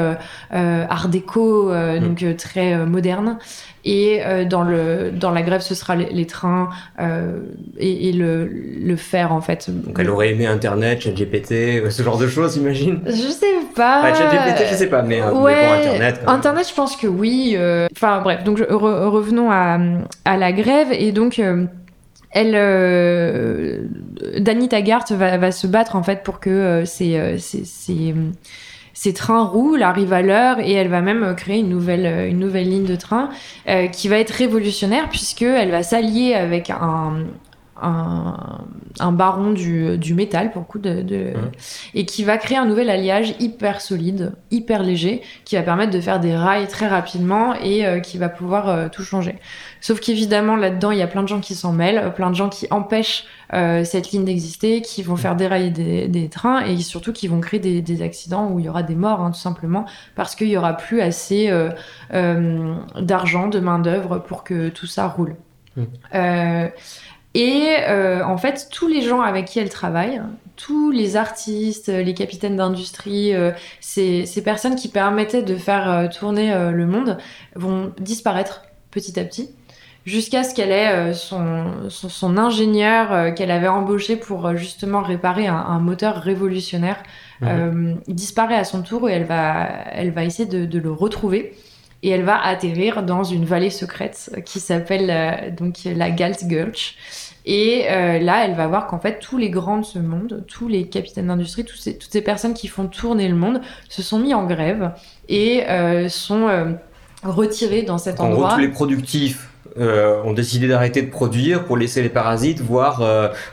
art 0.52 1.08
déco, 1.08 1.72
mmh. 1.72 2.00
donc 2.00 2.26
très 2.36 2.86
moderne. 2.86 3.38
Et 3.84 4.22
euh, 4.24 4.46
dans, 4.46 4.62
le, 4.62 5.12
dans 5.12 5.32
la 5.32 5.42
grève, 5.42 5.62
ce 5.62 5.74
sera 5.74 5.96
les, 5.96 6.06
les 6.12 6.28
trains 6.28 6.70
euh, 7.00 7.40
et, 7.78 8.10
et 8.10 8.12
le, 8.12 8.46
le, 8.46 8.96
fer, 8.96 9.34
en 9.34 9.42
fait. 9.42 9.70
Donc 9.70 9.98
elle 10.00 10.10
aurait 10.10 10.32
aimé 10.32 10.46
Internet, 10.46 11.02
ChatGPT, 11.02 11.82
ce 11.90 12.04
genre 12.04 12.18
de 12.18 12.28
choses, 12.28 12.54
j'imagine 12.56 13.02
Je 13.06 13.12
sais 13.12 13.46
pas. 13.76 14.02
Ah, 14.04 14.14
ChatGPT, 14.14 14.68
je 14.70 14.76
sais 14.76 14.88
pas, 14.88 15.02
mais, 15.02 15.22
ouais, 15.24 15.56
mais 15.56 15.68
bon, 15.68 15.74
Internet. 15.74 16.22
Internet, 16.28 16.68
je 16.70 16.76
pense 16.76 16.96
que 16.96 17.08
oui. 17.08 17.56
Euh... 17.58 17.88
Enfin, 17.92 18.22
bref, 18.22 18.44
donc 18.44 18.60
re, 18.60 19.12
revenons 19.12 19.50
à, 19.52 19.80
à 20.26 20.38
la 20.38 20.52
grève. 20.52 20.90
Et 20.92 21.12
donc. 21.12 21.40
Euh, 21.40 21.66
elle, 22.34 22.54
euh, 22.56 23.80
Dany 24.40 24.70
Taggart 24.70 25.04
va, 25.10 25.38
va, 25.38 25.52
se 25.52 25.68
battre 25.68 25.98
en 25.98 26.04
fait 26.04 26.24
pour 26.24 26.40
que 26.40 26.50
euh, 26.50 26.86
ces, 26.86 27.38
ces, 27.40 27.66
ces, 27.66 28.16
ces, 29.02 29.14
trains 29.14 29.44
roulent, 29.44 29.84
arrivent 29.84 30.14
à 30.14 30.22
l'heure, 30.22 30.60
et 30.60 30.74
elle 30.74 30.90
va 30.90 31.02
même 31.02 31.36
créer 31.36 31.60
une 31.60 31.70
nouvelle, 31.70 32.30
une 32.30 32.40
nouvelle 32.40 32.70
ligne 32.70 32.86
de 32.86 32.96
train 32.96 33.30
euh, 33.68 33.88
qui 33.88 34.08
va 34.08 34.18
être 34.18 34.32
révolutionnaire 34.32 35.10
puisque 35.10 35.42
elle 35.42 35.72
va 35.72 35.84
s'allier 35.84 36.34
avec 36.34 36.70
un, 36.70 37.26
un, 37.82 38.66
un, 39.00 39.12
baron 39.12 39.52
du, 39.52 39.98
du, 39.98 40.14
métal 40.14 40.52
pour 40.52 40.68
coup 40.68 40.80
de, 40.80 41.02
de 41.02 41.34
mmh. 41.34 41.52
et 41.96 42.06
qui 42.06 42.24
va 42.24 42.38
créer 42.38 42.58
un 42.58 42.66
nouvel 42.66 42.90
alliage 42.90 43.34
hyper 43.40 43.82
solide, 43.82 44.34
hyper 44.52 44.84
léger, 44.84 45.22
qui 45.46 45.56
va 45.56 45.64
permettre 45.64 45.92
de 45.92 46.00
faire 46.00 46.20
des 46.20 46.36
rails 46.36 46.68
très 46.68 46.88
rapidement 46.88 47.56
et 47.56 47.86
euh, 47.86 48.00
qui 48.00 48.18
va 48.18 48.30
pouvoir 48.30 48.70
euh, 48.70 48.88
tout 48.90 49.04
changer. 49.04 49.36
Sauf 49.80 50.00
qu'évidemment 50.00 50.56
là-dedans 50.56 50.92
il 50.92 51.00
y 51.00 51.02
a 51.02 51.08
plein 51.08 51.24
de 51.24 51.28
gens 51.28 51.40
qui 51.40 51.56
s'en 51.56 51.74
mêlent, 51.74 52.14
plein 52.16 52.30
de 52.30 52.36
gens 52.36 52.50
qui 52.50 52.68
empêchent 52.72 53.26
euh, 53.54 53.84
cette 53.84 54.12
ligne 54.12 54.26
d'exister, 54.26 54.82
qui 54.82 55.04
vont 55.04 55.16
faire 55.16 55.36
dérailler 55.36 55.72
des, 55.72 56.08
des, 56.08 56.30
trains 56.30 56.62
et 56.62 56.78
surtout 56.78 57.12
qui 57.12 57.28
vont 57.28 57.42
créer 57.42 57.60
des, 57.60 57.82
des 57.82 58.02
accidents 58.02 58.50
où 58.50 58.60
il 58.60 58.66
y 58.66 58.70
aura 58.70 58.84
des 58.84 58.96
morts 58.96 59.22
hein, 59.22 59.32
tout 59.32 59.40
simplement 59.40 59.86
parce 60.16 60.36
qu'il 60.36 60.48
y 60.48 60.58
aura 60.58 60.78
plus 60.78 61.02
assez 61.02 61.52
d'argent, 62.12 63.48
de 63.48 63.60
main 63.60 63.80
d'œuvre 63.80 64.20
pour 64.20 64.44
que 64.44 64.70
tout 64.70 64.88
ça 64.88 65.08
roule. 65.08 65.36
Mmh. 65.78 65.84
Et 67.34 67.78
euh, 67.88 68.24
en 68.26 68.38
fait, 68.38 68.68
tous 68.72 68.88
les 68.88 69.02
gens 69.02 69.22
avec 69.22 69.46
qui 69.46 69.60
elle 69.60 69.70
travaille, 69.70 70.22
tous 70.58 70.92
les 70.92 71.16
artistes, 71.16 71.88
les 71.88 72.14
capitaines 72.14 72.58
d'industrie, 72.58 73.34
euh, 73.34 73.52
ces, 73.80 74.26
ces, 74.26 74.44
personnes 74.44 74.76
qui 74.76 74.90
permettaient 74.90 75.42
de 75.42 75.56
faire 75.56 75.90
euh, 75.90 76.08
tourner 76.08 76.54
le 76.72 76.86
monde, 76.86 77.18
vont 77.56 77.94
disparaître 78.00 78.64
petit 78.92 79.18
à 79.18 79.24
petit, 79.24 79.50
jusqu'à 80.06 80.44
ce 80.44 80.54
qu'elle 80.54 80.72
ait 80.72 81.14
son, 81.14 81.90
son, 81.90 82.10
son, 82.10 82.38
ingénieur 82.38 83.34
qu'elle 83.34 83.52
avait 83.52 83.70
embauché 83.70 84.18
pour 84.18 84.58
justement 84.58 85.02
réparer 85.02 85.48
un, 85.48 85.56
un 85.56 85.80
moteur 85.80 86.18
révolutionnaire, 86.18 87.02
mmh. 87.40 87.94
disparaît 88.10 88.58
à 88.58 88.66
son 88.66 88.82
tour 88.82 89.10
et 89.10 89.14
elle 89.14 89.26
va, 89.26 89.70
elle 89.94 90.12
va 90.12 90.26
essayer 90.26 90.50
de, 90.50 90.66
de 90.66 90.80
le 90.80 90.92
retrouver 90.92 91.54
et 92.04 92.10
elle 92.10 92.24
va 92.24 92.42
atterrir 92.42 93.04
dans 93.04 93.24
une 93.24 93.46
vallée 93.46 93.70
secrète 93.70 94.32
qui 94.46 94.60
s'appelle 94.60 95.10
euh, 95.10 95.52
donc 95.52 95.80
la 95.86 96.10
Galt 96.12 96.46
Gulch. 96.46 96.98
Et 97.46 97.86
euh, 97.90 98.20
là, 98.20 98.46
elle 98.46 98.56
va 98.56 98.68
voir 98.68 98.88
qu'en 98.88 99.00
fait, 99.00 99.20
tous 99.20 99.38
les 99.38 99.50
grands 99.50 99.80
de 99.80 99.86
ce 99.86 100.00
monde, 100.00 100.44
tous 100.48 100.68
les 100.68 100.88
capitaines 100.88 101.28
d'industrie, 101.28 101.66
ces, 101.76 101.98
toutes 101.98 102.12
ces 102.12 102.22
personnes 102.22 102.54
qui 102.54 102.68
font 102.68 102.88
tourner 102.88 103.28
le 103.28 103.36
monde, 103.36 103.62
se 103.90 104.04
sont 104.04 104.20
mis 104.20 104.34
en 104.34 104.46
grève 104.46 104.92
et 105.28 105.64
euh, 105.68 106.08
sont 106.08 106.48
euh, 106.48 106.74
retirés 107.24 107.82
dans 107.82 107.98
cet 107.98 108.20
en 108.20 108.26
endroit. 108.26 108.46
En 108.46 108.48
gros, 108.50 108.56
tous 108.56 108.62
les 108.62 108.68
productifs 108.72 109.48
ont 109.78 110.34
décidé 110.34 110.68
d'arrêter 110.68 111.02
de 111.02 111.10
produire 111.10 111.64
pour 111.64 111.78
laisser 111.78 112.02
les 112.02 112.10
parasites 112.10 112.60
voir 112.60 113.02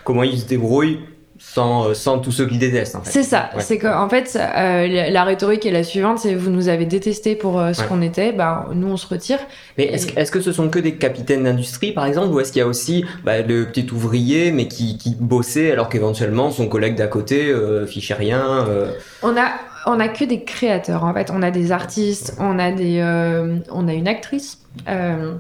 comment 0.03 0.25
ils 0.25 0.41
se 0.41 0.47
débrouillent 0.47 0.99
sans, 1.39 1.95
sans 1.95 2.19
tous 2.19 2.33
ceux 2.33 2.47
qui 2.47 2.59
détestent. 2.59 2.97
En 2.97 3.03
fait. 3.03 3.11
C'est 3.11 3.23
ça. 3.23 3.51
Ouais. 3.55 3.63
C'est 3.63 3.79
qu'en 3.79 4.09
fait, 4.09 4.37
euh, 4.37 5.11
la 5.11 5.25
rhétorique 5.25 5.65
est 5.65 5.71
la 5.71 5.85
suivante 5.85 6.19
c'est 6.19 6.35
vous 6.35 6.51
nous 6.51 6.69
avez 6.69 6.85
détesté 6.85 7.37
pour 7.37 7.59
euh, 7.59 7.73
ce 7.73 7.83
ouais. 7.83 7.87
qu'on 7.89 8.03
était, 8.03 8.33
bah, 8.33 8.69
nous 8.75 8.89
on 8.89 8.97
se 8.97 9.07
retire. 9.07 9.39
Mais 9.77 9.85
est-ce 9.85 10.09
est 10.09 10.31
que 10.31 10.41
ce 10.41 10.53
sont 10.53 10.69
que 10.69 10.79
des 10.79 10.97
capitaines 10.97 11.45
d'industrie 11.45 11.93
par 11.93 12.07
exemple, 12.07 12.29
ou 12.29 12.41
est-ce 12.41 12.53
qu'il 12.53 12.61
y 12.61 12.65
a 12.65 12.67
aussi 12.67 13.05
bah, 13.25 13.41
le 13.41 13.67
petit 13.67 13.87
ouvrier 13.93 14.51
mais 14.51 14.69
qui, 14.69 14.99
qui 14.99 15.17
bossait 15.19 15.71
alors 15.71 15.89
qu'éventuellement 15.89 16.51
son 16.51 16.69
collègue 16.69 16.97
d'à 16.97 17.07
côté 17.07 17.47
euh, 17.47 17.87
fichait 17.87 18.15
rien 18.15 18.67
euh... 18.69 18.93
On 19.23 19.37
a 19.37 19.53
on 19.87 20.01
a 20.01 20.09
que 20.09 20.25
des 20.25 20.43
créateurs 20.45 21.05
en 21.05 21.15
fait. 21.15 21.31
On 21.33 21.43
a 21.43 21.51
des 21.51 21.73
artistes, 21.73 22.37
on 22.39 22.59
a 22.59 22.73
des, 22.73 22.99
euh, 23.01 23.57
on 23.71 23.89
a 23.89 23.95
une 23.95 24.09
actrice, 24.09 24.59
euh, 24.89 25.35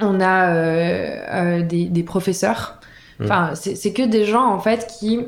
on 0.00 0.20
a 0.20 1.60
des, 1.60 1.84
des 1.86 2.02
professeurs. 2.02 2.80
Enfin, 3.22 3.52
c'est 3.54 3.92
que 3.92 4.02
des 4.02 4.24
gens 4.24 4.46
en 4.46 4.58
fait 4.58 4.92
qui 4.98 5.20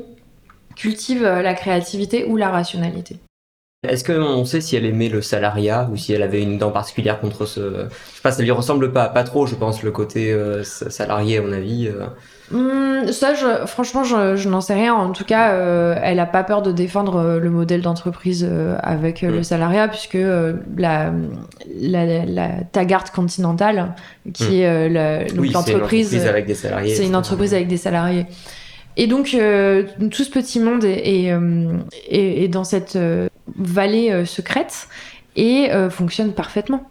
cultivent 0.75 1.23
la 1.23 1.53
créativité 1.53 2.25
ou 2.25 2.37
la 2.37 2.49
rationalité. 2.49 3.17
Est-ce 3.87 4.03
qu'on 4.03 4.43
sait 4.43 4.59
si 4.59 4.75
elle 4.75 4.85
aimait 4.85 5.07
le 5.07 5.21
salariat 5.21 5.87
ou 5.91 5.97
si 5.97 6.11
elle 6.11 6.23
avait 6.23 6.41
une 6.41 6.57
dent 6.57 6.71
particulière 6.71 7.19
contre 7.19 7.45
ce... 7.45 7.59
Je 7.59 8.15
sais 8.15 8.21
pas, 8.23 8.31
ça 8.31 8.41
lui 8.41 8.51
ressemble 8.51 8.91
pas, 8.91 9.07
pas 9.07 9.23
trop, 9.23 9.45
je 9.45 9.55
pense, 9.55 9.83
le 9.83 9.91
côté 9.91 10.33
euh, 10.33 10.63
salarié, 10.63 11.37
à 11.37 11.41
mon 11.41 11.53
avis. 11.53 11.87
Euh... 11.87 12.07
Mmh, 12.49 13.11
ça, 13.11 13.33
je, 13.33 13.65
franchement, 13.65 14.03
je, 14.03 14.37
je 14.37 14.47
n'en 14.47 14.61
sais 14.61 14.73
rien. 14.73 14.93
En 14.93 15.11
tout 15.11 15.25
cas, 15.25 15.51
euh, 15.51 15.95
elle 16.01 16.19
a 16.19 16.25
pas 16.25 16.43
peur 16.43 16.61
de 16.61 16.71
défendre 16.71 17.17
euh, 17.17 17.39
le 17.39 17.49
modèle 17.49 17.81
d'entreprise 17.81 18.47
euh, 18.49 18.77
avec 18.81 19.21
mmh. 19.21 19.27
le 19.27 19.43
salariat, 19.43 19.87
puisque 19.87 20.17
la, 20.77 21.11
la, 21.79 22.49
Continental, 23.13 23.93
qui 24.33 24.43
mmh. 24.43 24.61
est 24.61 24.89
l'entreprise... 25.51 26.13
Oui, 26.13 26.27
avec 26.27 26.45
des 26.45 26.55
salariés. 26.55 26.95
C'est 26.95 27.05
une 27.05 27.15
entreprise 27.15 27.53
avec 27.53 27.67
des 27.67 27.77
salariés. 27.77 28.25
Et 28.95 29.07
donc, 29.07 29.25
tout 29.25 30.23
ce 30.23 30.29
petit 30.31 30.59
monde 30.59 30.83
est, 30.83 31.27
est, 31.27 31.37
est, 32.09 32.43
est 32.43 32.47
dans 32.47 32.63
cette 32.63 32.97
vallée 33.57 34.25
secrète 34.25 34.87
et 35.35 35.69
fonctionne 35.89 36.31
parfaitement. 36.31 36.89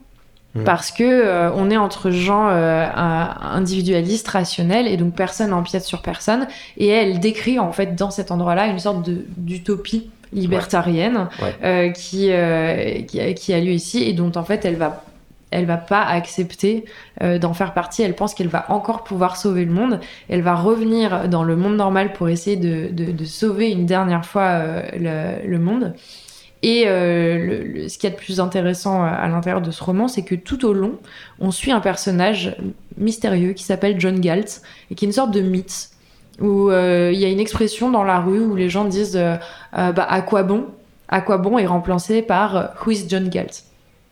Mmh. 0.57 0.65
Parce 0.65 0.91
que 0.91 1.51
on 1.55 1.71
est 1.71 1.77
entre 1.77 2.11
gens 2.11 2.49
individualistes, 2.49 4.29
rationnels, 4.29 4.87
et 4.87 4.97
donc 4.97 5.15
personne 5.15 5.51
n'empiète 5.51 5.85
sur 5.85 6.03
personne. 6.03 6.47
Et 6.77 6.89
elle 6.89 7.21
décrit 7.21 7.59
en 7.59 7.73
fait 7.73 7.95
dans 7.95 8.11
cet 8.11 8.31
endroit-là 8.31 8.67
une 8.67 8.79
sorte 8.79 9.09
d'utopie 9.37 10.11
libertarienne 10.33 11.29
ouais. 11.41 11.55
Ouais. 11.63 11.93
Qui, 11.95 12.31
qui, 13.07 13.35
qui 13.35 13.55
a 13.55 13.61
lieu 13.61 13.73
ici 13.73 14.03
et 14.03 14.13
dont 14.13 14.33
en 14.35 14.45
fait 14.45 14.65
elle 14.65 14.77
va 14.77 15.05
elle 15.51 15.65
va 15.65 15.77
pas 15.77 16.03
accepter 16.03 16.85
euh, 17.23 17.39
d'en 17.39 17.55
faire 17.55 17.73
partie. 17.73 18.03
Elle 18.03 18.15
pense 18.15 18.35
qu'elle 18.35 18.49
va 18.49 18.67
encore 18.69 19.05
pouvoir 19.05 19.37
sauver 19.37 19.65
le 19.65 19.73
monde. 19.73 20.01
Elle 20.29 20.43
va 20.43 20.55
revenir 20.55 21.29
dans 21.29 21.45
le 21.45 21.57
monde 21.57 21.77
normal 21.77 22.13
pour 22.13 22.29
essayer 22.29 22.57
de, 22.57 22.89
de, 22.93 23.13
de 23.13 23.25
sauver 23.25 23.71
une 23.71 23.87
dernière 23.87 24.27
fois 24.27 24.43
euh, 24.43 24.83
le, 24.99 25.49
le, 25.49 25.59
monde. 25.59 25.95
Et 26.69 26.89
euh, 26.89 27.89
ce 27.89 27.97
qui 27.97 28.09
est 28.09 28.11
le 28.11 28.17
plus 28.17 28.41
intéressant 28.41 29.05
à 29.05 29.29
l'intérieur 29.29 29.63
de 29.63 29.71
ce 29.71 29.85
roman, 29.85 30.09
c'est 30.09 30.25
que 30.25 30.35
tout 30.35 30.65
au 30.65 30.73
long, 30.73 30.99
on 31.39 31.53
suit 31.53 31.71
un 31.71 31.79
personnage 31.79 32.57
mystérieux 32.99 33.53
qui 33.53 33.63
s'appelle 33.63 34.01
John 34.01 34.19
Galt 34.19 34.63
et 34.91 34.97
qui 34.97 35.05
est 35.05 35.07
une 35.07 35.13
sorte 35.13 35.31
de 35.31 35.43
mythe 35.43 35.91
où 36.41 36.69
euh, 36.69 37.13
il 37.15 37.21
y 37.21 37.25
a 37.25 37.29
une 37.29 37.39
expression 37.39 37.89
dans 37.89 38.03
la 38.03 38.19
rue 38.19 38.41
où 38.41 38.57
les 38.57 38.69
gens 38.69 38.85
disent 38.85 39.17
euh, 39.17 39.37
bah, 39.71 40.09
à 40.11 40.23
quoi 40.23 40.43
bon? 40.43 40.67
À 41.07 41.21
quoi 41.21 41.39
bon 41.39 41.57
est 41.57 41.67
remplacé 41.67 42.21
par 42.21 42.75
Who 42.85 42.91
is 42.91 43.05
John 43.09 43.29
Galt 43.29 43.66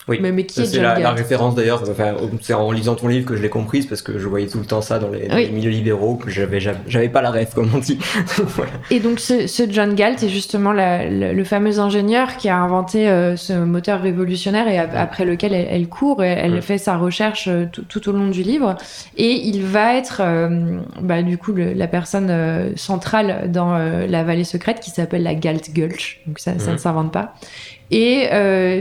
oui, 0.07 0.19
mais, 0.21 0.31
mais 0.31 0.45
qui 0.45 0.61
est 0.61 0.65
c'est 0.65 0.81
la, 0.81 0.99
la, 0.99 1.11
référence 1.11 1.55
d'ailleurs. 1.55 1.81
Enfin, 1.89 2.15
c'est 2.41 2.53
en 2.53 2.71
lisant 2.71 2.93
ton 2.93 3.07
livre 3.07 3.25
que 3.25 3.35
je 3.35 3.41
l'ai 3.41 3.49
comprise 3.49 3.87
parce 3.87 4.03
que 4.03 4.19
je 4.19 4.27
voyais 4.27 4.47
tout 4.47 4.59
le 4.59 4.65
temps 4.65 4.81
ça 4.81 4.99
dans 4.99 5.09
les, 5.09 5.27
dans 5.27 5.35
oui. 5.35 5.45
les 5.45 5.51
milieux 5.51 5.71
libéraux 5.71 6.15
que 6.15 6.29
j'avais 6.29 6.59
j'avais 6.59 7.09
pas 7.09 7.23
la 7.23 7.31
rêve 7.31 7.53
comme 7.55 7.71
on 7.73 7.79
dit. 7.79 7.97
voilà. 8.37 8.71
Et 8.91 8.99
donc 8.99 9.19
ce, 9.19 9.47
ce, 9.47 9.63
John 9.67 9.95
Galt 9.95 10.21
est 10.21 10.29
justement 10.29 10.73
la, 10.73 11.09
la, 11.09 11.33
le 11.33 11.43
fameux 11.43 11.79
ingénieur 11.79 12.37
qui 12.37 12.49
a 12.49 12.57
inventé 12.57 13.09
euh, 13.09 13.35
ce 13.35 13.53
moteur 13.53 14.01
révolutionnaire 14.01 14.67
et 14.67 14.77
a, 14.77 14.87
après 14.99 15.25
lequel 15.25 15.53
elle, 15.53 15.67
elle 15.69 15.87
court 15.87 16.23
et 16.23 16.27
elle 16.27 16.61
fait 16.61 16.77
sa 16.77 16.97
recherche 16.97 17.47
euh, 17.47 17.65
tout 17.89 18.09
au 18.09 18.11
long 18.11 18.29
du 18.29 18.43
livre 18.43 18.75
et 19.17 19.31
il 19.31 19.63
va 19.63 19.95
être 19.95 20.21
euh, 20.23 20.79
bah, 21.01 21.23
du 21.23 21.37
coup 21.37 21.51
le, 21.51 21.73
la 21.73 21.87
personne 21.87 22.29
euh, 22.29 22.75
centrale 22.75 23.51
dans 23.51 23.75
la 23.77 24.23
vallée 24.23 24.43
secrète 24.43 24.79
qui 24.79 24.91
s'appelle 24.91 25.23
la 25.23 25.35
Galt 25.35 25.73
Gulch. 25.73 26.21
Donc 26.27 26.39
ça, 26.39 26.57
ça 26.59 26.73
ne 26.73 26.77
s'invente 26.77 27.11
pas. 27.11 27.33
Et 27.91 28.29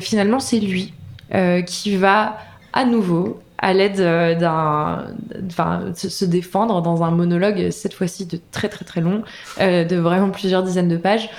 finalement 0.00 0.40
c'est 0.40 0.60
lui 0.60 0.92
euh, 1.32 1.62
qui 1.62 1.96
va 1.96 2.38
à 2.72 2.84
nouveau 2.84 3.40
à 3.58 3.72
l'aide 3.72 4.00
euh, 4.00 4.34
d'un 4.34 5.06
enfin 5.46 5.84
se, 5.94 6.24
défendre 6.24 6.82
dans 6.82 7.02
un 7.02 7.10
monologue 7.10 7.70
cette 7.70 7.94
fois-ci 7.94 8.26
de 8.26 8.38
très 8.50 8.68
très 8.68 8.84
très 8.84 9.00
long 9.00 9.22
euh, 9.60 9.84
de 9.84 9.96
vraiment 9.96 10.30
plusieurs 10.30 10.62
dizaines 10.62 10.88
de 10.88 10.96
pages. 10.96 11.30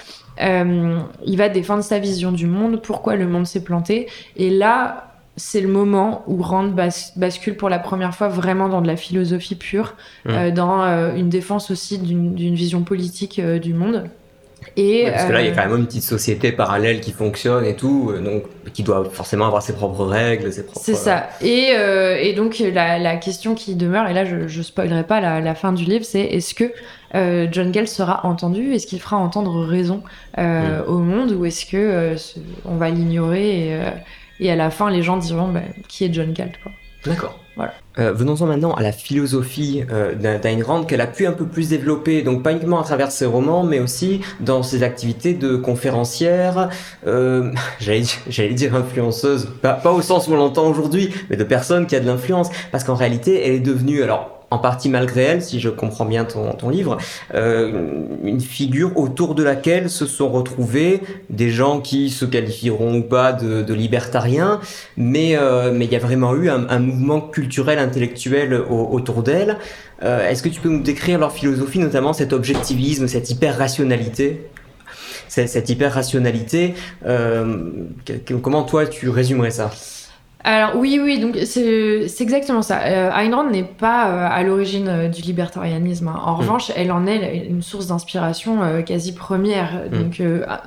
Euh, 0.42 1.00
il 1.26 1.38
va 1.38 1.50
défendre 1.50 1.84
sa 1.84 2.00
vision 2.00 2.32
du 2.32 2.48
monde 2.48 2.82
pourquoi 2.82 3.16
le 3.16 3.28
monde 3.28 3.46
s'est 3.46 3.64
planté. 3.64 4.08
Et 4.38 4.50
là 4.50 5.12
c'est 5.38 5.60
le 5.60 5.68
moment 5.68 6.24
où 6.28 6.42
Rand 6.42 6.70
bas 6.70 7.12
bascule 7.18 7.58
pour 7.58 7.70
la 7.70 7.78
première 7.78 8.16
fois 8.16 8.30
vraiment 8.30 8.70
dans 8.70 8.82
de 8.82 8.88
la 8.88 8.96
philosophie 8.96 9.56
pure 9.56 9.96
euh, 10.28 10.50
dans 10.50 11.14
une 11.16 11.28
défense 11.28 11.72
aussi 11.72 12.00
d'une 12.00 12.56
vision 12.56 12.84
politique 12.84 13.42
du 13.42 13.74
monde 13.74 14.06
et 14.78 15.06
ouais, 15.06 15.12
parce 15.12 15.26
que 15.26 15.32
là, 15.32 15.42
il 15.42 15.48
y 15.48 15.50
a 15.50 15.54
quand 15.54 15.70
même 15.70 15.80
une 15.80 15.86
petite 15.86 16.04
société 16.04 16.52
parallèle 16.52 17.00
qui 17.00 17.12
fonctionne 17.12 17.66
et 17.66 17.76
tout, 17.76 18.12
donc 18.24 18.44
qui 18.74 18.84
doit 18.84 19.06
forcément 19.10 19.48
avoir 19.48 19.62
ses 19.62 19.74
propres 19.74 20.04
règles, 20.04 20.52
ses 20.52 20.66
propres. 20.66 20.82
C'est 20.84 20.96
ça. 20.96 21.30
Et, 21.42 21.70
euh, 21.78 22.18
et 22.22 22.34
donc 22.34 22.60
la, 22.60 23.00
la, 23.00 23.16
question 23.16 23.56
qui 23.56 23.76
demeure, 23.76 24.08
et 24.10 24.14
là 24.14 24.26
je, 24.26 24.48
je 24.48 24.62
spoilerai 24.62 25.04
pas 25.04 25.22
la, 25.22 25.40
la, 25.40 25.56
fin 25.56 25.72
du 25.72 25.86
livre, 25.86 26.04
c'est 26.04 26.22
est-ce 26.22 26.54
que 26.54 26.74
euh, 27.16 27.48
John 27.52 27.72
Gale 27.72 27.88
sera 27.88 28.26
entendu? 28.26 28.74
Est-ce 28.74 28.86
qu'il 28.86 29.00
fera 29.00 29.16
entendre 29.16 29.64
raison 29.64 30.04
euh, 30.38 30.82
mmh. 30.82 30.90
au 30.90 30.98
monde, 31.00 31.32
ou 31.32 31.46
est-ce 31.46 31.66
que 31.66 31.78
euh, 31.78 32.16
on 32.66 32.76
va 32.76 32.90
l'ignorer 32.90 33.68
et, 33.68 33.74
euh, 33.74 33.90
et, 34.42 34.52
à 34.52 34.56
la 34.58 34.70
fin 34.70 34.92
les 34.92 35.04
gens 35.04 35.16
diront 35.16 35.48
bah, 35.48 35.62
qui 35.88 36.04
est 36.04 36.14
John 36.14 36.34
Gale 36.34 36.52
D'accord. 37.06 37.40
Voilà. 37.56 37.74
Euh, 38.00 38.12
Venons-en 38.12 38.48
maintenant 38.48 38.74
à 38.74 38.82
la 38.82 38.92
philosophie 38.92 39.84
euh, 39.90 40.14
d'Ayn 40.16 40.84
qu'elle 40.84 41.00
a 41.00 41.08
pu 41.08 41.26
un 41.26 41.32
peu 41.32 41.46
plus 41.46 41.70
développer, 41.70 42.22
donc 42.22 42.44
pas 42.44 42.52
uniquement 42.52 42.82
à 42.82 42.84
travers 42.84 43.12
ses 43.12 43.26
romans, 43.26 43.64
mais 43.64 43.80
aussi 43.80 44.20
dans 44.42 44.62
ses 44.62 44.84
activités 44.84 45.34
de 45.34 45.56
conférencière, 45.56 46.70
euh, 47.08 47.52
j'allais 47.80 48.54
dire 48.54 48.76
influenceuse, 48.76 49.50
pas, 49.62 49.74
pas 49.74 49.94
au 49.94 50.02
sens 50.02 50.28
où 50.28 50.34
on 50.34 50.38
l'entend 50.38 50.68
aujourd'hui, 50.68 51.14
mais 51.30 51.38
de 51.38 51.46
personne 51.46 51.88
qui 51.88 51.96
a 51.96 52.02
de 52.02 52.06
l'influence, 52.06 52.50
parce 52.72 52.84
qu'en 52.84 52.96
réalité, 52.96 53.48
elle 53.48 53.54
est 53.54 53.60
devenue, 53.60 54.04
alors 54.04 54.35
en 54.56 54.60
partie 54.60 54.90
malgré 54.90 55.24
elle, 55.24 55.42
si 55.42 55.60
je 55.60 55.70
comprends 55.70 56.06
bien 56.06 56.26
ton, 56.26 56.70
livre, 56.70 56.98
une 57.34 58.42
figure 58.42 58.98
autour 58.98 59.36
de 59.36 59.44
laquelle 59.44 59.90
se 59.90 60.06
sont 60.06 60.30
retrouvés 60.30 61.02
des 61.30 61.50
gens 61.50 61.80
qui 61.80 62.10
se 62.10 62.26
qualifieront 62.26 62.98
ou 62.98 63.04
pas 63.04 63.34
de, 63.34 63.74
libertariens, 63.74 64.60
mais 64.98 65.38
mais 65.74 65.86
il 65.86 65.92
y 65.92 65.96
a 65.96 66.00
vraiment 66.00 66.36
eu 66.36 66.50
un, 66.50 66.80
mouvement 66.80 67.22
culturel, 67.22 67.80
intellectuel 67.80 68.54
autour 68.70 69.24
d'elle. 69.24 69.58
Est-ce 70.02 70.42
que 70.42 70.50
tu 70.50 70.62
peux 70.62 70.70
nous 70.70 70.84
décrire 70.84 71.20
leur 71.20 71.32
philosophie, 71.32 71.80
notamment 71.80 72.14
cet 72.14 72.34
objectivisme, 72.34 73.08
cette 73.08 73.30
hyper-rationalité? 73.30 74.48
Cette, 75.28 75.70
hyper-rationalité. 75.70 76.76
Euh, 77.06 77.70
comment 78.42 78.64
toi 78.64 78.86
tu 78.88 79.10
résumerais 79.10 79.52
ça? 79.52 79.72
Alors 80.46 80.76
oui, 80.76 81.00
oui, 81.02 81.20
donc 81.20 81.38
c'est 81.46 82.22
exactement 82.22 82.62
ça. 82.62 82.82
Euh, 82.84 83.12
Ayn 83.12 83.34
Rand 83.34 83.50
n'est 83.50 83.64
pas 83.64 84.10
euh, 84.10 84.28
à 84.30 84.44
l'origine 84.44 84.88
euh, 84.88 85.08
du 85.08 85.22
libertarianisme. 85.22 86.08
Hein. 86.08 86.22
En 86.24 86.34
hmm. 86.34 86.40
revanche, 86.40 86.72
elle 86.76 86.92
en 86.92 87.08
est 87.08 87.48
une 87.50 87.62
source 87.62 87.88
d'inspiration 87.88 88.84
quasi 88.84 89.14
première. 89.14 89.86
Hmm. 89.92 90.04
Donc 90.04 90.22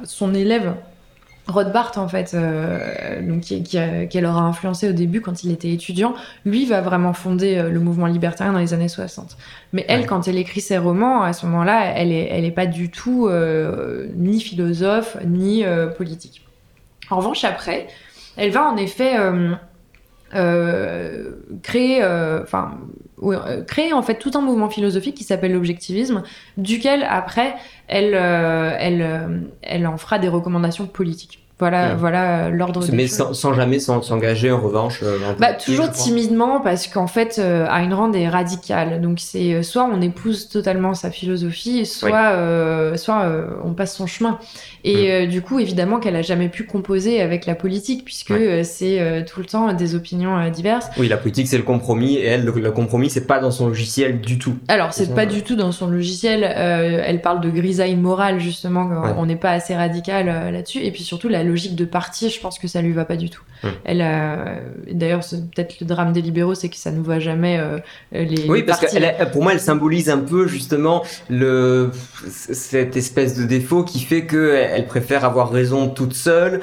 son 0.04 0.34
élève 0.34 0.74
Rothbard, 1.48 1.92
en 1.96 2.08
fait, 2.08 2.32
euh, 2.34 3.26
donc, 3.26 3.40
qui, 3.40 3.62
qui, 3.62 4.24
aura 4.24 4.42
influencé 4.42 4.90
au 4.90 4.92
début 4.92 5.22
quand 5.22 5.44
il 5.44 5.50
était 5.50 5.70
étudiant, 5.70 6.14
lui 6.44 6.66
va 6.66 6.82
vraiment 6.82 7.14
fonder 7.14 7.56
euh, 7.56 7.70
le 7.70 7.80
mouvement 7.80 8.06
libertarien 8.06 8.52
dans 8.52 8.58
les 8.58 8.74
années 8.74 8.88
60. 8.88 9.38
Mais 9.72 9.84
elle, 9.88 10.06
quand 10.06 10.28
elle 10.28 10.36
écrit 10.36 10.60
ses 10.60 10.76
romans, 10.76 11.22
à 11.22 11.32
ce 11.32 11.46
moment-là, 11.46 11.92
elle 11.96 12.12
est, 12.12 12.28
elle 12.30 12.44
est 12.44 12.50
pas 12.50 12.66
du 12.66 12.90
tout 12.90 13.28
euh, 13.28 14.08
ni 14.14 14.40
philosophe, 14.42 15.16
ni 15.24 15.64
politique. 15.96 16.44
En 17.10 17.16
revanche, 17.16 17.44
après, 17.44 17.86
elle 18.38 18.50
va 18.50 18.64
en 18.70 18.76
effet 18.76 19.16
créer, 21.62 22.04
enfin, 22.42 22.78
créer 23.66 23.92
en 23.92 24.02
fait 24.02 24.18
tout 24.18 24.30
un 24.34 24.40
mouvement 24.40 24.70
philosophique 24.70 25.16
qui 25.16 25.24
s'appelle 25.24 25.52
l'objectivisme, 25.52 26.22
duquel 26.56 27.04
après 27.08 27.56
elle 27.88 28.14
en 29.86 29.96
fera 29.98 30.18
des 30.18 30.28
recommandations 30.28 30.86
politiques. 30.86 31.47
Voilà, 31.58 31.96
voilà 31.96 32.46
euh, 32.46 32.50
l'ordre 32.50 32.86
des 32.86 32.92
Mais 32.92 33.08
sans, 33.08 33.34
sans, 33.34 33.52
jamais 33.52 33.80
s'engager 33.80 34.52
en 34.52 34.60
revanche. 34.60 35.00
Euh, 35.02 35.18
bah, 35.40 35.54
toujours 35.54 35.90
timidement 35.90 36.60
parce 36.60 36.86
qu'en 36.86 37.08
fait, 37.08 37.40
euh, 37.40 37.66
Ayn 37.66 37.92
Rand 37.92 38.12
est 38.12 38.28
radicale. 38.28 39.00
Donc 39.00 39.18
c'est 39.18 39.64
soit 39.64 39.84
on 39.84 40.00
épouse 40.00 40.48
totalement 40.48 40.94
sa 40.94 41.10
philosophie, 41.10 41.84
soit, 41.84 42.32
soit 42.96 43.26
on 43.64 43.72
passe 43.72 43.96
son 43.96 44.06
chemin. 44.06 44.38
Et 44.84 45.26
mm. 45.26 45.28
du 45.28 45.42
coup, 45.42 45.58
évidemment 45.58 45.98
qu'elle 45.98 46.14
a 46.14 46.22
jamais 46.22 46.48
pu 46.48 46.64
composer 46.64 47.20
avec 47.20 47.44
la 47.44 47.56
politique 47.56 48.04
puisque 48.04 48.34
c'est 48.62 49.24
tout 49.26 49.40
le 49.40 49.46
temps 49.46 49.72
des 49.72 49.96
opinions 49.96 50.48
diverses. 50.50 50.86
Oui, 50.96 51.08
la 51.08 51.16
politique 51.16 51.48
c'est 51.48 51.56
le 51.56 51.64
compromis 51.64 52.16
et 52.16 52.26
elle, 52.26 52.44
le, 52.44 52.70
compromis 52.70 53.10
c'est 53.10 53.26
pas 53.26 53.40
dans 53.40 53.50
son 53.50 53.66
logiciel 53.66 54.20
du 54.20 54.38
tout. 54.38 54.56
Alors 54.68 54.92
c'est 54.92 55.12
pas 55.12 55.26
du 55.26 55.42
tout 55.42 55.56
dans 55.56 55.72
son 55.72 55.88
logiciel. 55.88 56.44
elle 56.44 57.20
parle 57.20 57.40
de 57.40 57.50
grisaille 57.50 57.96
morale 57.96 58.38
justement. 58.38 58.88
On 59.16 59.26
n'est 59.26 59.34
pas 59.34 59.50
assez 59.50 59.74
radical 59.74 60.26
là-dessus. 60.52 60.84
Et 60.84 60.92
puis 60.92 61.02
surtout 61.02 61.28
la 61.28 61.47
logique 61.48 61.74
de 61.74 61.84
parti, 61.84 62.30
je 62.30 62.40
pense 62.40 62.58
que 62.58 62.68
ça 62.68 62.82
lui 62.82 62.92
va 62.92 63.04
pas 63.04 63.16
du 63.16 63.30
tout. 63.30 63.42
Elle 63.84 64.02
a... 64.02 64.60
D'ailleurs, 64.90 65.20
peut-être 65.20 65.80
le 65.80 65.86
drame 65.86 66.12
des 66.12 66.22
libéraux, 66.22 66.54
c'est 66.54 66.68
que 66.68 66.76
ça 66.76 66.92
ne 66.92 67.00
voit 67.00 67.18
jamais 67.18 67.58
euh, 67.58 67.78
les. 68.12 68.48
Oui, 68.48 68.62
parce 68.62 68.80
que 68.80 69.32
pour 69.32 69.42
moi, 69.42 69.52
elle 69.52 69.60
symbolise 69.60 70.10
un 70.10 70.18
peu 70.18 70.46
justement 70.46 71.02
le 71.28 71.90
cette 72.28 72.96
espèce 72.96 73.36
de 73.36 73.44
défaut 73.44 73.82
qui 73.82 74.00
fait 74.00 74.26
que 74.26 74.54
elle 74.54 74.86
préfère 74.86 75.24
avoir 75.24 75.50
raison 75.50 75.88
toute 75.88 76.14
seule 76.14 76.60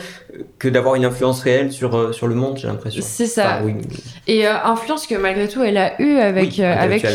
que 0.60 0.68
d'avoir 0.68 0.96
une 0.96 1.06
influence 1.06 1.42
réelle 1.42 1.72
sur 1.72 2.14
sur 2.14 2.28
le 2.28 2.36
monde. 2.36 2.58
J'ai 2.58 2.68
l'impression. 2.68 3.02
C'est 3.04 3.28
ça. 3.28 3.62
Et 4.28 4.48
euh, 4.48 4.54
influence 4.64 5.08
que 5.08 5.16
malgré 5.16 5.48
tout, 5.48 5.64
elle 5.64 5.78
a 5.78 6.02
eu 6.02 6.18
avec 6.18 6.60
euh, 6.60 6.76
avec 6.76 7.06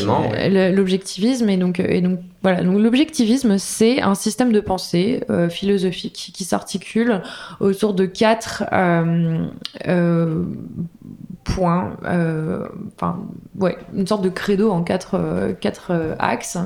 l'objectivisme 0.75 1.49
et 1.49 1.57
donc 1.57 1.81
et 1.81 2.01
donc 2.01 2.21
voilà, 2.43 2.62
donc 2.62 2.78
l'objectivisme, 2.78 3.59
c'est 3.59 4.01
un 4.01 4.14
système 4.14 4.51
de 4.51 4.61
pensée 4.61 5.22
euh, 5.28 5.51
philosophique 5.51 6.30
qui 6.32 6.45
s'articule 6.45 7.22
autour 7.61 7.93
de 7.93 8.07
quatre 8.07 8.64
euh, 8.72 9.47
euh, 9.86 10.45
points, 11.45 11.97
enfin, 12.97 13.20
ouais, 13.59 13.76
une 13.95 14.07
sorte 14.07 14.22
de 14.22 14.30
credo 14.30 14.70
en 14.70 14.82
quatre, 14.82 15.55
quatre 15.61 16.14
axes. 16.18 16.59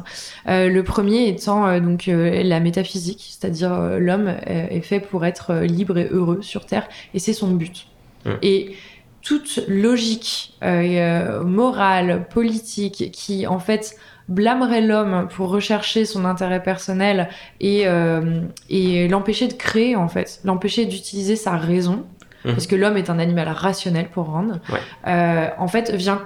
le 0.46 0.80
premier 0.82 1.28
étant 1.28 1.80
donc 1.80 2.04
la 2.06 2.60
métaphysique, 2.60 3.36
c'est-à-dire 3.38 3.98
l'homme 3.98 4.34
est 4.46 4.82
fait 4.82 5.00
pour 5.00 5.24
être 5.24 5.54
libre 5.62 5.96
et 5.96 6.08
heureux 6.10 6.42
sur 6.42 6.66
Terre, 6.66 6.88
et 7.14 7.18
c'est 7.18 7.32
son 7.32 7.52
but. 7.52 7.86
Mmh. 8.24 8.30
Et 8.42 8.76
toute 9.22 9.64
logique 9.68 10.58
morale, 10.60 12.26
politique, 12.28 13.10
qui 13.12 13.46
en 13.46 13.60
fait 13.60 13.96
blâmerait 14.28 14.80
l'homme 14.80 15.28
pour 15.34 15.48
rechercher 15.50 16.04
son 16.04 16.24
intérêt 16.24 16.62
personnel 16.62 17.28
et, 17.60 17.82
euh, 17.86 18.40
et 18.70 19.08
l'empêcher 19.08 19.48
de 19.48 19.52
créer 19.52 19.96
en 19.96 20.08
fait, 20.08 20.40
l'empêcher 20.44 20.86
d'utiliser 20.86 21.36
sa 21.36 21.56
raison, 21.56 22.04
mhm. 22.44 22.52
parce 22.52 22.66
que 22.66 22.76
l'homme 22.76 22.96
est 22.96 23.10
un 23.10 23.18
animal 23.18 23.48
rationnel 23.48 24.08
pour 24.08 24.26
rendre, 24.26 24.60
euh, 25.06 25.48
en 25.58 25.68
fait 25.68 25.90
vient 25.90 26.20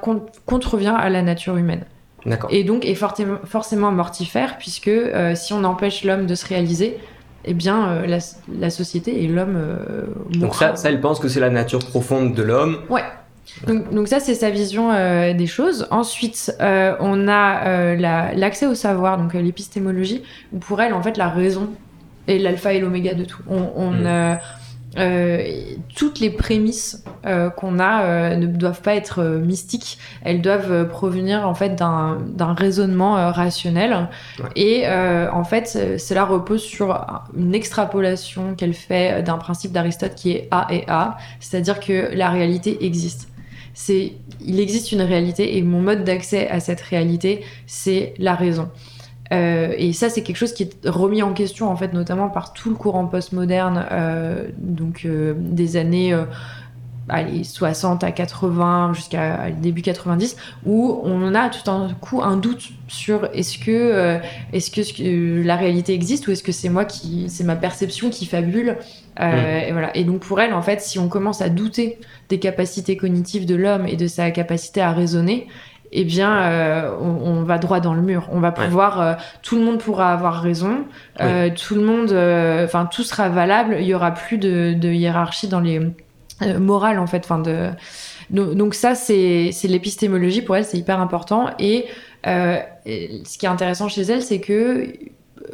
contrevient 0.46 0.94
à 0.96 1.08
la 1.08 1.22
nature 1.22 1.56
humaine. 1.56 1.84
Et 2.50 2.62
donc 2.62 2.84
est 2.84 2.94
forcément 2.94 3.90
mortifère 3.90 4.58
puisque 4.58 4.88
euh, 4.88 5.34
si 5.34 5.54
on 5.54 5.64
empêche 5.64 6.04
l'homme 6.04 6.26
de 6.26 6.34
se 6.34 6.46
réaliser, 6.46 6.98
eh 7.44 7.54
bien 7.54 8.02
la, 8.06 8.18
la, 8.52 8.68
société 8.68 9.24
et 9.24 9.28
l'homme 9.28 9.58
Donc 10.34 10.54
ça, 10.54 10.76
ça, 10.76 10.90
elle 10.90 11.00
pense 11.00 11.20
que 11.20 11.28
c'est 11.28 11.40
la 11.40 11.48
nature 11.48 11.78
profonde 11.78 12.34
de 12.34 12.42
l'homme. 12.42 12.80
Ouais. 12.90 13.04
Donc, 13.66 14.08
ça, 14.08 14.20
c'est 14.20 14.34
sa 14.34 14.50
vision 14.50 14.90
euh, 14.92 15.34
des 15.34 15.46
choses. 15.46 15.86
Ensuite, 15.90 16.54
euh, 16.60 16.94
on 17.00 17.28
a 17.28 17.66
euh, 17.66 17.96
l'accès 18.34 18.66
au 18.66 18.74
savoir, 18.74 19.18
donc 19.18 19.34
l'épistémologie, 19.34 20.22
où 20.52 20.58
pour 20.58 20.80
elle, 20.80 20.94
en 20.94 21.02
fait, 21.02 21.16
la 21.16 21.28
raison 21.28 21.70
est 22.26 22.38
l'alpha 22.38 22.72
et 22.72 22.80
l'oméga 22.80 23.14
de 23.14 23.24
tout. 23.24 23.42
On, 23.48 23.90
mm. 23.90 24.38
toutes 25.96 26.20
les 26.20 26.30
prémices 26.30 27.04
qu'on 27.56 27.78
a 27.78 28.36
ne 28.36 28.46
doivent 28.46 28.82
pas 28.82 28.94
être 28.94 29.22
mystiques, 29.22 29.98
elles 30.24 30.42
doivent 30.42 30.88
provenir 30.88 31.48
en 31.48 31.54
fait 31.54 31.74
d'un 31.74 32.54
raisonnement 32.54 33.32
rationnel. 33.32 34.08
Et 34.56 34.86
en 34.88 35.44
fait, 35.44 35.98
cela 35.98 36.24
repose 36.24 36.62
sur 36.62 37.06
une 37.36 37.54
extrapolation 37.54 38.54
qu'elle 38.54 38.74
fait 38.74 39.22
d'un 39.22 39.38
principe 39.38 39.72
d'Aristote 39.72 40.14
qui 40.14 40.32
est 40.32 40.48
A 40.50 40.66
et 40.70 40.84
A, 40.88 41.16
c'est-à-dire 41.40 41.80
que 41.80 42.10
la 42.14 42.28
réalité 42.28 42.84
existe 42.84 43.28
il 43.88 44.60
existe 44.60 44.92
une 44.92 45.02
réalité 45.02 45.56
et 45.56 45.62
mon 45.62 45.80
mode 45.80 46.04
d'accès 46.04 46.48
à 46.48 46.60
cette 46.60 46.80
réalité, 46.80 47.44
c'est 47.66 48.14
la 48.18 48.34
raison. 48.34 48.70
Euh, 49.32 49.74
et 49.76 49.92
ça, 49.92 50.08
c'est 50.08 50.22
quelque 50.22 50.36
chose 50.36 50.52
qui 50.52 50.64
est 50.64 50.88
remis 50.88 51.22
en 51.22 51.32
question, 51.32 51.68
en 51.68 51.76
fait, 51.76 51.92
notamment 51.92 52.28
par 52.28 52.52
tout 52.52 52.70
le 52.70 52.76
courant 52.76 53.06
postmoderne, 53.06 53.86
euh, 53.90 54.48
donc 54.56 55.02
euh, 55.04 55.34
des 55.36 55.76
années 55.76 56.16
allez, 57.08 57.44
60 57.44 58.04
à 58.04 58.12
80 58.12 58.92
jusqu'à 58.94 59.50
début 59.50 59.82
90 59.82 60.36
où 60.66 61.00
on 61.04 61.34
a 61.34 61.48
tout 61.48 61.70
un 61.70 61.88
coup 62.00 62.22
un 62.22 62.36
doute 62.36 62.70
sur 62.88 63.28
est-ce 63.34 63.58
que 63.58 63.70
euh, 63.70 64.18
est-ce 64.52 64.70
que, 64.70 65.42
la 65.42 65.56
réalité 65.56 65.94
existe 65.94 66.28
ou 66.28 66.32
est-ce 66.32 66.42
que 66.42 66.52
c'est 66.52 66.68
moi 66.68 66.84
qui 66.84 67.26
c'est 67.28 67.44
ma 67.44 67.56
perception 67.56 68.10
qui 68.10 68.26
fabule 68.26 68.76
euh, 69.20 69.60
mm. 69.60 69.68
et 69.68 69.72
voilà 69.72 69.96
et 69.96 70.04
donc 70.04 70.20
pour 70.20 70.40
elle 70.40 70.54
en 70.54 70.62
fait 70.62 70.80
si 70.80 70.98
on 70.98 71.08
commence 71.08 71.40
à 71.40 71.48
douter 71.48 71.98
des 72.28 72.38
capacités 72.38 72.96
cognitives 72.96 73.46
de 73.46 73.54
l'homme 73.54 73.86
et 73.86 73.96
de 73.96 74.06
sa 74.06 74.30
capacité 74.30 74.80
à 74.80 74.92
raisonner 74.92 75.46
eh 75.90 76.04
bien, 76.04 76.42
euh, 76.42 76.94
on, 77.00 77.44
va 77.44 77.56
droit 77.56 77.80
dans 77.80 77.94
le 77.94 78.02
mur. 78.02 78.28
On 78.30 78.40
va 78.40 78.52
pouvoir, 78.52 79.16
tout 79.40 79.56
le 79.56 79.62
monde 79.62 79.78
pourra 79.78 80.12
avoir 80.12 80.42
raison, 80.42 80.84
tout 81.18 81.74
le 81.74 81.80
monde, 81.80 82.12
enfin, 82.62 82.84
tout 82.84 83.02
sera 83.02 83.30
valable. 83.30 83.78
Il 83.80 83.86
y 83.86 83.94
aura 83.94 84.10
plus 84.10 84.36
de, 84.36 84.74
de 84.74 84.90
hiérarchie 84.90 85.48
dans 85.48 85.60
les 85.60 85.80
euh, 86.42 86.58
morale 86.58 86.98
en 86.98 87.06
fait. 87.06 87.28
De 87.44 87.70
donc, 88.30 88.74
ça 88.74 88.94
c'est 88.94 89.50
l'épistémologie 89.64 90.42
pour 90.42 90.56
elle 90.56 90.64
c'est 90.64 90.78
hyper 90.78 91.00
important 91.00 91.50
et, 91.58 91.86
euh, 92.26 92.58
ce 92.86 93.38
qui 93.38 93.46
est 93.46 93.48
intéressant 93.48 93.88
chez 93.88 94.02
elle 94.02 94.22
c'est 94.22 94.40
que 94.40 94.92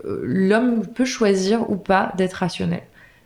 euh, 0.04 0.20
l'homme 0.22 0.86
peut 0.86 1.04
choisir 1.04 1.70
ou 1.70 1.76
pas 1.76 2.12
d'être 2.16 2.34
rationnel. 2.34 2.82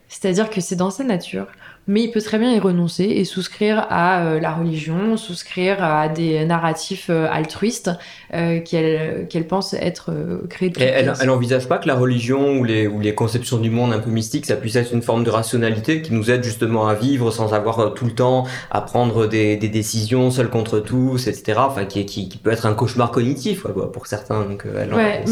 C'est-à-dire 0.09 0.51
que 0.51 0.61
c'est 0.61 0.77
dans 0.77 0.91
sa 0.91 1.05
nature 1.05 1.47
mais 1.89 2.03
il 2.03 2.11
peut 2.11 2.21
très 2.21 2.39
bien 2.39 2.53
y 2.53 2.61
renoncer 2.61 3.05
et 3.05 3.25
souscrire 3.25 3.87
à 3.89 4.21
euh, 4.21 4.41
la 4.41 4.53
religion, 4.53 5.17
souscrire 5.17 5.83
à 5.83 6.09
des 6.09 6.45
narratifs 6.45 7.07
euh, 7.09 7.27
altruistes 7.33 7.91
euh, 8.35 8.61
qu'elle 8.61 9.47
pense 9.49 9.73
être 9.73 10.13
créés. 10.51 10.69
De 10.69 10.79
elle, 10.81 11.15
elle 11.21 11.31
envisage 11.31 11.67
pas 11.67 11.79
que 11.79 11.89
la 11.89 11.95
religion 11.95 12.59
ou 12.59 12.65
les, 12.65 12.87
ou 12.87 13.01
les 13.01 13.15
conceptions 13.15 13.57
du 13.57 13.71
monde 13.71 13.95
un 13.95 14.01
peu 14.01 14.11
mystiques, 14.11 14.45
ça 14.45 14.57
puisse 14.57 14.77
être 14.77 14.93
une 14.93 15.01
forme 15.01 15.25
de 15.25 15.31
rationalité 15.31 16.03
qui 16.03 16.13
nous 16.13 16.31
aide 16.31 16.45
justement 16.45 16.89
à 16.89 16.95
vivre 16.95 17.31
sans 17.31 17.55
avoir 17.55 17.95
tout 17.95 18.05
le 18.05 18.13
temps 18.13 18.45
à 18.71 18.83
prendre 18.83 19.27
des, 19.27 19.57
des 19.57 19.69
décisions 19.69 20.31
seuls 20.31 20.51
contre 20.51 20.81
tous, 20.81 21.27
etc. 21.27 21.59
Enfin, 21.59 21.87
qui, 21.87 22.05
qui, 22.05 22.29
qui, 22.29 22.37
peut 22.37 22.51
être 22.51 22.67
un 22.67 22.75
cauchemar 22.75 23.11
cognitif 23.11 23.63
quoi, 23.63 23.91
pour 23.91 24.07
certains. 24.07 24.43
Donc 24.43 24.65
elle, 24.67 24.93
ouais, 24.93 25.25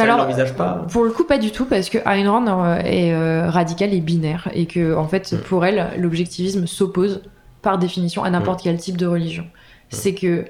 pas. 0.57 0.87
Pour 0.91 1.05
le 1.05 1.11
coup, 1.11 1.25
pas 1.25 1.39
du 1.39 1.51
tout 1.51 1.67
parce 1.67 1.91
que 1.91 1.99
Ayn 2.07 2.31
Rand 2.31 2.79
est 2.83 3.15
radical 3.49 3.93
et 3.93 4.01
binaire 4.01 4.49
et 4.55 4.65
que 4.65 4.95
en 4.97 5.07
fait, 5.07 5.33
mm. 5.33 5.39
pour 5.41 5.67
elle, 5.67 5.89
l'objectif 5.99 6.46
s'oppose 6.67 7.23
par 7.63 7.79
définition 7.79 8.23
à 8.25 8.31
n'importe 8.31 8.63
quel 8.63 8.79
type 8.79 8.97
de 8.97 9.07
religion. 9.07 9.47
C'est 9.91 10.15
que 10.15 10.45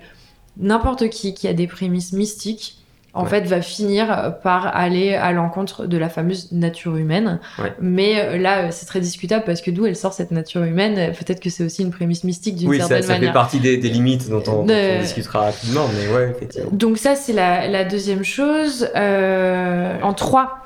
n'importe 0.56 1.08
qui 1.10 1.34
qui 1.34 1.48
a 1.48 1.52
des 1.52 1.66
prémices 1.66 2.12
mystiques 2.12 2.78
en 3.16 3.24
fait, 3.24 3.46
va 3.46 3.62
finir 3.62 4.34
par 4.42 4.76
aller 4.76 5.14
à 5.14 5.32
l'encontre 5.32 5.86
de 5.86 5.96
la 5.96 6.10
fameuse 6.10 6.52
nature 6.52 6.96
humaine. 6.96 7.40
Mais 7.80 8.20
euh, 8.20 8.36
là, 8.36 8.58
euh, 8.58 8.68
c'est 8.70 8.84
très 8.84 9.00
discutable 9.00 9.44
parce 9.46 9.62
que 9.62 9.70
d'où 9.70 9.86
elle 9.86 9.96
sort 9.96 10.12
cette 10.12 10.30
nature 10.30 10.62
humaine? 10.62 11.12
Peut-être 11.14 11.40
que 11.40 11.48
c'est 11.48 11.64
aussi 11.64 11.82
une 11.82 11.90
prémisse 11.90 12.24
mystique 12.24 12.56
d'une 12.56 12.70
certaine 12.74 13.02
ça, 13.02 13.08
manière. 13.14 13.20
Oui, 13.20 13.26
ça 13.26 13.26
fait 13.28 13.32
partie 13.32 13.60
des, 13.60 13.76
limites 13.88 14.28
dont 14.28 14.42
on, 14.46 14.66
discutera 15.00 15.46
rapidement, 15.46 15.88
mais 15.94 16.14
ouais, 16.14 16.30
effectivement. 16.30 16.68
Donc 16.72 16.98
ça, 16.98 17.14
c'est 17.14 17.32
la, 17.32 17.84
deuxième 17.84 18.22
chose. 18.22 18.88
Euh, 18.94 19.98
en 20.02 20.12
trois, 20.12 20.58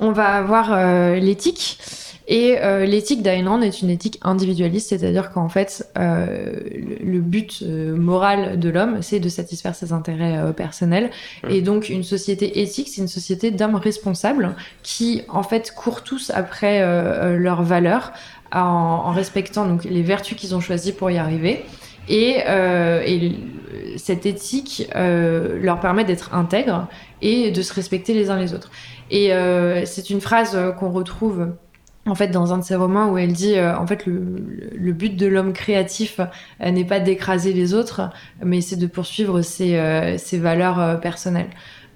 on 0.00 0.12
va 0.12 0.28
avoir 0.28 1.14
l'éthique. 1.16 1.78
Et 2.26 2.56
euh, 2.58 2.86
l'éthique 2.86 3.22
d'Ayn 3.22 3.46
Rand 3.46 3.60
est 3.60 3.82
une 3.82 3.90
éthique 3.90 4.18
individualiste, 4.22 4.88
c'est-à-dire 4.88 5.30
qu'en 5.30 5.50
fait, 5.50 5.86
euh, 5.98 6.54
le, 7.02 7.20
but 7.20 7.60
euh, 7.62 7.94
moral 7.94 8.58
de 8.58 8.70
l'homme, 8.70 9.02
c'est 9.02 9.20
de 9.20 9.28
satisfaire 9.28 9.74
ses 9.74 9.92
intérêts 9.92 10.52
personnels. 10.54 11.10
Mmh. 11.42 11.50
Et 11.50 11.60
donc, 11.60 11.90
une 11.90 12.02
société 12.02 12.62
éthique, 12.62 12.88
c'est 12.88 13.02
une 13.02 13.08
société 13.08 13.50
d'hommes 13.50 13.74
responsables 13.74 14.56
qui, 14.82 15.22
en 15.28 15.42
fait, 15.42 15.74
courent 15.76 16.02
tous 16.02 16.30
après 16.34 16.80
leurs 17.36 17.62
valeurs 17.62 18.12
en, 18.52 18.58
en, 18.58 19.12
respectant 19.12 19.66
donc 19.66 19.84
les 19.84 20.02
vertus 20.02 20.36
qu'ils 20.38 20.54
ont 20.54 20.60
choisies 20.60 20.92
pour 20.92 21.10
y 21.10 21.18
arriver. 21.18 21.64
Et, 22.08 22.38
et 22.38 23.32
cette 23.96 24.24
éthique 24.24 24.88
leur 24.94 25.80
permet 25.80 26.04
d'être 26.04 26.34
intègres 26.34 26.88
et 27.20 27.50
de 27.50 27.62
se 27.62 27.72
respecter 27.74 28.14
les 28.14 28.30
uns 28.30 28.38
les 28.38 28.54
autres. 28.54 28.70
Et 29.10 29.30
c'est 29.84 30.10
une 30.10 30.20
phrase 30.20 30.58
qu'on 30.78 30.90
retrouve 30.90 31.48
en 32.06 32.14
fait 32.14 32.28
dans 32.28 32.52
un 32.52 32.58
de 32.58 32.64
ses 32.64 32.76
romans 32.76 33.10
où 33.10 33.18
elle 33.18 33.32
dit 33.32 33.56
euh, 33.56 33.76
en 33.76 33.86
fait 33.86 34.06
le, 34.06 34.92
but 34.92 35.16
de 35.16 35.26
l'homme 35.26 35.52
créatif 35.52 36.20
euh, 36.60 36.70
n'est 36.70 36.84
pas 36.84 37.00
d'écraser 37.00 37.52
les 37.52 37.74
autres 37.74 38.10
mais 38.44 38.60
c'est 38.60 38.76
de 38.76 38.86
poursuivre 38.86 39.42
ses, 39.42 39.76
euh, 39.76 40.18
ses 40.18 40.38
valeurs 40.38 41.00
personnelles 41.00 41.50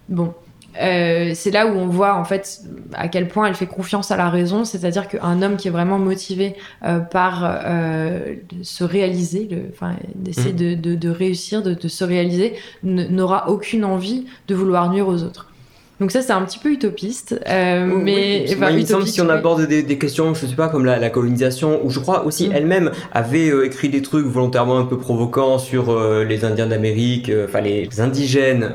bon 0.09 0.35
c'est 0.75 1.51
là 1.51 1.67
où 1.67 1.71
on 1.71 1.89
voit 1.89 2.15
en 2.15 2.25
fait 2.25 2.61
à 2.95 3.09
quel 3.09 3.27
point 3.27 3.49
elle 3.49 3.57
fait 3.57 3.67
confiance 3.67 4.13
à 4.13 4.17
la 4.17 4.31
raison, 4.31 4.65
c'est-à-dire 4.65 5.09
qu'un 5.09 5.43
homme 5.43 5.57
qui 5.57 5.67
est 5.67 5.73
vraiment 5.73 5.99
motivé 5.99 6.55
par 7.11 7.65
se 8.63 8.85
réaliser, 8.85 9.49
enfin 9.73 9.97
d'essayer 10.15 10.53
mmh. 10.53 10.81
de, 10.81 10.95
de, 10.95 11.09
réussir, 11.09 11.65
de, 11.65 11.75
de 11.75 11.89
se 11.89 12.05
réaliser, 12.05 12.55
n'aura 12.85 13.49
aucune 13.49 13.85
envie 13.85 14.27
de 14.47 14.55
vouloir 14.55 14.93
nuire 14.93 15.09
aux 15.09 15.25
autres. 15.25 15.49
Donc 16.01 16.13
ça, 16.13 16.23
c'est 16.23 16.33
un 16.33 16.43
petit 16.43 16.59
peu 16.59 16.71
utopiste. 16.71 17.41
Euh, 17.49 17.87
mais 17.87 18.45
il 18.45 18.57
me 18.57 18.85
semble 18.85 19.07
si 19.07 19.21
on 19.21 19.29
aborde 19.29 19.67
des, 19.67 19.83
des, 19.83 19.99
questions, 19.99 20.33
je 20.35 20.47
sais 20.47 20.55
pas, 20.55 20.69
comme 20.69 20.85
la, 20.85 20.99
la 20.99 21.11
colonisation, 21.11 21.85
où 21.85 21.91
je 21.91 21.99
crois 21.99 22.25
aussi 22.25 22.49
mm. 22.49 22.53
elle-même 22.53 22.91
avait 23.13 23.51
euh, 23.51 23.67
écrit 23.67 23.89
des 23.89 24.03
trucs 24.03 24.27
volontairement 24.27 24.79
un 24.79 24.85
peu 24.85 24.97
provocants 24.97 25.59
sur 25.59 25.91
euh, 25.91 26.25
les 26.25 26.45
Indiens 26.45 26.67
d'Amérique, 26.67 27.31
euh, 27.31 27.47
enfin 27.49 27.61
les 27.61 28.01
indigènes 28.01 28.71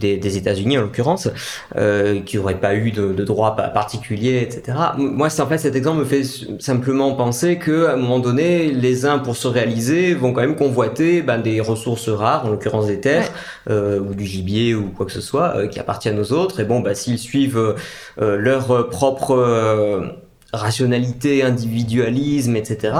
des, 0.00 0.36
États-Unis 0.36 0.78
en 0.78 0.82
l'occurrence, 0.82 1.28
euh, 1.76 2.20
qui 2.20 2.36
n'auraient 2.36 2.60
pas 2.60 2.74
eu 2.74 2.90
de, 2.90 3.12
de 3.12 3.24
droit 3.24 3.54
particulier, 3.56 4.40
etc. 4.42 4.78
Moi, 4.98 5.28
en 5.38 5.46
fait, 5.46 5.58
cet 5.58 5.76
exemple 5.76 6.00
me 6.00 6.04
fait 6.04 6.22
simplement 6.58 7.12
penser 7.14 7.58
que 7.58 7.86
à 7.86 7.92
un 7.92 7.96
moment 7.96 8.18
donné, 8.18 8.70
les 8.70 9.06
uns 9.06 9.18
pour 9.18 9.36
se 9.36 9.48
réaliser 9.48 10.14
vont 10.14 10.32
quand 10.32 10.40
même 10.40 10.56
convoiter 10.56 11.22
ben, 11.22 11.38
des 11.38 11.60
ressources 11.60 12.08
rares, 12.08 12.46
en 12.46 12.50
l'occurrence 12.50 12.86
des 12.86 13.00
terres 13.00 13.30
euh, 13.68 14.00
ou 14.00 14.14
du 14.14 14.24
gibier 14.24 14.74
ou 14.74 14.90
quoi 14.90 15.06
que 15.06 15.12
ce 15.12 15.20
soit, 15.20 15.56
euh, 15.56 15.66
qui 15.68 15.78
appartiennent 15.78 16.18
aux 16.18 16.32
autres. 16.32 16.60
Et 16.60 16.64
bon, 16.64 16.80
ben, 16.80 16.94
s'ils 16.94 17.18
suivent 17.18 17.76
euh, 18.20 18.36
leur 18.36 18.88
propre 18.88 20.20
rationalité, 20.52 21.42
individualisme, 21.42 22.56
etc 22.56 22.92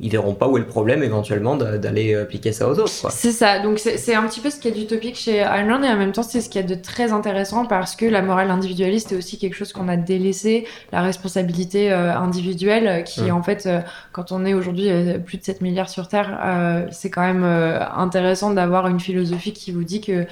ils 0.00 0.10
verront 0.10 0.34
pas 0.34 0.48
où 0.48 0.56
est 0.56 0.60
le 0.60 0.66
problème 0.66 1.02
éventuellement 1.02 1.56
d'aller 1.56 2.14
appliquer 2.14 2.52
ça 2.52 2.68
aux 2.68 2.78
autres. 2.78 3.10
C'est 3.10 3.32
ça, 3.32 3.60
donc 3.60 3.78
c'est 3.78 4.14
un 4.14 4.26
petit 4.26 4.40
peu 4.40 4.48
ce 4.48 4.58
qu'il 4.58 4.70
y 4.70 4.74
a 4.74 4.76
d'utopique 4.76 5.16
chez 5.16 5.38
Ayn 5.38 5.84
et 5.84 5.88
en 5.88 5.96
même 5.96 6.12
temps 6.12 6.22
c'est 6.22 6.40
ce 6.40 6.48
qu'il 6.48 6.60
y 6.60 6.64
a 6.64 6.66
de 6.66 6.74
très 6.74 7.12
intéressant 7.12 7.66
parce 7.66 7.96
que 7.96 8.06
la 8.06 8.22
morale 8.22 8.50
individualiste 8.50 9.12
est 9.12 9.16
aussi 9.16 9.38
quelque 9.38 9.54
chose 9.54 9.72
qu'on 9.72 9.88
a 9.88 9.96
délaissé, 9.96 10.66
la 10.90 11.02
responsabilité 11.02 11.92
euh, 11.92 12.16
individuelle 12.16 12.88
euh, 12.88 13.02
qui 13.02 13.30
en 13.30 13.42
fait, 13.42 13.66
euh, 13.66 13.80
quand 14.12 14.32
on 14.32 14.46
est 14.46 14.54
aujourd'hui 14.54 14.88
plus 15.24 15.36
de 15.36 15.44
7 15.44 15.60
milliards 15.60 15.90
sur 15.90 16.08
Terre, 16.08 16.88
c'est 16.92 17.10
quand 17.10 17.22
même 17.22 17.44
intéressant 17.44 18.52
d'avoir 18.52 18.86
une 18.88 19.00
philosophie 19.00 19.52
qui 19.52 19.70
vous 19.72 19.84
dit 19.84 20.00
que 20.00 20.26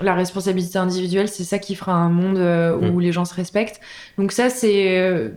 la 0.00 0.14
responsabilité 0.14 0.78
individuelle, 0.78 1.28
c'est 1.28 1.44
ça 1.44 1.58
qui 1.58 1.74
fera 1.74 1.92
un 1.92 2.08
monde 2.08 2.38
où 2.38 2.98
mm. 2.98 3.00
les 3.00 3.12
gens 3.12 3.24
se 3.24 3.34
respectent. 3.34 3.80
Donc 4.18 4.32
ça, 4.32 4.50
c'est 4.50 5.30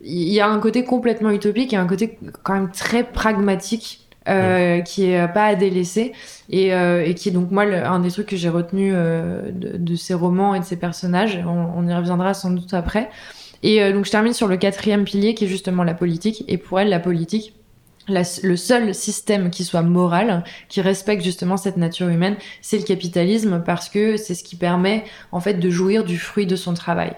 il 0.00 0.28
y 0.28 0.40
a 0.40 0.48
un 0.48 0.58
côté 0.60 0.84
complètement 0.84 1.30
utopique 1.30 1.72
et 1.72 1.76
un 1.76 1.86
côté 1.86 2.18
quand 2.42 2.54
même 2.54 2.70
très 2.70 3.04
pragmatique 3.04 4.08
euh, 4.28 4.80
qui 4.80 5.06
est 5.06 5.28
pas 5.32 5.46
à 5.46 5.54
délaisser 5.54 6.12
et, 6.50 6.74
euh, 6.74 7.04
et, 7.04 7.14
qui 7.14 7.30
est 7.30 7.32
donc 7.32 7.50
moi 7.50 7.64
un 7.64 7.98
des 8.00 8.10
trucs 8.10 8.26
que 8.26 8.36
j'ai 8.36 8.50
retenu 8.50 8.92
euh, 8.92 9.50
de, 9.52 9.76
de, 9.76 9.96
ces 9.96 10.14
romans 10.14 10.54
et 10.54 10.60
de 10.60 10.64
ces 10.64 10.76
personnages. 10.76 11.42
On, 11.46 11.80
on 11.82 11.88
y 11.88 11.94
reviendra 11.94 12.34
sans 12.34 12.50
doute 12.50 12.74
après. 12.74 13.08
Et 13.62 13.82
euh, 13.82 13.92
donc 13.92 14.04
je 14.04 14.10
termine 14.10 14.32
sur 14.32 14.48
le 14.48 14.56
quatrième 14.56 15.04
pilier 15.04 15.34
qui 15.34 15.44
est 15.44 15.48
justement 15.48 15.84
la 15.84 15.94
politique. 15.94 16.44
Et 16.48 16.58
pour 16.58 16.78
elle, 16.80 16.88
la 16.88 17.00
politique, 17.00 17.54
le 18.08 18.56
seul 18.56 18.94
système 18.94 19.50
qui 19.50 19.64
soit 19.64 19.82
moral, 19.82 20.44
qui 20.68 20.80
respecte 20.80 21.22
justement 21.22 21.56
cette 21.56 21.76
nature 21.76 22.08
humaine, 22.08 22.36
c'est 22.62 22.78
le 22.78 22.84
capitalisme 22.84 23.62
parce 23.64 23.88
que 23.88 24.16
c'est 24.16 24.34
ce 24.34 24.44
qui 24.44 24.56
permet 24.56 25.04
en 25.32 25.40
fait 25.40 25.54
de 25.54 25.70
jouir 25.70 26.04
du 26.04 26.18
fruit 26.18 26.46
de 26.46 26.56
son 26.56 26.74
travail. 26.74 27.12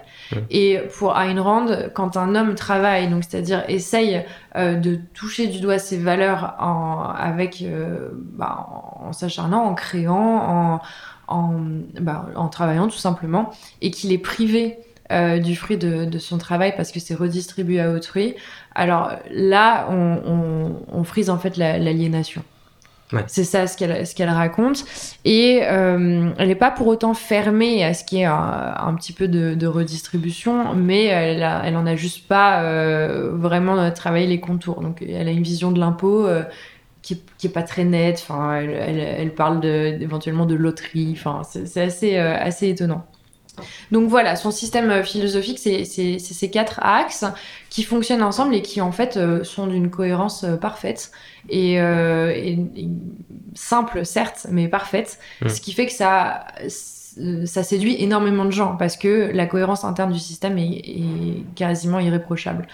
Et 0.49 0.79
pour 0.97 1.17
Ayn 1.17 1.39
Rand, 1.39 1.67
quand 1.93 2.15
un 2.17 2.35
homme 2.35 2.55
travaille, 2.55 3.09
donc 3.09 3.23
c'est-à-dire 3.27 3.63
essaye 3.67 4.23
euh, 4.55 4.75
de 4.75 4.99
toucher 5.13 5.47
du 5.47 5.59
doigt 5.59 5.79
ses 5.79 5.97
valeurs 5.97 6.55
en, 6.59 7.03
avec, 7.15 7.61
euh, 7.61 8.09
bah, 8.13 8.67
en 8.95 9.13
s'acharnant, 9.13 9.63
en 9.63 9.73
créant, 9.73 10.17
en, 10.17 10.81
en, 11.27 11.59
bah, 11.99 12.27
en 12.35 12.47
travaillant 12.47 12.87
tout 12.87 12.97
simplement, 12.97 13.51
et 13.81 13.91
qu'il 13.91 14.11
est 14.11 14.17
privé 14.17 14.77
euh, 15.11 15.39
du 15.39 15.55
fruit 15.57 15.77
de, 15.77 16.05
de, 16.05 16.19
son 16.19 16.37
travail 16.37 16.73
parce 16.77 16.91
que 16.91 17.01
c'est 17.01 17.15
redistribué 17.15 17.81
à 17.81 17.91
autrui, 17.91 18.35
alors 18.73 19.11
là, 19.31 19.87
on, 19.89 21.03
frise 21.03 21.29
en 21.29 21.37
fait 21.37 21.57
l'aliénation. 21.57 22.43
C'est 23.27 23.43
ça 23.43 23.67
ce 23.67 23.75
qu'elle 23.75 24.07
ce 24.07 24.15
qu'elle 24.15 24.29
raconte. 24.29 24.85
Et 25.25 25.61
euh, 25.63 26.29
elle 26.37 26.47
n'est 26.47 26.55
pas 26.55 26.71
pour 26.71 26.87
autant 26.87 27.13
fermée 27.13 27.83
à 27.83 27.93
ce 27.93 28.05
qui 28.05 28.19
est 28.19 28.25
un, 28.25 28.93
petit 28.95 29.13
peu 29.13 29.27
de, 29.27 29.67
redistribution, 29.67 30.73
mais 30.75 31.05
elle, 31.05 31.45
elle 31.65 31.75
en 31.75 31.85
a 31.85 31.95
juste 31.95 32.27
pas 32.27 32.63
euh, 32.63 33.31
vraiment 33.33 33.91
travaillé 33.91 34.27
les 34.27 34.39
contours. 34.39 34.81
Donc 34.81 35.01
elle 35.01 35.27
a 35.27 35.31
une 35.31 35.43
vision 35.43 35.71
de 35.71 35.79
l'impôt 35.79 36.25
euh, 36.25 36.43
qui, 37.01 37.21
qui 37.37 37.47
est 37.47 37.51
pas 37.51 37.63
très 37.63 37.83
nette. 37.83 38.25
Enfin, 38.27 38.55
elle, 38.55 38.99
elle, 38.99 39.33
parle 39.33 39.65
éventuellement 39.65 40.45
de 40.45 40.55
loterie. 40.55 41.13
Enfin, 41.17 41.41
c'est 41.43 41.81
assez, 41.81 42.17
assez 42.17 42.69
étonnant. 42.69 43.05
Donc 43.91 44.09
voilà, 44.09 44.35
son 44.35 44.51
système 44.51 44.89
euh, 44.89 45.03
philosophique, 45.03 45.59
c'est 45.59 45.85
ces 45.85 46.49
quatre 46.49 46.79
axes 46.81 47.25
qui 47.69 47.83
fonctionnent 47.83 48.23
ensemble 48.23 48.55
et 48.55 48.61
qui 48.61 48.81
en 48.81 48.91
fait 48.91 49.17
euh, 49.17 49.43
sont 49.43 49.67
d'une 49.67 49.89
cohérence 49.89 50.43
euh, 50.43 50.55
parfaite 50.55 51.11
et, 51.49 51.77
simple 53.55 54.05
certes, 54.05 54.47
mais 54.49 54.67
parfaite. 54.67 55.19
Mmh. 55.41 55.49
Ce 55.49 55.61
qui 55.61 55.73
fait 55.73 55.85
que 55.85 55.91
ça 55.91 56.45
ça 57.45 57.63
séduit 57.63 58.01
énormément 58.01 58.45
de 58.45 58.51
gens 58.51 58.75
parce 58.77 58.97
que 58.97 59.31
la 59.33 59.45
cohérence 59.45 59.83
interne 59.83 60.11
du 60.11 60.19
système 60.19 60.57
est, 60.57 61.43
quasiment 61.55 61.99
irréprochable. 61.99 62.67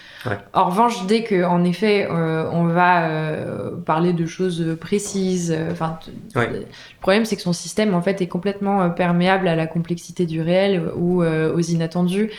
En 0.54 0.70
revanche, 0.70 1.06
dès 1.08 1.24
que, 1.24 1.44
en 1.44 1.64
effet, 1.64 2.08
euh, 2.10 2.50
on 2.52 2.66
va 2.66 3.08
euh, 3.08 3.76
parler 3.86 4.14
de 4.14 4.26
choses 4.26 4.78
précises, 4.80 5.56
enfin, 5.72 6.00
le 6.36 6.66
problème 7.02 7.26
c'est 7.26 7.36
que 7.36 7.42
son 7.42 7.54
système 7.54 7.94
en 7.94 8.02
fait 8.02 8.22
est 8.22 8.28
complètement 8.28 8.90
perméable 8.90 9.48
à 9.48 9.56
la 9.56 9.68
complexité 9.68 10.26
du 10.26 10.42
réel 10.42 10.84
ou 10.96 11.24
aux 11.24 11.62
inattendus. 11.62 12.32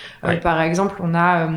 par 0.42 0.60
exemple, 0.60 0.96
on 1.02 1.14
a 1.14 1.48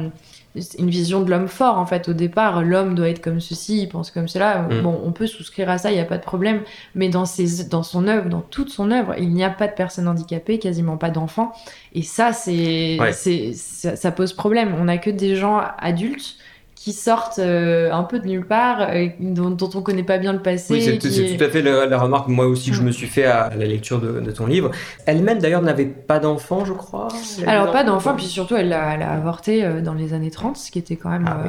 une 0.78 0.90
vision 0.90 1.22
de 1.22 1.30
l'homme 1.30 1.48
fort 1.48 1.78
en 1.78 1.86
fait. 1.86 2.10
Au 2.10 2.14
départ 2.14 2.62
l'homme 2.62 2.96
doit 2.96 3.10
être 3.10 3.22
comme 3.22 3.40
ceci 3.40 3.84
il 3.84 3.90
pense 3.90 4.12
comme 4.12 4.28
cela. 4.28 4.64
Mm. 4.64 4.82
bon 4.82 5.02
on 5.04 5.12
peut 5.12 5.28
souscrire 5.28 5.70
à 5.70 5.78
ça 5.78 5.92
il 5.92 5.96
n'y 5.96 6.02
a 6.02 6.06
pas 6.06 6.18
de 6.18 6.24
problème. 6.24 6.62
Mais 6.96 7.10
dans 7.10 7.26
ses 7.26 7.66
dans 7.66 7.84
son 7.84 8.08
œuvre 8.08 8.30
dans 8.30 8.42
toute 8.42 8.70
son 8.70 8.92
œuvre 8.92 9.16
il 9.18 9.30
n'y 9.30 9.44
a 9.44 9.50
pas 9.50 9.68
de 9.68 9.74
personnes 9.74 10.08
handicapées 10.08 10.60
quasiment 10.60 10.98
pas 10.98 11.10
d'enfants. 11.10 11.54
Et 11.94 12.04
ça 12.04 12.34
c'est 12.34 12.98
c'est 13.14 13.54
ça, 13.54 13.96
ça, 13.96 14.12
pose 14.12 14.34
problème. 14.34 14.76
On 14.80 14.86
n'a 14.86 14.98
que 14.98 15.10
des 15.10 15.36
gens 15.36 15.62
adultes 15.78 16.38
qui 16.84 16.94
sortent 16.94 17.38
euh, 17.38 17.92
un 17.92 18.02
peu 18.02 18.18
de 18.18 18.26
nulle 18.26 18.48
part, 18.48 18.82
euh, 18.90 19.10
dont, 19.20 19.52
dont, 19.52 19.70
on 19.76 19.84
connaît 19.84 20.02
pas 20.02 20.18
bien 20.18 20.34
le 20.34 20.42
passé. 20.42 20.74
Oui, 20.74 20.82
c'est 20.82 20.98
tout 20.98 21.44
à 21.44 21.50
fait 21.50 21.62
la, 21.62 22.00
remarque, 22.00 22.28
moi 22.28 22.48
aussi, 22.48 22.72
que 22.72 22.76
je 22.76 22.82
me 22.82 22.92
suis 22.92 23.06
fait 23.06 23.26
à 23.26 23.52
la 23.56 23.66
lecture 23.66 24.02
de, 24.02 24.32
ton 24.32 24.48
livre. 24.48 24.72
Elle-même, 25.06 25.38
d'ailleurs, 25.38 25.62
n'avait 25.62 25.86
pas 25.86 26.18
d'enfant, 26.18 26.66
je 26.66 26.74
crois? 26.74 27.10
Alors, 27.46 27.72
pas 27.72 27.84
d'enfant, 27.84 28.16
puis 28.16 28.26
surtout, 28.26 28.56
elle 28.56 28.74
a, 28.74 28.96
elle 28.96 29.04
a, 29.04 29.12
avorté 29.12 29.64
euh, 29.64 29.82
dans 29.82 29.94
les 29.94 30.14
années 30.14 30.32
30, 30.32 30.58
ce 30.58 30.72
qui 30.72 30.80
était 30.80 30.96
quand 30.96 31.12
même. 31.12 31.26
Ah, 31.28 31.44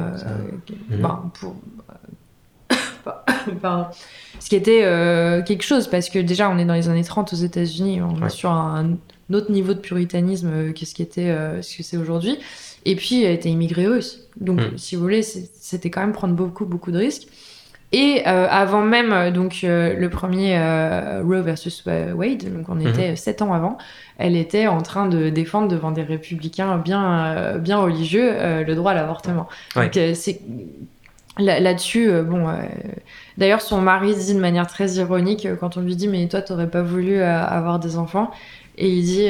oui, 0.69 0.77
ben, 0.89 1.31
pour. 1.33 1.55
Pardon. 3.59 3.87
Ce 4.39 4.49
qui 4.49 4.55
était 4.55 4.81
quelque 5.47 5.63
chose, 5.63 5.87
parce 5.87 6.09
que 6.09 6.19
déjà, 6.19 6.47
on 6.47 6.59
est 6.59 6.65
dans 6.65 6.75
les 6.75 6.89
années 6.89 7.03
30 7.03 7.33
aux 7.33 7.37
États-Unis, 7.37 8.03
on 8.03 8.23
est 8.23 8.29
sur 8.29 8.51
un, 8.51 8.97
autre 9.33 9.51
niveau 9.51 9.73
de 9.73 9.79
puritanisme 9.79 10.73
que 10.73 10.85
ce 10.85 10.93
qui 10.93 11.01
était 11.01 11.35
ce 11.63 11.75
que 11.75 11.81
c'est 11.81 11.97
aujourd'hui. 11.97 12.37
Et 12.85 12.95
puis, 12.95 13.23
elle 13.23 13.33
était 13.33 13.49
immigrée 13.49 13.87
russe. 13.87 14.27
Donc, 14.39 14.59
mm. 14.59 14.77
si 14.77 14.95
vous 14.95 15.01
voulez, 15.01 15.21
c'était 15.23 15.89
quand 15.89 16.01
même 16.01 16.13
prendre 16.13 16.33
beaucoup, 16.33 16.65
beaucoup 16.65 16.91
de 16.91 16.97
risques. 16.97 17.27
Et 17.95 18.25
avant 18.25 18.81
même 18.81 19.31
donc 19.31 19.59
le 19.61 20.07
premier 20.07 20.57
Roe 21.21 21.43
versus 21.43 21.85
Wade, 21.85 22.51
donc 22.51 22.67
on 22.67 22.79
était 22.79 23.15
sept 23.15 23.43
ans 23.43 23.53
avant, 23.53 23.77
elle 24.17 24.35
était 24.35 24.65
en 24.65 24.81
train 24.81 25.05
de 25.05 25.29
défendre 25.29 25.67
devant 25.67 25.91
des 25.91 26.01
républicains 26.01 26.77
bien 26.77 27.59
bien 27.59 27.77
religieux 27.77 28.33
le 28.65 28.73
droit 28.73 28.93
à 28.93 28.95
l'avortement. 28.95 29.47
Donc 29.75 29.91
c'est 29.93 30.41
Là-dessus, 31.37 32.11
bon, 32.23 32.47
d'ailleurs, 33.37 33.61
son 33.61 33.81
mari 33.81 34.15
dit 34.15 34.35
de 34.35 34.39
manière 34.39 34.67
très 34.67 34.93
ironique 34.93 35.47
quand 35.59 35.77
on 35.77 35.81
lui 35.81 35.95
dit 35.95 36.07
Mais 36.07 36.27
toi, 36.27 36.41
t'aurais 36.41 36.69
pas 36.69 36.81
voulu 36.81 37.21
avoir 37.21 37.77
des 37.77 37.97
enfants? 37.97 38.31
Et 38.77 38.89
il 38.89 39.03
dit 39.03 39.29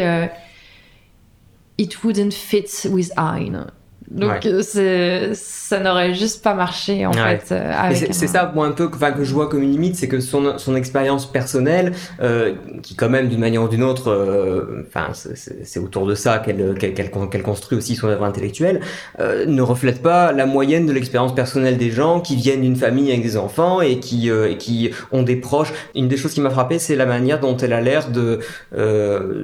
It 1.78 2.04
wouldn't 2.04 2.34
fit 2.34 2.86
with 2.90 3.12
Ayn. 3.18 3.72
Donc 4.14 4.46
euh, 4.46 5.32
ça 5.34 5.80
n'aurait 5.80 6.14
juste 6.14 6.44
pas 6.44 6.54
marché 6.54 7.06
en 7.06 7.14
fait. 7.14 7.52
Euh, 7.52 7.74
c'est 8.12 8.28
ça 8.28 8.52
moi 8.54 8.68
un 8.68 8.72
peu 8.72 8.90
enfin, 8.94 9.12
que 9.12 9.24
je 9.24 9.34
vois 9.34 9.50
comme 9.50 9.64
une 9.64 9.72
limite, 9.72 9.96
c'est 9.96 10.08
que 10.08 10.20
son, 10.20 10.58
son 10.58 10.76
expérience 10.76 11.32
personnelle, 11.32 11.94
euh, 12.22 12.54
qui 12.84 12.96
quand 12.96 13.10
même 13.10 13.28
d'une 13.28 13.40
manière 13.40 13.64
ou 13.64 13.68
d'une 13.68 13.84
autre, 13.84 14.84
enfin 14.88 15.08
c'est 15.14 15.80
autour 15.80 16.06
de 16.06 16.16
ça 16.16 16.40
qu'elle 16.40 16.78
qu'elle 16.78 17.44
construit 17.44 17.78
aussi 17.78 17.96
son 17.96 18.08
œuvre 18.08 18.24
intellectuelle, 18.24 18.82
ne 19.20 19.62
reflète 19.62 20.02
pas 20.02 20.32
la 20.32 20.46
moyenne 20.46 20.86
de 20.86 20.94
l'expérience 20.94 21.34
personnelle 21.34 21.78
des 21.78 21.90
gens 21.90 22.22
qui 22.22 22.36
viennent 22.36 22.62
d'une 22.62 22.76
famille 22.76 23.10
avec 23.10 23.24
des 23.24 23.38
enfants 23.38 23.82
et 23.82 24.00
qui, 24.00 24.30
et 24.30 24.58
qui 24.58 24.92
ont 25.12 25.24
des 25.24 25.38
proches. 25.38 25.74
Une 25.96 26.08
des 26.08 26.18
choses 26.18 26.34
qui 26.34 26.42
m'a 26.42 26.52
frappé, 26.52 26.78
c'est 26.78 26.96
la 26.96 27.06
manière 27.06 27.40
dont 27.40 27.58
elle 27.58 27.74
a 27.74 27.82
l'air 27.82 28.10
de 28.10 28.40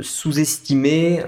sous-estimer 0.01 1.21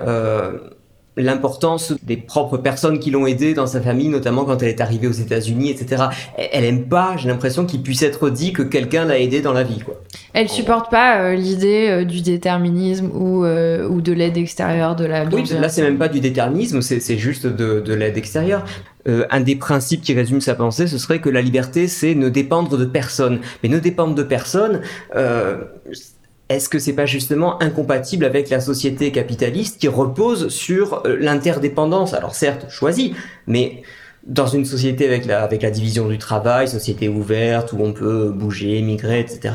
l'importance 1.17 1.93
des 2.03 2.17
propres 2.17 2.57
personnes 2.57 2.99
qui 2.99 3.11
l'ont 3.11 3.27
aidée 3.27 3.53
dans 3.53 3.67
sa 3.67 3.81
famille, 3.81 4.07
notamment 4.07 4.45
quand 4.45 4.61
elle 4.63 4.69
est 4.69 4.81
arrivée 4.81 5.07
aux 5.07 5.11
États-Unis, 5.11 5.69
etc. 5.69 6.03
Elle 6.37 6.63
aime 6.63 6.87
pas, 6.87 7.15
j'ai 7.17 7.27
l'impression 7.27 7.65
qu'il 7.65 7.81
puisse 7.81 8.01
être 8.01 8.29
dit 8.29 8.53
que 8.53 8.61
quelqu'un 8.61 9.05
l'a 9.05 9.19
aidée 9.19 9.41
dans 9.41 9.53
la 9.53 9.63
vie, 9.63 9.79
quoi. 9.79 10.01
Elle 10.33 10.47
supporte 10.47 10.89
pas 10.89 11.19
euh, 11.19 11.35
l'idée 11.35 11.87
euh, 11.89 12.05
du 12.05 12.21
déterminisme 12.21 13.11
ou, 13.13 13.43
euh, 13.43 13.87
ou 13.87 13.99
de 13.99 14.13
l'aide 14.13 14.37
extérieure 14.37 14.95
de 14.95 15.05
la. 15.05 15.25
Oui, 15.25 15.43
là 15.59 15.67
c'est 15.67 15.81
même 15.81 15.97
pas 15.97 16.07
du 16.07 16.21
déterminisme, 16.21 16.81
c'est 16.81 17.17
juste 17.17 17.45
de, 17.45 17.81
de 17.81 17.93
l'aide 17.93 18.17
extérieure. 18.17 18.63
un 19.05 19.41
des 19.41 19.55
principes 19.55 20.01
qui 20.01 20.13
résume 20.13 20.39
sa 20.39 20.55
pensée, 20.55 20.87
ce 20.87 20.97
serait 20.97 21.19
que 21.19 21.29
la 21.29 21.41
liberté, 21.41 21.87
c'est 21.87 22.15
ne 22.15 22.29
dépendre 22.29 22.77
de 22.77 22.85
personne. 22.85 23.39
Mais 23.61 23.69
ne 23.69 23.79
dépendre 23.79 24.15
de 24.15 24.23
personne, 24.23 24.81
est-ce 26.55 26.69
que 26.69 26.79
c'est 26.79 26.93
pas 26.93 27.05
justement 27.05 27.61
incompatible 27.61 28.25
avec 28.25 28.49
la 28.49 28.59
société 28.59 29.11
capitaliste 29.11 29.79
qui 29.79 29.87
repose 29.87 30.49
sur 30.49 31.05
euh, 31.05 31.17
l'interdépendance? 31.19 32.13
Alors 32.13 32.35
certes, 32.35 32.67
choisie, 32.69 33.13
mais 33.47 33.83
dans 34.25 34.47
une 34.47 34.65
société 34.65 35.07
avec 35.07 35.25
la, 35.25 35.43
avec 35.43 35.61
la 35.63 35.71
division 35.71 36.07
du 36.07 36.17
travail, 36.17 36.67
société 36.67 37.09
ouverte 37.09 37.73
où 37.73 37.77
on 37.81 37.91
peut 37.91 38.29
bouger, 38.29 38.81
migrer, 38.81 39.19
etc., 39.19 39.53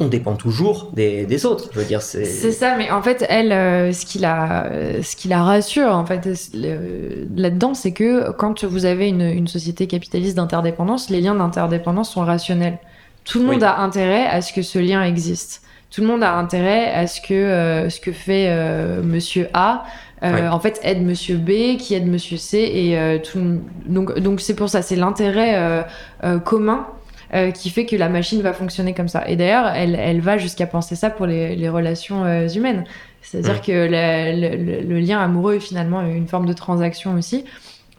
on 0.00 0.08
dépend 0.08 0.34
toujours 0.34 0.90
des, 0.92 1.24
des 1.24 1.46
autres. 1.46 1.68
Je 1.72 1.78
veux 1.78 1.84
dire, 1.84 2.02
c'est. 2.02 2.24
C'est 2.24 2.50
ça, 2.50 2.76
mais 2.76 2.90
en 2.90 3.00
fait, 3.00 3.24
elle, 3.28 3.52
euh, 3.52 3.92
ce 3.92 4.04
qui 4.04 4.18
la, 4.18 4.68
ce 5.02 5.14
qui 5.14 5.28
la 5.28 5.44
rassure, 5.44 5.88
en 5.88 6.04
fait, 6.04 6.28
là-dedans, 6.52 7.74
c'est 7.74 7.92
que 7.92 8.32
quand 8.32 8.64
vous 8.64 8.86
avez 8.86 9.08
une, 9.08 9.20
une 9.22 9.46
société 9.46 9.86
capitaliste 9.86 10.36
d'interdépendance, 10.36 11.10
les 11.10 11.20
liens 11.20 11.36
d'interdépendance 11.36 12.10
sont 12.10 12.22
rationnels. 12.22 12.78
Tout 13.24 13.38
le 13.38 13.46
monde 13.46 13.62
a 13.62 13.78
intérêt 13.78 14.26
à 14.26 14.42
ce 14.42 14.52
que 14.52 14.62
ce 14.62 14.80
lien 14.80 15.02
existe 15.04 15.63
tout 15.94 16.00
le 16.00 16.08
monde 16.08 16.24
a 16.24 16.34
intérêt 16.34 16.92
à 16.92 17.06
ce 17.06 17.20
que 17.20 17.34
euh, 17.34 17.88
ce 17.88 18.00
que 18.00 18.10
fait 18.10 18.48
euh, 18.48 19.00
Monsieur 19.00 19.48
A 19.54 19.84
euh, 20.24 20.48
en 20.48 20.58
fait 20.58 20.80
aide 20.82 21.02
Monsieur 21.04 21.36
B 21.36 21.76
qui 21.78 21.94
aide 21.94 22.08
Monsieur 22.08 22.36
C 22.36 22.58
et 22.58 23.22
tout 23.22 23.60
donc 23.86 24.18
donc 24.18 24.40
c'est 24.40 24.56
pour 24.56 24.68
ça 24.68 24.82
c'est 24.82 24.96
l'intérêt 24.96 25.86
commun 26.44 26.86
qui 27.52 27.70
fait 27.70 27.84
que 27.84 27.96
la 27.96 28.08
machine 28.08 28.42
va 28.42 28.52
fonctionner 28.52 28.94
comme 28.94 29.08
ça. 29.08 29.28
Et 29.28 29.34
d'ailleurs, 29.34 29.66
elle, 29.66 29.96
elle 29.96 30.20
va 30.20 30.38
jusqu'à 30.38 30.66
penser 30.66 30.94
ça 30.94 31.10
pour 31.10 31.26
les, 31.26 31.56
les 31.56 31.68
relations 31.68 32.24
humaines. 32.46 32.84
C'est-à-dire 33.22 33.60
que 33.60 33.88
le, 33.90 35.00
lien 35.00 35.18
amoureux 35.18 35.56
est 35.56 35.60
finalement 35.60 36.02
une 36.02 36.28
forme 36.28 36.46
de 36.46 36.52
transaction 36.52 37.14
aussi, 37.14 37.44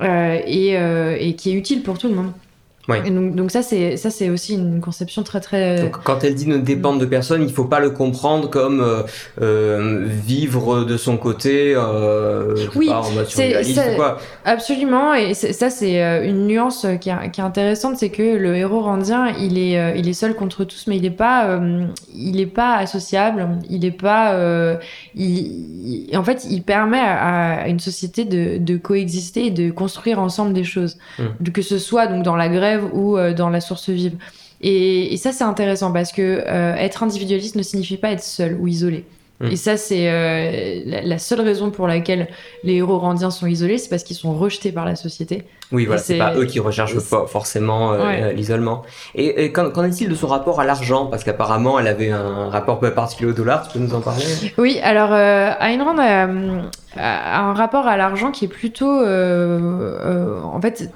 et, 0.01 0.77
et, 1.19 1.35
qui 1.35 1.51
est 1.51 1.53
utile 1.53 1.83
pour 1.83 1.97
tout 1.97 2.07
le 2.07 2.15
monde. 2.15 2.31
Donc, 2.87 3.35
donc, 3.35 3.51
ça 3.51 3.61
c'est 3.61 3.97
ça 3.97 4.09
c'est 4.09 4.29
aussi 4.29 4.53
une 4.53 4.79
conception 4.79 5.23
très 5.23 5.39
très. 5.39 5.81
Donc, 5.81 6.03
quand 6.03 6.23
elle 6.23 6.35
dit 6.35 6.47
ne 6.47 6.57
dépendre 6.57 6.99
de 6.99 7.05
personne, 7.05 7.43
il 7.43 7.51
faut 7.51 7.65
pas 7.65 7.79
le 7.79 7.89
comprendre 7.89 8.49
comme 8.49 8.79
euh, 8.81 9.01
euh 9.41 10.05
vivre 10.05 10.83
de 10.83 10.97
son 10.97 11.17
côté, 11.17 11.73
euh, 11.75 12.55
oui, 12.75 12.89
en 12.89 13.09
mode 13.11 13.27
quoi. 13.95 14.17
Absolument, 14.43 15.13
et 15.13 15.33
ça 15.33 15.69
c'est 15.69 16.03
euh, 16.03 16.27
une 16.27 16.47
nuance 16.47 16.85
qui 17.01 17.09
est, 17.09 17.31
qui 17.31 17.41
est 17.41 17.43
intéressante, 17.43 17.97
c'est 17.97 18.09
que 18.09 18.21
le 18.23 18.55
héros 18.55 18.81
randien, 18.81 19.29
il 19.39 19.57
est 19.57 19.79
euh, 19.79 19.93
il 19.95 20.07
est 20.07 20.13
seul 20.13 20.35
contre 20.35 20.63
tous, 20.63 20.85
mais 20.87 20.97
il 20.97 21.05
est 21.05 21.09
pas 21.09 21.59
il 22.13 22.39
est 22.39 22.45
pas 22.45 22.75
associable, 22.75 23.47
il 23.69 23.85
est 23.85 23.91
pas 23.91 24.37
il, 25.15 26.09
en 26.15 26.23
fait 26.23 26.45
il 26.49 26.63
permet 26.63 26.99
à, 26.99 27.67
une 27.67 27.79
société 27.79 28.25
de, 28.25 28.57
de 28.57 28.77
coexister 28.77 29.47
et 29.47 29.51
de 29.51 29.71
construire 29.71 30.19
ensemble 30.19 30.53
des 30.53 30.63
choses, 30.63 30.97
mmh. 31.19 31.49
que 31.53 31.61
ce 31.61 31.77
soit 31.77 32.07
donc 32.07 32.23
dans 32.23 32.35
la 32.35 32.49
grève 32.49 32.74
ou 32.93 33.17
euh, 33.17 33.33
dans 33.33 33.49
la 33.49 33.61
source 33.61 33.89
vive. 33.89 34.17
Et, 34.61 35.15
ça, 35.17 35.31
c'est 35.31 35.43
intéressant 35.43 35.91
parce 35.91 36.11
que 36.11 36.43
euh, 36.47 36.75
être 36.75 37.03
individualiste 37.03 37.55
ne 37.55 37.63
signifie 37.63 37.97
pas 37.97 38.11
être 38.11 38.23
seul 38.23 38.57
ou 38.59 38.67
isolé. 38.67 39.05
Mmh. 39.41 39.47
Et 39.47 39.55
ça, 39.57 39.75
c'est 39.75 40.09
euh, 40.09 41.01
la, 41.03 41.17
seule 41.17 41.41
raison 41.41 41.69
pour 41.69 41.87
laquelle 41.87 42.29
les 42.63 42.75
héros 42.75 42.97
randiens 42.97 43.31
sont 43.31 43.47
isolés, 43.47 43.77
c'est 43.77 43.89
parce 43.89 44.03
qu'ils 44.03 44.15
sont 44.15 44.33
rejetés 44.33 44.71
par 44.71 44.85
la 44.85 44.95
société. 44.95 45.43
Oui, 45.73 45.85
voilà, 45.85 46.01
c'est 46.01 46.17
pas 46.17 46.33
eux 46.35 46.45
qui 46.45 46.61
recherchent 46.61 46.97
forcément 46.97 47.97
l'isolement. 48.33 48.83
Et, 49.13 49.51
qu'en 49.51 49.83
est-il 49.83 50.07
de 50.07 50.15
son 50.15 50.27
rapport 50.27 50.61
à 50.61 50.65
l'argent? 50.65 51.07
Parce 51.07 51.25
qu'apparemment, 51.25 51.79
elle 51.79 51.87
avait 51.87 52.11
un 52.11 52.49
rapport 52.49 52.79
peu 52.79 52.91
particulier 52.91 53.31
au 53.31 53.33
dollar, 53.33 53.67
tu 53.67 53.77
peux 53.77 53.83
nous 53.83 53.93
en 53.93 53.99
parler? 53.99 54.23
Oui, 54.57 54.79
alors 54.81 55.13
Ayn 55.13 55.81
Rand 55.81 55.97
a, 55.99 56.29
a, 56.95 57.41
un 57.41 57.53
rapport 57.53 57.87
à 57.87 57.97
l'argent 57.97 58.31
qui 58.31 58.45
est 58.45 58.49
plutôt, 58.49 59.03
en 59.05 60.61
fait, 60.61 60.89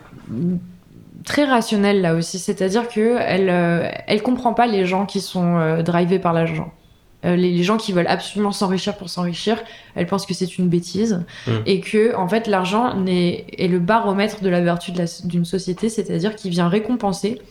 très 1.24 1.46
rationnelle 1.46 2.02
là 2.02 2.16
aussi, 2.16 2.40
c'est-à-dire 2.40 2.88
que 2.88 3.18
elle, 3.20 3.50
euh, 3.50 3.90
elle 4.08 4.22
comprend 4.22 4.54
pas 4.54 4.68
les 4.68 4.86
gens 4.86 5.06
qui 5.06 5.22
sont 5.22 5.58
euh, 5.58 5.82
drivés 5.82 6.20
par 6.20 6.34
l'argent. 6.34 6.72
Euh, 7.26 7.36
les, 7.36 7.64
gens 7.64 7.76
qui 7.76 7.92
veulent 7.92 8.08
absolument 8.08 8.54
s'enrichir 8.54 8.96
pour 8.96 9.10
s'enrichir, 9.10 9.62
elle 9.96 10.06
pense 10.06 10.26
que 10.26 10.34
c'est 10.34 10.58
une 10.58 10.70
bêtise 10.70 11.26
mmh. 11.48 11.52
et 11.66 11.82
que 11.82 12.16
en 12.16 12.30
fait 12.30 12.48
l'argent 12.48 12.96
est, 13.06 13.68
le 13.68 13.80
baromètre 13.80 14.42
de 14.42 14.48
la 14.48 14.62
vertu 14.62 14.94
d'une 15.26 15.44
société, 15.44 15.90
c'est-à-dire 15.90 16.36
qu'il 16.36 16.52
vient 16.52 16.70
récompenser 16.70 17.42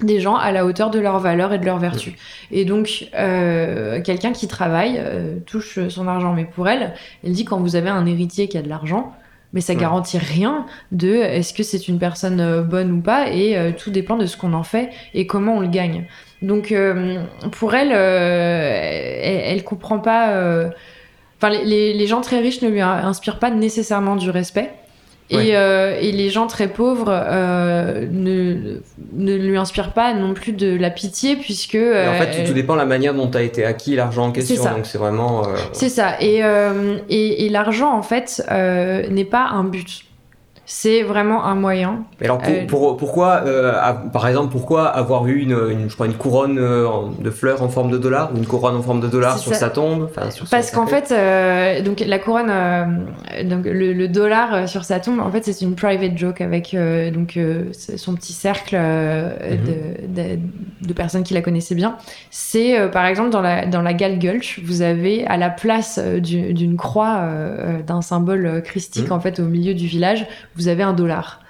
des 0.00 0.20
gens 0.20 0.34
à 0.34 0.50
la 0.50 0.66
hauteur 0.66 0.90
de 0.90 0.98
leurs 0.98 1.20
valeurs 1.20 1.52
et 1.52 1.58
de 1.58 1.64
leurs 1.64 1.78
vertus. 1.78 2.14
Mmh. 2.14 2.54
Et 2.54 2.64
donc, 2.64 3.08
quelqu'un 3.12 4.32
qui 4.32 4.48
travaille 4.48 5.00
touche 5.46 5.78
son 5.88 6.08
argent. 6.08 6.34
Mais 6.34 6.44
pour 6.44 6.68
elle, 6.68 6.92
elle 7.24 7.32
dit 7.32 7.44
quand 7.44 7.60
vous 7.60 7.76
avez 7.76 7.88
un 7.88 8.04
héritier 8.06 8.48
qui 8.48 8.58
a 8.58 8.62
de 8.62 8.68
l'argent, 8.68 9.14
mais 9.52 9.60
ça 9.60 9.74
garantit 9.74 10.18
rien 10.18 10.66
de 10.92 11.14
est-ce 11.14 11.54
que 11.54 11.62
c'est 11.62 11.88
une 11.88 11.98
personne 11.98 12.40
euh, 12.40 12.62
bonne 12.62 12.92
ou 12.92 13.00
pas 13.00 13.30
et 13.30 13.56
euh, 13.56 13.72
tout 13.72 13.90
dépend 13.90 14.16
de 14.16 14.26
ce 14.26 14.36
qu'on 14.36 14.52
en 14.52 14.62
fait 14.62 14.90
et 15.14 15.26
comment 15.26 15.56
on 15.56 15.60
le 15.60 15.68
gagne. 15.68 16.06
Donc 16.42 16.72
euh, 16.72 17.22
pour 17.52 17.74
elle, 17.74 17.92
elle, 17.92 19.64
comprend 19.64 19.98
pas. 19.98 20.68
Enfin, 21.38 21.50
les, 21.50 21.94
les, 21.94 22.06
gens 22.06 22.20
très 22.20 22.40
riches 22.40 22.62
ne 22.62 22.68
lui 22.68 22.80
inspirent 22.80 23.38
pas 23.38 23.50
nécessairement 23.50 24.16
du 24.16 24.30
respect. 24.30 24.70
Et, 25.30 25.56
euh, 25.56 25.98
et, 26.00 26.12
les 26.12 26.30
gens 26.30 26.46
très 26.46 26.68
pauvres 26.68 27.08
euh, 27.08 28.06
ne, 28.10 28.78
ne 29.14 29.34
lui 29.34 29.56
inspirent 29.56 29.92
pas 29.92 30.14
non 30.14 30.34
plus 30.34 30.52
de 30.52 30.76
la 30.76 30.90
pitié 30.90 31.34
puisque 31.34 31.74
en 31.74 32.14
fait 32.14 32.44
tout, 32.44 32.52
dépend 32.52 32.74
de 32.74 32.78
la 32.78 32.86
manière 32.86 33.12
dont 33.12 33.30
a 33.30 33.42
été 33.42 33.64
acquis 33.64 33.96
l'argent 33.96 34.26
en 34.26 34.32
question 34.32 34.62
donc 34.62 34.86
c'est 34.86 34.98
vraiment 34.98 35.42
c'est 35.72 35.88
ça. 35.88 36.20
Et, 36.20 36.42
et, 37.08 37.44
et 37.44 37.48
l'argent 37.48 37.92
en 37.92 38.02
fait 38.02 38.40
n'est 38.50 39.24
pas 39.24 39.48
un 39.48 39.64
but 39.64 40.04
c'est 40.68 41.04
vraiment 41.04 41.44
un 41.44 41.54
moyen. 41.54 42.04
alors 42.20 42.40
pour, 42.66 42.90
euh, 42.90 42.96
pourquoi, 42.96 43.42
euh, 43.46 43.72
par 44.12 44.26
exemple, 44.26 44.50
pourquoi 44.50 44.88
avoir 44.88 45.28
eu 45.28 45.38
une, 45.38 45.88
je 45.88 45.94
crois, 45.94 46.06
une 46.06 46.14
couronne 46.14 46.58
euh, 46.58 46.88
de 47.20 47.30
fleurs 47.30 47.62
en 47.62 47.68
forme 47.68 47.92
de 47.92 47.98
dollar 47.98 48.32
ou 48.34 48.38
une 48.38 48.46
couronne 48.46 48.74
en 48.74 48.82
forme 48.82 49.00
de 49.00 49.06
dollar 49.06 49.38
sur 49.38 49.54
sa 49.54 49.70
tombe 49.70 50.10
Parce 50.50 50.70
qu'en 50.72 50.86
fait, 50.88 51.14
donc 51.84 52.00
la 52.04 52.18
couronne, 52.18 52.52
donc 53.44 53.64
le, 53.64 54.06
dollar 54.08 54.68
sur 54.68 54.84
sa 54.84 54.98
tombe, 54.98 55.20
en 55.20 55.30
fait, 55.30 55.44
c'est 55.44 55.64
une 55.64 55.76
private 55.76 56.18
joke 56.18 56.40
avec 56.40 56.76
donc 57.14 57.38
son 57.96 58.14
petit 58.16 58.32
cercle 58.32 58.76
mhm. 58.76 60.14
de, 60.14 60.38
de, 60.88 60.92
personnes 60.94 61.22
qui 61.22 61.34
la 61.34 61.42
connaissaient 61.42 61.76
bien. 61.76 61.96
C'est 62.30 62.90
par 62.90 63.06
exemple 63.06 63.30
dans 63.30 63.42
la 63.42 63.66
dans 63.66 63.82
la 63.82 63.94
Gal 63.94 64.18
Gulch, 64.18 64.60
vous 64.64 64.82
avez 64.82 65.24
à 65.26 65.36
la 65.36 65.50
place 65.50 66.00
d'une 66.00 66.76
croix 66.76 67.28
d'un 67.86 68.02
symbole 68.02 68.62
christique 68.64 69.06
mhm. 69.06 69.12
en 69.12 69.20
fait 69.20 69.38
au 69.38 69.44
milieu 69.44 69.74
du 69.74 69.86
village 69.86 70.26
vous 70.56 70.68
avez 70.68 70.82
un 70.82 70.92
dollar. 70.92 71.40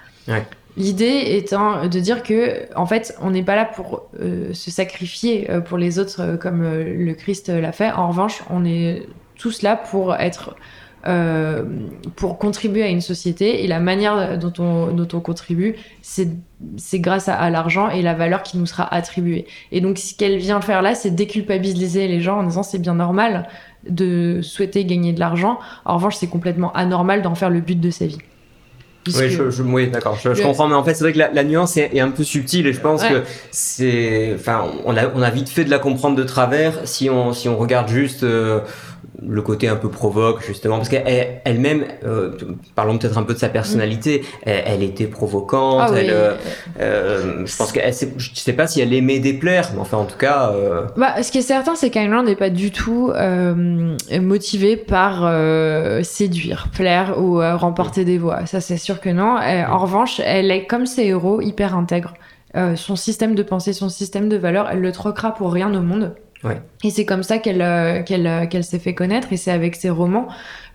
L'idée 0.77 1.23
étant 1.29 1.87
de 1.87 1.99
dire 1.99 2.21
que, 2.21 2.67
en 2.75 2.85
fait, 2.85 3.17
on 3.19 3.31
n'est 3.31 3.43
pas 3.43 3.55
là 3.55 3.65
pour 3.65 4.03
euh, 4.21 4.53
se 4.53 4.69
sacrifier 4.69 5.49
euh, 5.49 5.59
pour 5.59 5.79
les 5.79 5.97
autres 5.97 6.21
euh, 6.21 6.37
comme 6.37 6.61
le 6.61 7.13
Christ 7.13 7.49
l'a 7.49 7.71
fait. 7.71 7.91
En 7.91 8.09
revanche, 8.09 8.43
on 8.51 8.63
est 8.63 9.07
tous 9.37 9.63
là 9.63 9.75
pour 9.75 10.15
être 10.15 10.55
pour 12.17 12.37
contribuer 12.37 12.83
à 12.83 12.89
une 12.89 12.99
société. 12.99 13.63
Et 13.63 13.67
la 13.67 13.79
manière 13.79 14.37
dont 14.37 14.51
on, 14.59 14.87
dont 14.87 15.07
on 15.13 15.21
contribue, 15.21 15.77
c'est 16.01 16.27
c'est 16.75 16.99
grâce 16.99 17.29
à, 17.29 17.49
l'argent 17.49 17.89
et 17.89 18.01
la 18.01 18.13
valeur 18.13 18.43
qui 18.43 18.57
nous 18.57 18.65
sera 18.65 18.93
attribuée. 18.93 19.45
Et 19.71 19.79
donc, 19.79 19.99
ce 19.99 20.13
qu'elle 20.13 20.37
vient 20.37 20.59
faire 20.59 20.81
là, 20.81 20.95
c'est 20.95 21.11
déculpabiliser 21.11 22.09
les 22.09 22.19
gens 22.19 22.39
en 22.39 22.43
disant 22.43 22.63
c'est 22.63 22.79
bien 22.79 22.95
normal 22.95 23.47
de 23.87 24.41
souhaiter 24.41 24.83
gagner 24.83 25.13
de 25.13 25.19
l'argent. 25.21 25.59
En 25.85 25.95
revanche, 25.95 26.17
c'est 26.17 26.27
complètement 26.27 26.73
anormal 26.73 27.21
d'en 27.21 27.35
faire 27.35 27.49
le 27.49 27.61
but 27.61 27.79
de 27.79 27.89
sa 27.89 28.05
vie. 28.05 28.17
Oui, 29.15 29.29
je, 29.29 29.61
oui 29.61 29.87
d'accord, 29.87 30.17
je, 30.21 30.41
comprends, 30.41 30.67
mais 30.67 30.75
en 30.75 30.83
fait, 30.83 30.93
c'est 30.93 31.03
vrai 31.03 31.13
que 31.13 31.17
la, 31.17 31.43
nuance 31.43 31.77
est, 31.77 31.99
un 31.99 32.11
peu 32.11 32.23
subtile 32.23 32.67
et 32.67 32.73
je 32.73 32.79
pense 32.79 33.03
que 33.03 33.23
c'est, 33.51 34.33
enfin, 34.35 34.65
on 34.85 34.95
a, 34.95 35.07
on 35.13 35.21
a 35.21 35.29
vite 35.29 35.49
fait 35.49 35.63
de 35.63 35.69
la 35.69 35.79
comprendre 35.79 36.15
de 36.15 36.23
travers 36.23 36.73
si 36.85 37.09
on, 37.09 37.33
si 37.33 37.49
on 37.49 37.57
regarde 37.57 37.87
juste 37.87 38.23
euh, 38.23 38.59
le 39.25 39.41
côté 39.41 39.67
un 39.67 39.75
peu 39.75 39.89
provoque 39.89 40.43
justement 40.43 40.77
parce 40.77 40.89
qu'elle-même 40.89 41.85
euh, 42.03 42.37
parlons 42.75 42.97
peut-être 42.97 43.17
un 43.17 43.23
peu 43.23 43.33
de 43.33 43.39
sa 43.39 43.49
personnalité 43.49 44.23
elle, 44.43 44.83
était 44.83 45.07
provocante 45.07 45.89
ah 45.91 45.91
elle, 45.95 46.09
euh, 46.11 46.33
euh, 46.79 47.45
je 47.45 47.57
pense 47.57 47.71
que 47.71 47.79
je 48.17 48.29
sais 48.35 48.53
pas 48.53 48.67
si 48.67 48.79
elle 48.79 48.93
aimait 48.93 49.19
déplaire 49.19 49.71
mais 49.73 49.79
enfin 49.79 49.97
en 49.97 50.05
tout 50.05 50.17
cas 50.17 50.53
bah, 50.97 51.21
ce 51.23 51.31
qui 51.31 51.39
est 51.39 51.43
certain 51.43 51.75
c'est 51.75 51.89
qu'Ayn 51.89 52.23
n'est 52.23 52.35
pas 52.35 52.49
du 52.49 52.71
tout 52.71 53.11
motivée 54.11 54.77
par 54.77 55.31
séduire 56.03 56.69
plaire 56.73 57.19
ou 57.19 57.39
remporter 57.39 58.05
des 58.05 58.17
voix. 58.17 58.45
Ça 58.45 58.61
c'est 58.61 58.77
sûr 58.77 58.99
que 58.99 59.09
non. 59.09 59.37
En 59.37 59.77
revanche 59.77 60.21
elle 60.23 60.51
est 60.51 60.65
comme 60.65 60.85
ses 60.85 61.05
héros 61.05 61.41
hyper 61.41 61.75
intègre. 61.75 62.13
Son 62.75 62.95
système 62.95 63.35
de 63.35 63.43
pensée 63.43 63.73
son 63.73 63.89
système 63.89 64.29
de 64.29 64.37
valeurs 64.37 64.69
elle 64.71 64.79
le 64.79 64.91
troquera 64.91 65.33
pour 65.33 65.51
rien 65.51 65.73
au 65.73 65.81
monde 65.81 66.13
et 66.83 66.89
c'est 66.89 67.05
comme 67.05 67.23
ça 67.23 67.39
qu'elle 67.39 67.61
euh, 67.61 68.03
qu'elle 68.03 68.27
euh, 68.27 68.45
qu'elle 68.45 68.63
s'est 68.63 68.79
fait 68.79 68.93
connaître 68.93 69.33
et 69.33 69.37
c'est 69.37 69.51
avec 69.51 69.75
ses 69.75 69.89
romans 69.89 70.27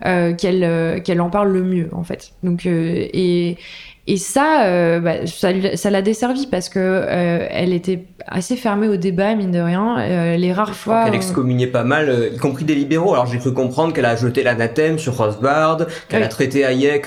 euh, 0.05 0.33
qu'elle 0.33 1.01
qu'elle 1.03 1.21
en 1.21 1.29
parle 1.29 1.51
le 1.51 1.63
mieux 1.63 1.89
en 1.93 2.03
fait. 2.03 2.33
Donc 2.43 2.65
et 2.65 3.57
et 4.05 4.17
ça, 4.17 4.99
bah, 4.99 5.25
ça, 5.25 5.89
l'a 5.89 6.01
desservi 6.01 6.45
parce 6.47 6.67
que 6.67 7.05
elle 7.07 7.71
était 7.71 8.03
assez 8.27 8.57
fermée 8.57 8.89
au 8.89 8.97
débat, 8.97 9.33
mine 9.33 9.51
de 9.51 9.61
rien. 9.61 10.35
Les 10.35 10.51
rares 10.51 10.75
fois. 10.75 11.05
Elle 11.07 11.15
excommuniait 11.15 11.67
pas 11.67 11.85
mal, 11.85 12.31
y 12.33 12.37
compris 12.37 12.65
des 12.65 12.75
libéraux. 12.75 13.13
Alors 13.13 13.27
j'ai 13.27 13.37
cru 13.37 13.53
comprendre 13.53 13.93
qu'elle 13.93 14.03
a 14.03 14.17
jeté 14.17 14.43
l'anathème 14.43 14.99
sur 14.99 15.15
Rothbard, 15.15 15.85
qu'elle 16.09 16.23
a 16.23 16.27
traité 16.27 16.65
Hayek, 16.65 17.05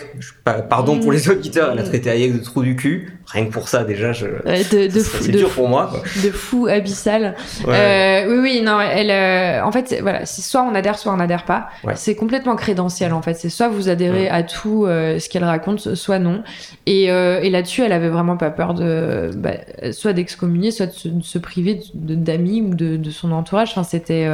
pardon 0.71 0.99
pour 0.99 1.13
les 1.13 1.29
auditeurs, 1.29 1.73
elle 1.73 1.81
a 1.81 1.83
traité 1.83 2.09
Hayek 2.09 2.33
de 2.33 2.43
trou 2.43 2.63
du 2.63 2.77
cul. 2.77 3.19
Rien 3.29 3.47
que 3.47 3.51
pour 3.51 3.69
ça, 3.69 3.85
déjà, 3.85 4.13
je... 4.13 4.27
de, 4.27 4.93
de 4.93 5.01
c'est 5.01 5.33
dur 5.33 5.51
pour 5.51 5.69
moi. 5.69 5.93
De 6.23 6.31
fou 6.31 6.67
abyssal. 6.69 7.35
oui, 7.67 8.39
oui, 8.39 8.63
non, 8.63 8.81
elle. 8.81 9.63
en 9.63 9.73
fait, 9.73 9.99
voilà, 10.01 10.27
c'est 10.27 10.43
soit 10.43 10.63
on 10.63 10.75
adhère, 10.75 10.99
soit 10.99 11.13
on 11.13 11.17
n'adhère 11.17 11.45
pas. 11.45 11.69
C'est 11.95 12.15
complètement 12.15 12.57
crédentiel, 12.57 13.13
en 13.13 13.23
fait. 13.23 13.35
C'est 13.35 13.49
soit 13.49 13.69
vous 13.69 13.89
adhérez 13.89 14.29
à 14.29 14.43
tout 14.43 14.87
ce 14.87 15.29
qu'elle 15.29 15.45
raconte, 15.45 15.95
soit 15.95 16.19
non. 16.19 16.43
Et, 16.87 17.11
euh, 17.11 17.41
et 17.41 17.51
là-dessus, 17.51 17.83
elle 17.83 17.93
avait 17.93 18.09
vraiment 18.09 18.37
pas 18.37 18.51
peur 18.51 18.75
de, 18.75 19.31
bah, 19.35 19.55
soit 19.93 20.13
d'excommunier, 20.13 20.71
soit 20.71 20.87
de 20.87 21.23
se, 21.23 21.39
priver 21.39 21.81
d'amis 21.95 22.63
ou 22.63 22.75
de, 22.75 22.97
de, 22.97 23.11
son 23.11 23.33
entourage. 23.33 23.71
Enfin, 23.71 23.83
c'était. 23.83 24.27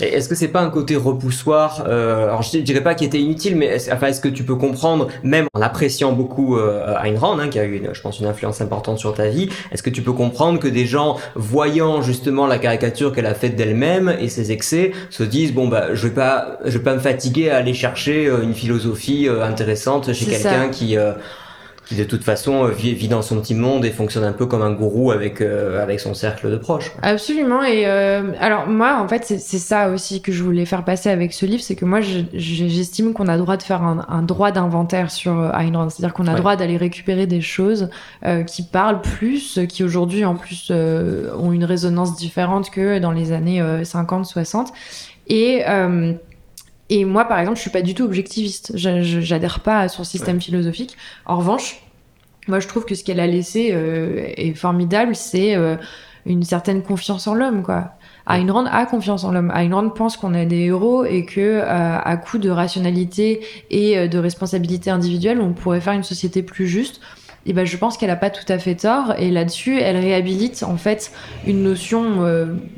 Euh, 0.00 0.04
est-ce 0.04 0.28
que 0.28 0.34
c'est 0.34 0.48
pas 0.48 0.60
un 0.60 0.70
côté 0.70 0.96
repoussoir 0.96 1.84
euh, 1.86 2.24
Alors, 2.24 2.42
je 2.42 2.58
dirais 2.58 2.82
pas 2.82 2.94
qu'il 2.94 3.06
était 3.06 3.20
inutile, 3.20 3.56
mais 3.56 3.66
est-ce, 3.66 3.92
enfin, 3.92 4.08
est-ce 4.08 4.20
que 4.20 4.28
tu 4.28 4.44
peux 4.44 4.56
comprendre, 4.56 5.08
même 5.22 5.46
en 5.54 5.60
appréciant 5.60 6.12
beaucoup 6.12 6.56
euh, 6.56 6.96
Ayn 7.02 7.18
Rand, 7.18 7.38
hein, 7.38 7.48
qui 7.48 7.58
a 7.58 7.64
eu, 7.64 7.76
une, 7.76 7.94
je 7.94 8.00
pense, 8.00 8.20
une 8.20 8.26
influence 8.26 8.60
importante 8.60 8.98
sur 8.98 9.14
ta 9.14 9.28
vie, 9.28 9.48
est-ce 9.72 9.82
que 9.82 9.90
tu 9.90 10.02
peux 10.02 10.12
comprendre 10.12 10.58
que 10.58 10.68
des 10.68 10.86
gens, 10.86 11.16
voyant 11.34 12.02
justement 12.02 12.46
la 12.46 12.58
caricature 12.58 13.12
qu'elle 13.12 13.26
a 13.26 13.34
faite 13.34 13.56
d'elle-même 13.56 14.14
et 14.20 14.28
ses 14.28 14.52
excès, 14.52 14.92
se 15.10 15.22
disent 15.22 15.52
bon 15.52 15.68
bah, 15.68 15.94
je 15.94 16.08
vais 16.08 16.14
pas, 16.14 16.58
je 16.64 16.78
vais 16.78 16.84
pas 16.84 16.94
me 16.94 17.00
fatiguer 17.00 17.50
à 17.50 17.56
aller 17.56 17.74
chercher 17.74 18.26
une 18.26 18.54
philosophie 18.54 19.28
intéressante 19.28 20.12
chez 20.12 20.26
quelqu'un 20.26 20.68
qui 20.68 20.96
qui 21.86 21.96
de 21.96 22.04
toute 22.04 22.24
façon 22.24 22.64
euh, 22.64 22.70
vit, 22.70 22.94
vit, 22.94 23.08
dans 23.08 23.22
son 23.22 23.40
petit 23.40 23.54
monde 23.54 23.84
et 23.84 23.90
fonctionne 23.90 24.24
un 24.24 24.32
peu 24.32 24.46
comme 24.46 24.62
un 24.62 24.72
gourou 24.72 25.10
avec 25.10 25.40
euh, 25.40 25.82
avec 25.82 26.00
son 26.00 26.14
cercle 26.14 26.50
de 26.50 26.56
proches. 26.56 26.92
Absolument. 27.02 27.62
Et 27.62 27.86
euh, 27.86 28.32
alors 28.40 28.66
moi, 28.66 29.00
en 29.00 29.08
fait, 29.08 29.24
c'est 29.24 29.58
ça 29.58 29.90
aussi 29.90 30.22
que 30.22 30.32
je 30.32 30.42
voulais 30.42 30.64
faire 30.64 30.84
passer 30.84 31.10
avec 31.10 31.32
ce 31.32 31.46
livre, 31.46 31.62
c'est 31.62 31.76
que 31.76 31.84
moi, 31.84 32.00
j'estime 32.00 33.12
qu'on 33.12 33.28
a 33.28 33.36
droit 33.36 33.56
de 33.56 33.62
faire 33.62 33.82
un, 33.82 34.06
un 34.08 34.22
droit 34.22 34.50
d'inventaire 34.50 35.10
sur 35.10 35.32
Ayn 35.54 35.76
Rand, 35.76 35.90
c'est-à-dire 35.90 36.14
qu'on 36.14 36.26
a 36.26 36.34
droit 36.34 36.56
d'aller 36.56 36.76
récupérer 36.76 37.26
des 37.26 37.40
choses 37.40 37.88
qui 38.46 38.62
parlent 38.62 39.00
plus, 39.00 39.60
qui 39.68 39.84
aujourd'hui 39.84 40.24
en 40.24 40.34
plus 40.34 40.70
ont 40.70 41.52
une 41.52 41.64
résonance 41.64 42.16
différente 42.16 42.70
que 42.70 42.98
dans 42.98 43.12
les 43.12 43.32
années 43.32 43.62
50, 43.84 44.26
60. 44.26 44.72
Et 45.28 45.62
et 46.90 47.04
moi, 47.04 47.24
par 47.24 47.38
exemple, 47.38 47.56
je 47.56 47.62
suis 47.62 47.70
pas 47.70 47.82
du 47.82 47.94
tout 47.94 48.04
objectiviste. 48.04 48.72
J'adhère 48.76 49.60
pas 49.60 49.80
à 49.80 49.88
son 49.88 50.04
système 50.04 50.40
philosophique. 50.40 50.96
En 51.26 51.38
revanche, 51.38 51.82
moi, 52.46 52.60
je 52.60 52.68
trouve 52.68 52.84
que 52.84 52.94
ce 52.94 53.04
qu'elle 53.04 53.20
a 53.20 53.26
laissé 53.26 53.70
euh, 53.72 54.26
est 54.36 54.54
formidable. 54.54 55.16
C'est 55.16 55.56
euh, 55.56 55.76
une 56.26 56.42
certaine 56.42 56.82
confiance 56.82 57.26
en 57.26 57.34
l'homme, 57.34 57.62
quoi. 57.62 57.92
Ayn 58.26 58.50
Rand 58.50 58.66
a 58.66 58.86
confiance 58.86 59.24
en 59.24 59.32
l'homme. 59.32 59.52
Ayn 59.54 59.74
Rand 59.74 59.90
pense 59.90 60.16
qu'on 60.16 60.32
est 60.32 60.46
des 60.46 60.60
héros 60.60 61.04
et 61.04 61.26
que 61.26 61.40
euh, 61.40 61.98
à 61.98 62.16
coup 62.16 62.38
de 62.38 62.48
rationalité 62.48 63.40
et 63.70 64.08
de 64.08 64.18
responsabilité 64.18 64.90
individuelle, 64.90 65.40
on 65.42 65.52
pourrait 65.52 65.82
faire 65.82 65.92
une 65.92 66.04
société 66.04 66.42
plus 66.42 66.66
juste. 66.66 67.02
Et 67.44 67.52
ben, 67.52 67.66
je 67.66 67.76
pense 67.76 67.98
qu'elle 67.98 68.08
a 68.08 68.16
pas 68.16 68.30
tout 68.30 68.50
à 68.50 68.58
fait 68.58 68.76
tort. 68.76 69.14
Et 69.18 69.30
là-dessus, 69.30 69.78
elle 69.78 69.98
réhabilite 69.98 70.62
en 70.62 70.78
fait 70.78 71.12
une 71.46 71.62
notion 71.62 72.26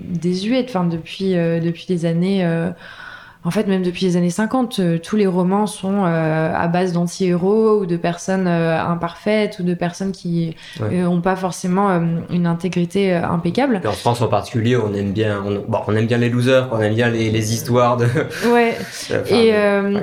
désuète. 0.00 0.66
Enfin, 0.70 0.84
depuis 0.84 1.34
depuis 1.34 1.86
les 1.88 2.06
années 2.06 2.44
en 3.46 3.52
fait, 3.52 3.68
même 3.68 3.84
depuis 3.84 4.06
les 4.06 4.16
années 4.16 4.30
50, 4.30 4.80
euh, 4.80 4.98
tous 4.98 5.14
les 5.14 5.28
romans 5.28 5.68
sont 5.68 6.04
euh, 6.04 6.52
à 6.52 6.66
base 6.66 6.92
d'anti-héros 6.92 7.78
ou 7.78 7.86
de 7.86 7.96
personnes 7.96 8.48
euh, 8.48 8.76
imparfaites 8.76 9.60
ou 9.60 9.62
de 9.62 9.72
personnes 9.72 10.10
qui 10.10 10.56
n'ont 10.80 11.20
pas 11.20 11.36
forcément 11.36 12.02
une 12.30 12.46
intégrité 12.46 13.14
impeccable. 13.14 13.80
en 13.86 13.92
France 13.92 14.20
en 14.20 14.26
particulier, 14.26 14.76
on 14.76 14.92
aime 14.94 15.12
bien, 15.12 15.44
on, 15.46 15.62
bon, 15.68 15.78
on 15.86 15.94
aime 15.94 16.06
bien 16.06 16.18
les 16.18 16.28
losers, 16.28 16.68
on 16.72 16.80
aime 16.80 16.94
bien 16.94 17.08
les, 17.08 17.30
les 17.30 17.54
histoires 17.54 17.96
de. 17.96 18.06
Ouais. 18.52 18.76
et, 19.30 19.52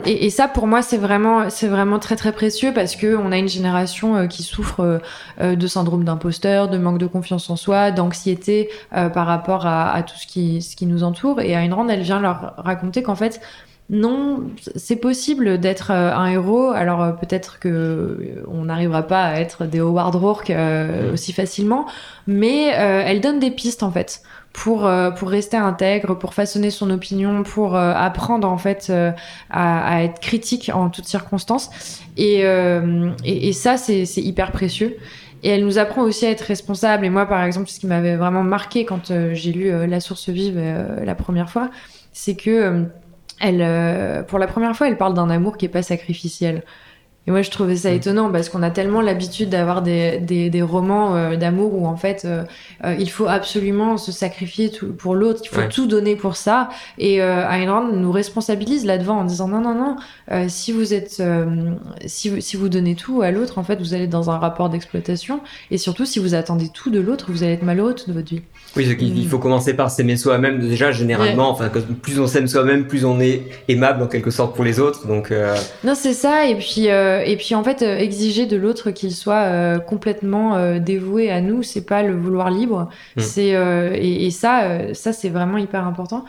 et, 0.05 0.25
et, 0.25 0.29
ça, 0.29 0.47
pour 0.47 0.67
moi, 0.67 0.81
c'est 0.81 0.97
vraiment, 0.97 1.49
c'est 1.49 1.67
vraiment 1.67 1.99
très 1.99 2.15
très 2.15 2.31
précieux 2.31 2.71
parce 2.73 2.95
que 2.95 3.15
on 3.15 3.31
a 3.31 3.37
une 3.37 3.47
génération 3.47 4.27
qui 4.27 4.43
souffre 4.43 5.01
de 5.41 5.67
syndrome 5.67 6.03
d'imposteur, 6.03 6.69
de 6.69 6.77
manque 6.77 6.97
de 6.97 7.07
confiance 7.07 7.49
en 7.49 7.55
soi, 7.55 7.91
d'anxiété 7.91 8.69
par 8.91 9.27
rapport 9.27 9.65
à, 9.65 9.91
à, 9.91 10.03
tout 10.03 10.15
ce 10.15 10.27
qui, 10.27 10.61
ce 10.61 10.75
qui 10.75 10.85
nous 10.85 11.03
entoure. 11.03 11.41
Et 11.41 11.51
Ayn 11.51 11.73
Rand, 11.73 11.87
elle 11.89 12.01
vient 12.01 12.19
leur 12.19 12.53
raconter 12.57 13.03
qu'en 13.03 13.15
fait 13.15 13.32
non, 13.89 14.49
c'est 14.75 14.95
possible 14.95 15.59
d'être 15.59 15.91
euh, 15.91 16.15
un 16.15 16.27
héros. 16.27 16.71
Alors 16.71 17.01
euh, 17.01 17.11
peut-être 17.11 17.59
que 17.59 17.67
euh, 17.67 18.43
on 18.47 18.65
n'arrivera 18.65 19.03
pas 19.03 19.23
à 19.25 19.39
être 19.39 19.65
des 19.65 19.79
Howard 19.79 20.15
Rourke 20.15 20.49
mm. 20.49 21.13
aussi 21.13 21.33
facilement, 21.33 21.85
mais 22.25 22.67
elle 22.67 23.21
donne 23.21 23.39
des 23.39 23.51
pistes 23.51 23.83
en 23.83 23.91
fait 23.91 24.23
pour 24.53 24.89
pour 25.17 25.29
rester 25.29 25.57
intègre, 25.57 26.15
pour 26.15 26.33
façonner 26.33 26.69
son 26.69 26.89
opinion, 26.91 27.43
pour 27.43 27.75
apprendre 27.75 28.47
en 28.47 28.57
fait 28.57 28.91
à, 29.49 30.03
être 30.03 30.19
critique 30.19 30.71
en 30.73 30.89
toutes 30.89 31.07
circonstances. 31.07 31.69
Et, 32.17 32.43
et, 33.25 33.53
ça 33.53 33.77
c'est 33.77 34.05
hyper 34.17 34.51
précieux. 34.51 34.95
Et 35.41 35.49
elle 35.49 35.65
nous 35.65 35.79
apprend 35.79 36.03
aussi 36.03 36.25
à 36.25 36.29
être 36.29 36.41
responsable. 36.41 37.03
Et 37.03 37.09
moi, 37.09 37.25
par 37.25 37.43
exemple, 37.43 37.67
ce 37.69 37.79
qui 37.79 37.87
m'avait 37.87 38.15
vraiment 38.15 38.43
marqué 38.43 38.85
quand 38.85 39.11
j'ai 39.33 39.51
lu 39.51 39.87
La 39.87 39.99
Source 39.99 40.29
Vive 40.29 40.61
la 41.03 41.15
première 41.15 41.49
fois, 41.49 41.71
c'est 42.11 42.35
que 42.35 42.85
euh, 43.45 44.23
pour 44.23 44.39
la 44.39 44.47
première 44.47 44.75
fois, 44.75 44.87
elle 44.87 44.97
parle 44.97 45.13
d'un 45.13 45.29
amour 45.29 45.57
qui 45.57 45.65
est 45.65 45.69
pas 45.69 45.83
sacrificiel. 45.83 46.63
Et 47.25 47.31
moi, 47.31 47.41
je 47.41 47.49
trouvais 47.51 47.77
ça 47.77 47.91
mm. 47.91 47.95
étonnant 47.95 48.31
parce 48.31 48.49
qu'on 48.49 48.63
a 48.63 48.69
tellement 48.69 49.01
l'habitude 49.01 49.49
d'avoir 49.49 49.81
des, 49.81 50.19
des, 50.19 50.49
des, 50.49 50.61
romans 50.61 51.15
euh, 51.15 51.37
d'amour 51.37 51.73
où 51.73 51.87
en 51.87 51.95
fait, 51.95 52.23
euh, 52.25 52.43
euh, 52.83 52.95
il 52.99 53.09
faut 53.09 53.27
absolument 53.27 53.97
se 53.97 54.11
sacrifier 54.11 54.69
tout, 54.69 54.87
pour 54.91 55.15
l'autre, 55.15 55.41
il 55.43 55.47
faut 55.47 55.61
tout 55.69 55.87
donner 55.87 56.15
pour 56.17 56.35
ça. 56.35 56.69
Et 56.97 57.17
Ayn 57.17 57.69
Rand 57.69 57.87
nous 57.93 58.11
responsabilise 58.11 58.85
là-devant 58.85 59.19
en 59.19 59.23
disant 59.23 59.47
non, 59.47 59.61
non, 59.61 59.75
non, 59.75 60.47
si 60.49 60.71
vous 60.71 60.93
êtes, 60.93 61.21
si, 62.05 62.41
si 62.41 62.57
vous 62.57 62.69
donnez 62.69 62.95
tout 62.95 63.21
à 63.21 63.31
l'autre, 63.31 63.57
en 63.57 63.63
fait, 63.63 63.79
vous 63.79 63.93
allez 63.93 64.07
dans 64.07 64.29
un 64.29 64.37
rapport 64.37 64.69
d'exploitation. 64.69 65.41
Et 65.71 65.77
surtout, 65.77 66.05
si 66.05 66.19
vous 66.19 66.35
attendez 66.35 66.69
tout 66.69 66.89
de 66.89 66.99
l'autre, 66.99 67.27
vous 67.29 67.43
allez 67.43 67.53
être 67.53 67.63
malheureux 67.63 67.93
toute 67.93 68.13
votre 68.13 68.29
vie. 68.29 68.41
Oui, 68.75 68.87
il 68.99 69.27
faut 69.27 69.39
commencer 69.39 69.75
par 69.75 69.91
s'aimer 69.91 70.17
soi-même. 70.17 70.59
Déjà, 70.59 70.91
généralement, 70.91 71.49
enfin, 71.49 71.69
plus 72.01 72.19
on 72.19 72.27
s'aime 72.27 72.47
soi-même, 72.47 72.87
plus 72.87 73.05
on 73.05 73.19
est 73.19 73.43
aimable 73.67 74.03
en 74.03 74.07
quelque 74.07 74.31
sorte 74.31 74.55
pour 74.55 74.65
les 74.65 74.79
autres. 74.79 75.07
Donc. 75.07 75.33
Non, 75.83 75.95
c'est 75.95 76.13
ça. 76.13 76.47
Et 76.47 76.55
puis. 76.55 76.89
Euh, 77.13 77.23
et 77.25 77.37
puis 77.37 77.55
en 77.55 77.63
fait, 77.63 77.81
euh, 77.81 77.97
exiger 77.97 78.45
de 78.45 78.57
l'autre 78.57 78.91
qu'il 78.91 79.13
soit 79.13 79.43
euh, 79.43 79.79
complètement 79.79 80.79
dévoué 80.79 81.31
à 81.31 81.41
nous, 81.41 81.63
c'est 81.63 81.85
pas 81.85 82.03
le 82.03 82.15
vouloir 82.15 82.49
libre. 82.49 82.89
Mm. 83.15 83.21
C'est 83.21 83.53
et, 83.95 84.31
ça, 84.31 84.93
ça 84.93 85.13
c'est 85.13 85.29
vraiment 85.29 85.57
hyper 85.57 85.85
important. 85.85 86.25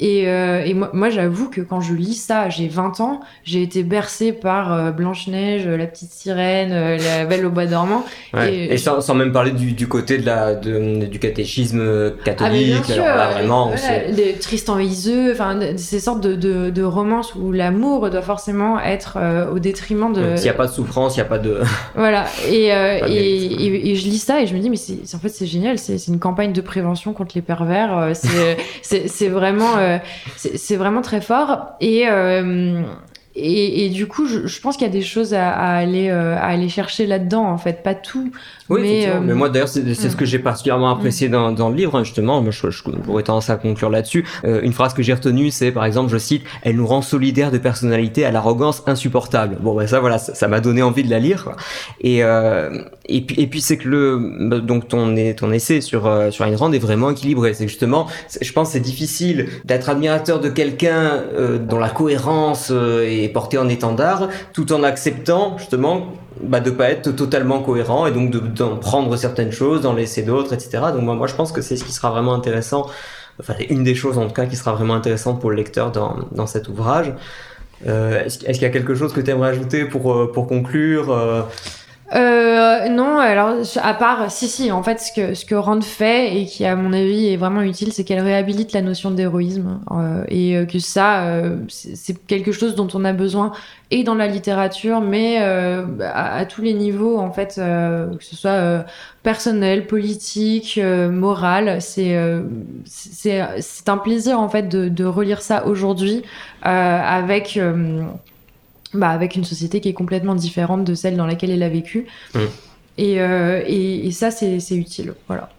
Et, 0.00 0.28
euh, 0.28 0.62
et 0.64 0.74
moi, 0.74 0.90
moi 0.92 1.10
j'avoue 1.10 1.50
que 1.50 1.60
quand 1.60 1.80
je 1.80 1.92
lis 1.92 2.14
ça, 2.14 2.48
j'ai 2.48 2.68
20 2.68 3.00
ans, 3.00 3.20
j'ai 3.42 3.62
été 3.62 3.82
bercée 3.82 4.32
par 4.32 4.72
euh, 4.72 4.90
Blanche-Neige, 4.92 5.66
la 5.66 5.86
petite 5.86 6.12
sirène, 6.12 6.70
euh, 6.72 6.96
la 6.98 7.24
belle 7.26 7.44
au 7.44 7.50
bois 7.50 7.66
dormant. 7.66 8.04
Ouais. 8.32 8.54
Et- 8.54 8.74
Et, 8.74 8.76
sans, 8.78 9.00
sans 9.00 9.14
même 9.14 9.32
parler 9.32 9.50
du, 9.50 9.72
du 9.72 9.88
côté 9.88 10.18
de 10.18 10.24
la, 10.26 10.54
de- 10.54 11.06
du 11.06 11.18
catéchisme 11.18 11.82
Ah, 11.82 12.22
catholique. 12.24 12.66
bien 12.86 12.94
sûr, 12.94 13.02
alors 13.02 13.16
là, 13.16 13.30
vraiment, 13.32 13.66
voilà, 13.74 14.12
des 14.12 14.34
Tristan 14.34 14.78
Iseux, 14.78 15.34
ces 15.76 15.98
sortes 16.00 16.20
de, 16.20 16.34
de, 16.36 16.70
de 16.70 16.82
romances 16.84 17.34
où 17.34 17.50
l'amour 17.50 18.08
doit 18.10 18.22
forcément 18.22 18.78
être 18.80 19.18
euh, 19.20 19.50
au 19.50 19.58
détriment 19.58 20.12
de. 20.12 20.36
s'il 20.36 20.44
n'y 20.44 20.50
a 20.50 20.54
pas 20.54 20.66
de 20.68 20.72
souffrance, 20.72 21.16
il 21.16 21.18
n'y 21.18 21.22
a 21.22 21.28
pas 21.28 21.38
de. 21.38 21.58
Voilà, 21.96 22.26
et, 22.48 22.72
euh, 22.72 23.00
Pas 23.00 23.06
je 23.08 24.04
lis 24.04 24.18
ça 24.18 24.40
et 24.42 24.46
je 24.46 24.54
me 24.54 24.60
dis, 24.60 24.70
mais 24.70 24.76
c'est 24.76 24.98
en 25.14 25.18
fait 25.18 25.28
c'est 25.28 25.46
génial, 25.46 25.78
c'est 25.78 25.96
une 26.06 26.18
campagne 26.20 26.52
de 26.52 26.60
prévention 26.60 27.12
contre 27.12 27.32
les 27.34 27.42
pervers, 27.42 27.96
euh, 27.98 28.12
c'est 28.82 29.28
vraiment, 29.38 29.76
euh, 29.96 29.98
c'est 30.36 30.76
vraiment 30.76 31.02
très 31.02 31.20
fort. 31.20 31.72
Et, 31.80 32.08
euh, 32.08 32.82
du 33.34 34.06
coup, 34.06 34.26
je, 34.26 34.60
pense 34.60 34.76
qu'il 34.76 34.86
y 34.86 34.90
a 34.90 34.92
des 34.92 35.02
choses 35.02 35.34
aller, 35.34 36.08
euh, 36.10 36.36
à 36.36 36.46
aller 36.46 36.68
chercher 36.68 37.06
là-dedans, 37.06 37.44
en 37.44 37.58
fait, 37.58 37.82
pas 37.82 37.94
tout. 37.94 38.32
Oui, 38.68 38.80
mais, 38.82 39.08
euh, 39.08 39.20
mais 39.22 39.34
moi 39.34 39.48
d'ailleurs, 39.48 39.68
c'est 39.68 39.82
c'est 39.94 40.08
ce 40.10 40.14
mm. 40.14 40.18
que 40.18 40.24
j'ai 40.26 40.38
particulièrement 40.38 40.90
apprécié 40.90 41.28
dans, 41.28 41.52
dans 41.52 41.68
le 41.70 41.76
livre, 41.76 41.96
hein, 41.96 42.04
justement. 42.04 42.42
Moi, 42.42 42.50
je, 42.50 42.70
je, 42.70 42.82
j'aurais 43.06 43.22
tendance 43.22 43.48
à 43.50 43.56
conclure 43.56 43.90
là-dessus. 43.90 44.24
Euh, 44.44 44.60
une 44.62 44.72
phrase 44.72 44.94
que 44.94 45.02
j'ai 45.02 45.14
retenue, 45.14 45.50
c'est 45.50 45.72
par 45.72 45.84
exemple, 45.84 46.10
je 46.12 46.18
cite, 46.18 46.42
Elle 46.62 46.76
nous 46.76 46.86
rend 46.86 47.00
solidaires 47.02 47.50
de 47.50 47.58
personnalité 47.58 48.24
à 48.24 48.30
l'arrogance 48.30 48.82
insupportable. 48.86 49.56
Bon, 49.60 49.74
ben 49.74 49.86
ça, 49.86 50.00
voilà, 50.00 50.18
ça 50.18 50.34
ça 50.34 50.48
m'a 50.48 50.60
donné 50.60 50.82
envie 50.82 51.02
de 51.02 51.10
la 51.10 51.18
lire. 51.18 51.44
quoi. 51.44 51.56
Et, 52.00 52.22
euh, 52.22 52.82
et 53.06 53.22
puis, 53.22 53.40
et 53.40 53.46
puis 53.46 53.60
c'est 53.60 53.76
que 53.78 53.88
le, 53.88 54.60
donc 54.60 54.86
ton, 54.88 55.14
ton 55.36 55.50
essai 55.52 55.80
sur, 55.80 56.06
euh, 56.06 56.30
sur 56.30 56.44
Ayn 56.44 56.54
Rand 56.56 56.72
est 56.72 56.78
vraiment 56.78 57.10
équilibré. 57.10 57.54
C'est 57.54 57.64
que 57.64 57.70
justement, 57.70 58.06
c'est- 58.28 58.44
je 58.44 58.52
pense 58.52 58.70
c'est 58.70 58.80
difficile 58.80 59.48
d'être 59.64 59.88
admirateur 59.88 60.40
de 60.40 60.48
quelqu'un 60.48 61.22
euh, 61.38 61.58
dont 61.58 61.78
la 61.78 61.88
cohérence 61.88 62.68
euh, 62.70 63.04
est 63.08 63.28
portée 63.28 63.58
en 63.58 63.68
étendard, 63.68 64.28
tout 64.52 64.72
en 64.72 64.82
acceptant 64.82 65.56
justement 65.58 66.12
bah, 66.42 66.60
de 66.60 66.70
pas 66.70 66.90
être 66.90 67.10
totalement 67.16 67.60
cohérent 67.60 68.06
et 68.06 68.12
donc 68.12 68.30
de- 68.30 68.38
d'en 68.58 68.76
prendre 68.76 69.16
certaines 69.16 69.52
choses, 69.52 69.82
d'en 69.82 69.94
laisser 69.94 70.22
d'autres, 70.22 70.52
etc. 70.52 70.84
Donc 70.92 71.02
moi, 71.02 71.14
moi 71.14 71.26
je 71.26 71.34
pense 71.34 71.52
que 71.52 71.62
c'est 71.62 71.76
ce 71.76 71.84
qui 71.84 71.92
sera 71.92 72.10
vraiment 72.10 72.34
intéressant, 72.34 72.86
enfin 73.40 73.54
une 73.70 73.84
des 73.84 73.94
choses 73.94 74.18
en 74.18 74.26
tout 74.26 74.34
cas 74.34 74.46
qui 74.46 74.56
sera 74.56 74.72
vraiment 74.72 74.94
intéressante 74.94 75.40
pour 75.40 75.50
le 75.50 75.56
lecteur 75.56 75.92
dans, 75.92 76.16
dans 76.32 76.46
cet 76.46 76.68
ouvrage. 76.68 77.14
Euh, 77.86 78.24
Est-ce 78.24 78.38
qu'il 78.38 78.62
y 78.62 78.64
a 78.64 78.70
quelque 78.70 78.94
chose 78.94 79.12
que 79.12 79.20
tu 79.20 79.30
aimerais 79.30 79.50
ajouter 79.50 79.84
pour, 79.84 80.12
euh, 80.12 80.32
pour 80.32 80.46
conclure 80.46 81.46
euh, 82.14 82.88
non, 82.88 83.18
alors 83.18 83.56
à 83.82 83.94
part, 83.94 84.30
si 84.30 84.48
si, 84.48 84.72
en 84.72 84.82
fait, 84.82 84.98
ce 84.98 85.12
que 85.12 85.34
ce 85.34 85.44
que 85.44 85.54
Rand 85.54 85.82
fait 85.82 86.40
et 86.40 86.46
qui 86.46 86.64
à 86.64 86.74
mon 86.74 86.94
avis 86.94 87.28
est 87.28 87.36
vraiment 87.36 87.60
utile, 87.60 87.92
c'est 87.92 88.02
qu'elle 88.02 88.20
réhabilite 88.20 88.72
la 88.72 88.80
notion 88.80 89.10
d'héroïsme 89.10 89.80
euh, 89.90 90.24
et 90.28 90.56
euh, 90.56 90.64
que 90.64 90.78
ça, 90.78 91.24
euh, 91.26 91.58
c'est 91.68 92.18
quelque 92.26 92.50
chose 92.50 92.74
dont 92.74 92.88
on 92.94 93.04
a 93.04 93.12
besoin 93.12 93.52
et 93.90 94.04
dans 94.04 94.14
la 94.14 94.26
littérature, 94.26 95.02
mais 95.02 95.38
à, 95.38 96.44
tous 96.46 96.62
les 96.62 96.74
niveaux 96.74 97.18
en 97.18 97.30
fait, 97.32 97.54
que 97.56 98.22
ce 98.24 98.36
soit 98.36 98.84
personnel, 99.22 99.86
politique, 99.86 100.78
moral, 101.10 101.80
c'est 101.80 102.18
c'est 102.84 103.88
un 103.88 103.96
plaisir 103.96 104.40
en 104.40 104.50
fait 104.50 104.68
de, 104.68 104.90
de 104.90 105.04
relire 105.06 105.40
ça 105.40 105.66
aujourd'hui 105.66 106.22
avec 106.60 107.58
bah, 108.94 109.10
avec 109.10 109.36
une 109.36 109.44
société 109.44 109.80
qui 109.80 109.88
est 109.88 109.94
complètement 109.94 110.34
différente 110.34 110.84
de 110.84 110.94
celle 110.94 111.16
dans 111.16 111.26
laquelle 111.26 111.50
elle 111.50 111.62
a 111.62 111.68
vécu. 111.68 112.06
Mm. 112.34 112.38
Et, 112.98 113.20
euh, 113.20 113.62
et, 113.66 114.06
et 114.06 114.10
ça, 114.10 114.30
c'est 114.30 114.58
utile. 114.76 115.14
Voilà. 115.28 115.50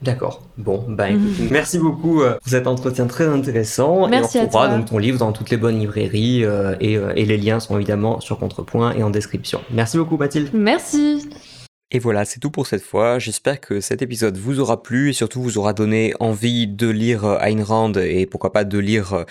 D'accord. 0.00 0.42
Bon, 0.56 0.84
bah 0.88 1.10
écoute, 1.10 1.50
merci 1.50 1.76
beaucoup 1.78 2.22
euh, 2.22 2.34
pour 2.34 2.48
cet 2.48 2.68
entretien 2.68 3.06
très 3.06 3.26
intéressant. 3.26 4.06
Merci 4.08 4.38
et 4.38 4.40
on 4.40 4.44
retrouvera 4.44 4.68
toi. 4.68 4.76
donc 4.76 4.86
ton 4.86 4.98
livre 4.98 5.18
dans 5.18 5.32
toutes 5.32 5.50
les 5.50 5.56
bonnes 5.56 5.80
librairies 5.80 6.44
euh, 6.44 6.76
et, 6.80 6.92
et 7.16 7.24
les 7.24 7.36
liens 7.36 7.58
sont 7.58 7.76
évidemment 7.76 8.20
sur 8.20 8.38
Contrepoint 8.38 8.92
et 8.94 9.02
en 9.02 9.10
description. 9.10 9.60
Merci 9.72 9.98
beaucoup 9.98 10.16
Mathilde. 10.16 10.50
Merci. 10.52 11.28
Et 11.90 11.98
voilà, 11.98 12.26
c'est 12.26 12.38
tout 12.38 12.50
pour 12.50 12.66
cette 12.66 12.82
fois. 12.82 13.18
J'espère 13.18 13.60
que 13.60 13.80
cet 13.80 14.02
épisode 14.02 14.36
vous 14.36 14.60
aura 14.60 14.82
plu 14.82 15.08
et 15.08 15.12
surtout 15.14 15.42
vous 15.42 15.56
aura 15.56 15.72
donné 15.72 16.12
envie 16.20 16.66
de 16.66 16.86
lire 16.86 17.24
euh, 17.24 17.38
Ayn 17.38 17.62
Rand 17.62 17.94
et 17.94 18.26
pourquoi 18.26 18.52
pas 18.52 18.64
de 18.64 18.78
lire 18.78 19.24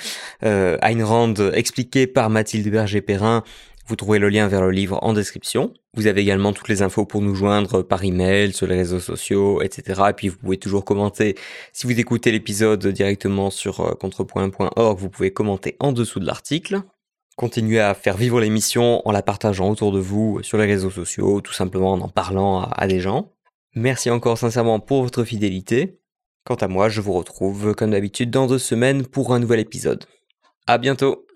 euh, 0.43 0.77
Ayn 0.81 1.03
Rand 1.03 1.35
expliqué 1.53 2.07
par 2.07 2.31
Mathilde 2.31 2.67
Berger-Perrin. 2.67 3.43
Vous 3.85 3.95
trouverez 3.95 4.17
le 4.19 4.29
lien 4.29 4.47
vers 4.47 4.61
le 4.61 4.71
livre 4.71 4.99
en 5.03 5.13
description. 5.13 5.71
Vous 5.93 6.07
avez 6.07 6.21
également 6.21 6.51
toutes 6.51 6.67
les 6.67 6.81
infos 6.81 7.05
pour 7.05 7.21
nous 7.21 7.35
joindre 7.35 7.83
par 7.83 8.03
email, 8.03 8.51
sur 8.51 8.67
les 8.67 8.75
réseaux 8.75 8.99
sociaux, 8.99 9.61
etc. 9.61 10.01
Et 10.09 10.13
puis 10.13 10.27
vous 10.27 10.37
pouvez 10.37 10.57
toujours 10.57 10.83
commenter. 10.83 11.35
Si 11.73 11.85
vous 11.85 11.97
écoutez 11.97 12.31
l'épisode 12.31 12.85
directement 12.87 13.51
sur 13.51 13.81
euh, 13.81 13.93
contrepoint.org, 13.93 14.97
vous 14.97 15.09
pouvez 15.09 15.31
commenter 15.31 15.77
en 15.79 15.91
dessous 15.93 16.19
de 16.19 16.25
l'article. 16.25 16.81
Continuez 17.37 17.79
à 17.79 17.93
faire 17.93 18.17
vivre 18.17 18.41
l'émission 18.41 19.07
en 19.07 19.11
la 19.11 19.21
partageant 19.21 19.69
autour 19.69 19.91
de 19.91 19.99
vous 19.99 20.41
sur 20.41 20.57
les 20.57 20.65
réseaux 20.65 20.89
sociaux, 20.89 21.39
tout 21.39 21.53
simplement 21.53 21.93
en 21.93 22.01
en 22.01 22.09
parlant 22.09 22.63
à, 22.63 22.87
des 22.87 22.99
gens. 22.99 23.31
Merci 23.75 24.09
encore 24.09 24.39
sincèrement 24.39 24.79
pour 24.79 25.03
votre 25.03 25.23
fidélité. 25.23 25.99
Quant 26.45 26.55
à 26.55 26.67
moi, 26.67 26.89
je 26.89 26.99
vous 26.99 27.13
retrouve 27.13 27.75
comme 27.75 27.91
d'habitude 27.91 28.31
dans 28.31 28.47
deux 28.47 28.57
semaines 28.57 29.05
pour 29.05 29.35
un 29.35 29.39
nouvel 29.39 29.59
épisode. 29.59 30.03
À 30.65 30.79
bientôt! 30.79 31.27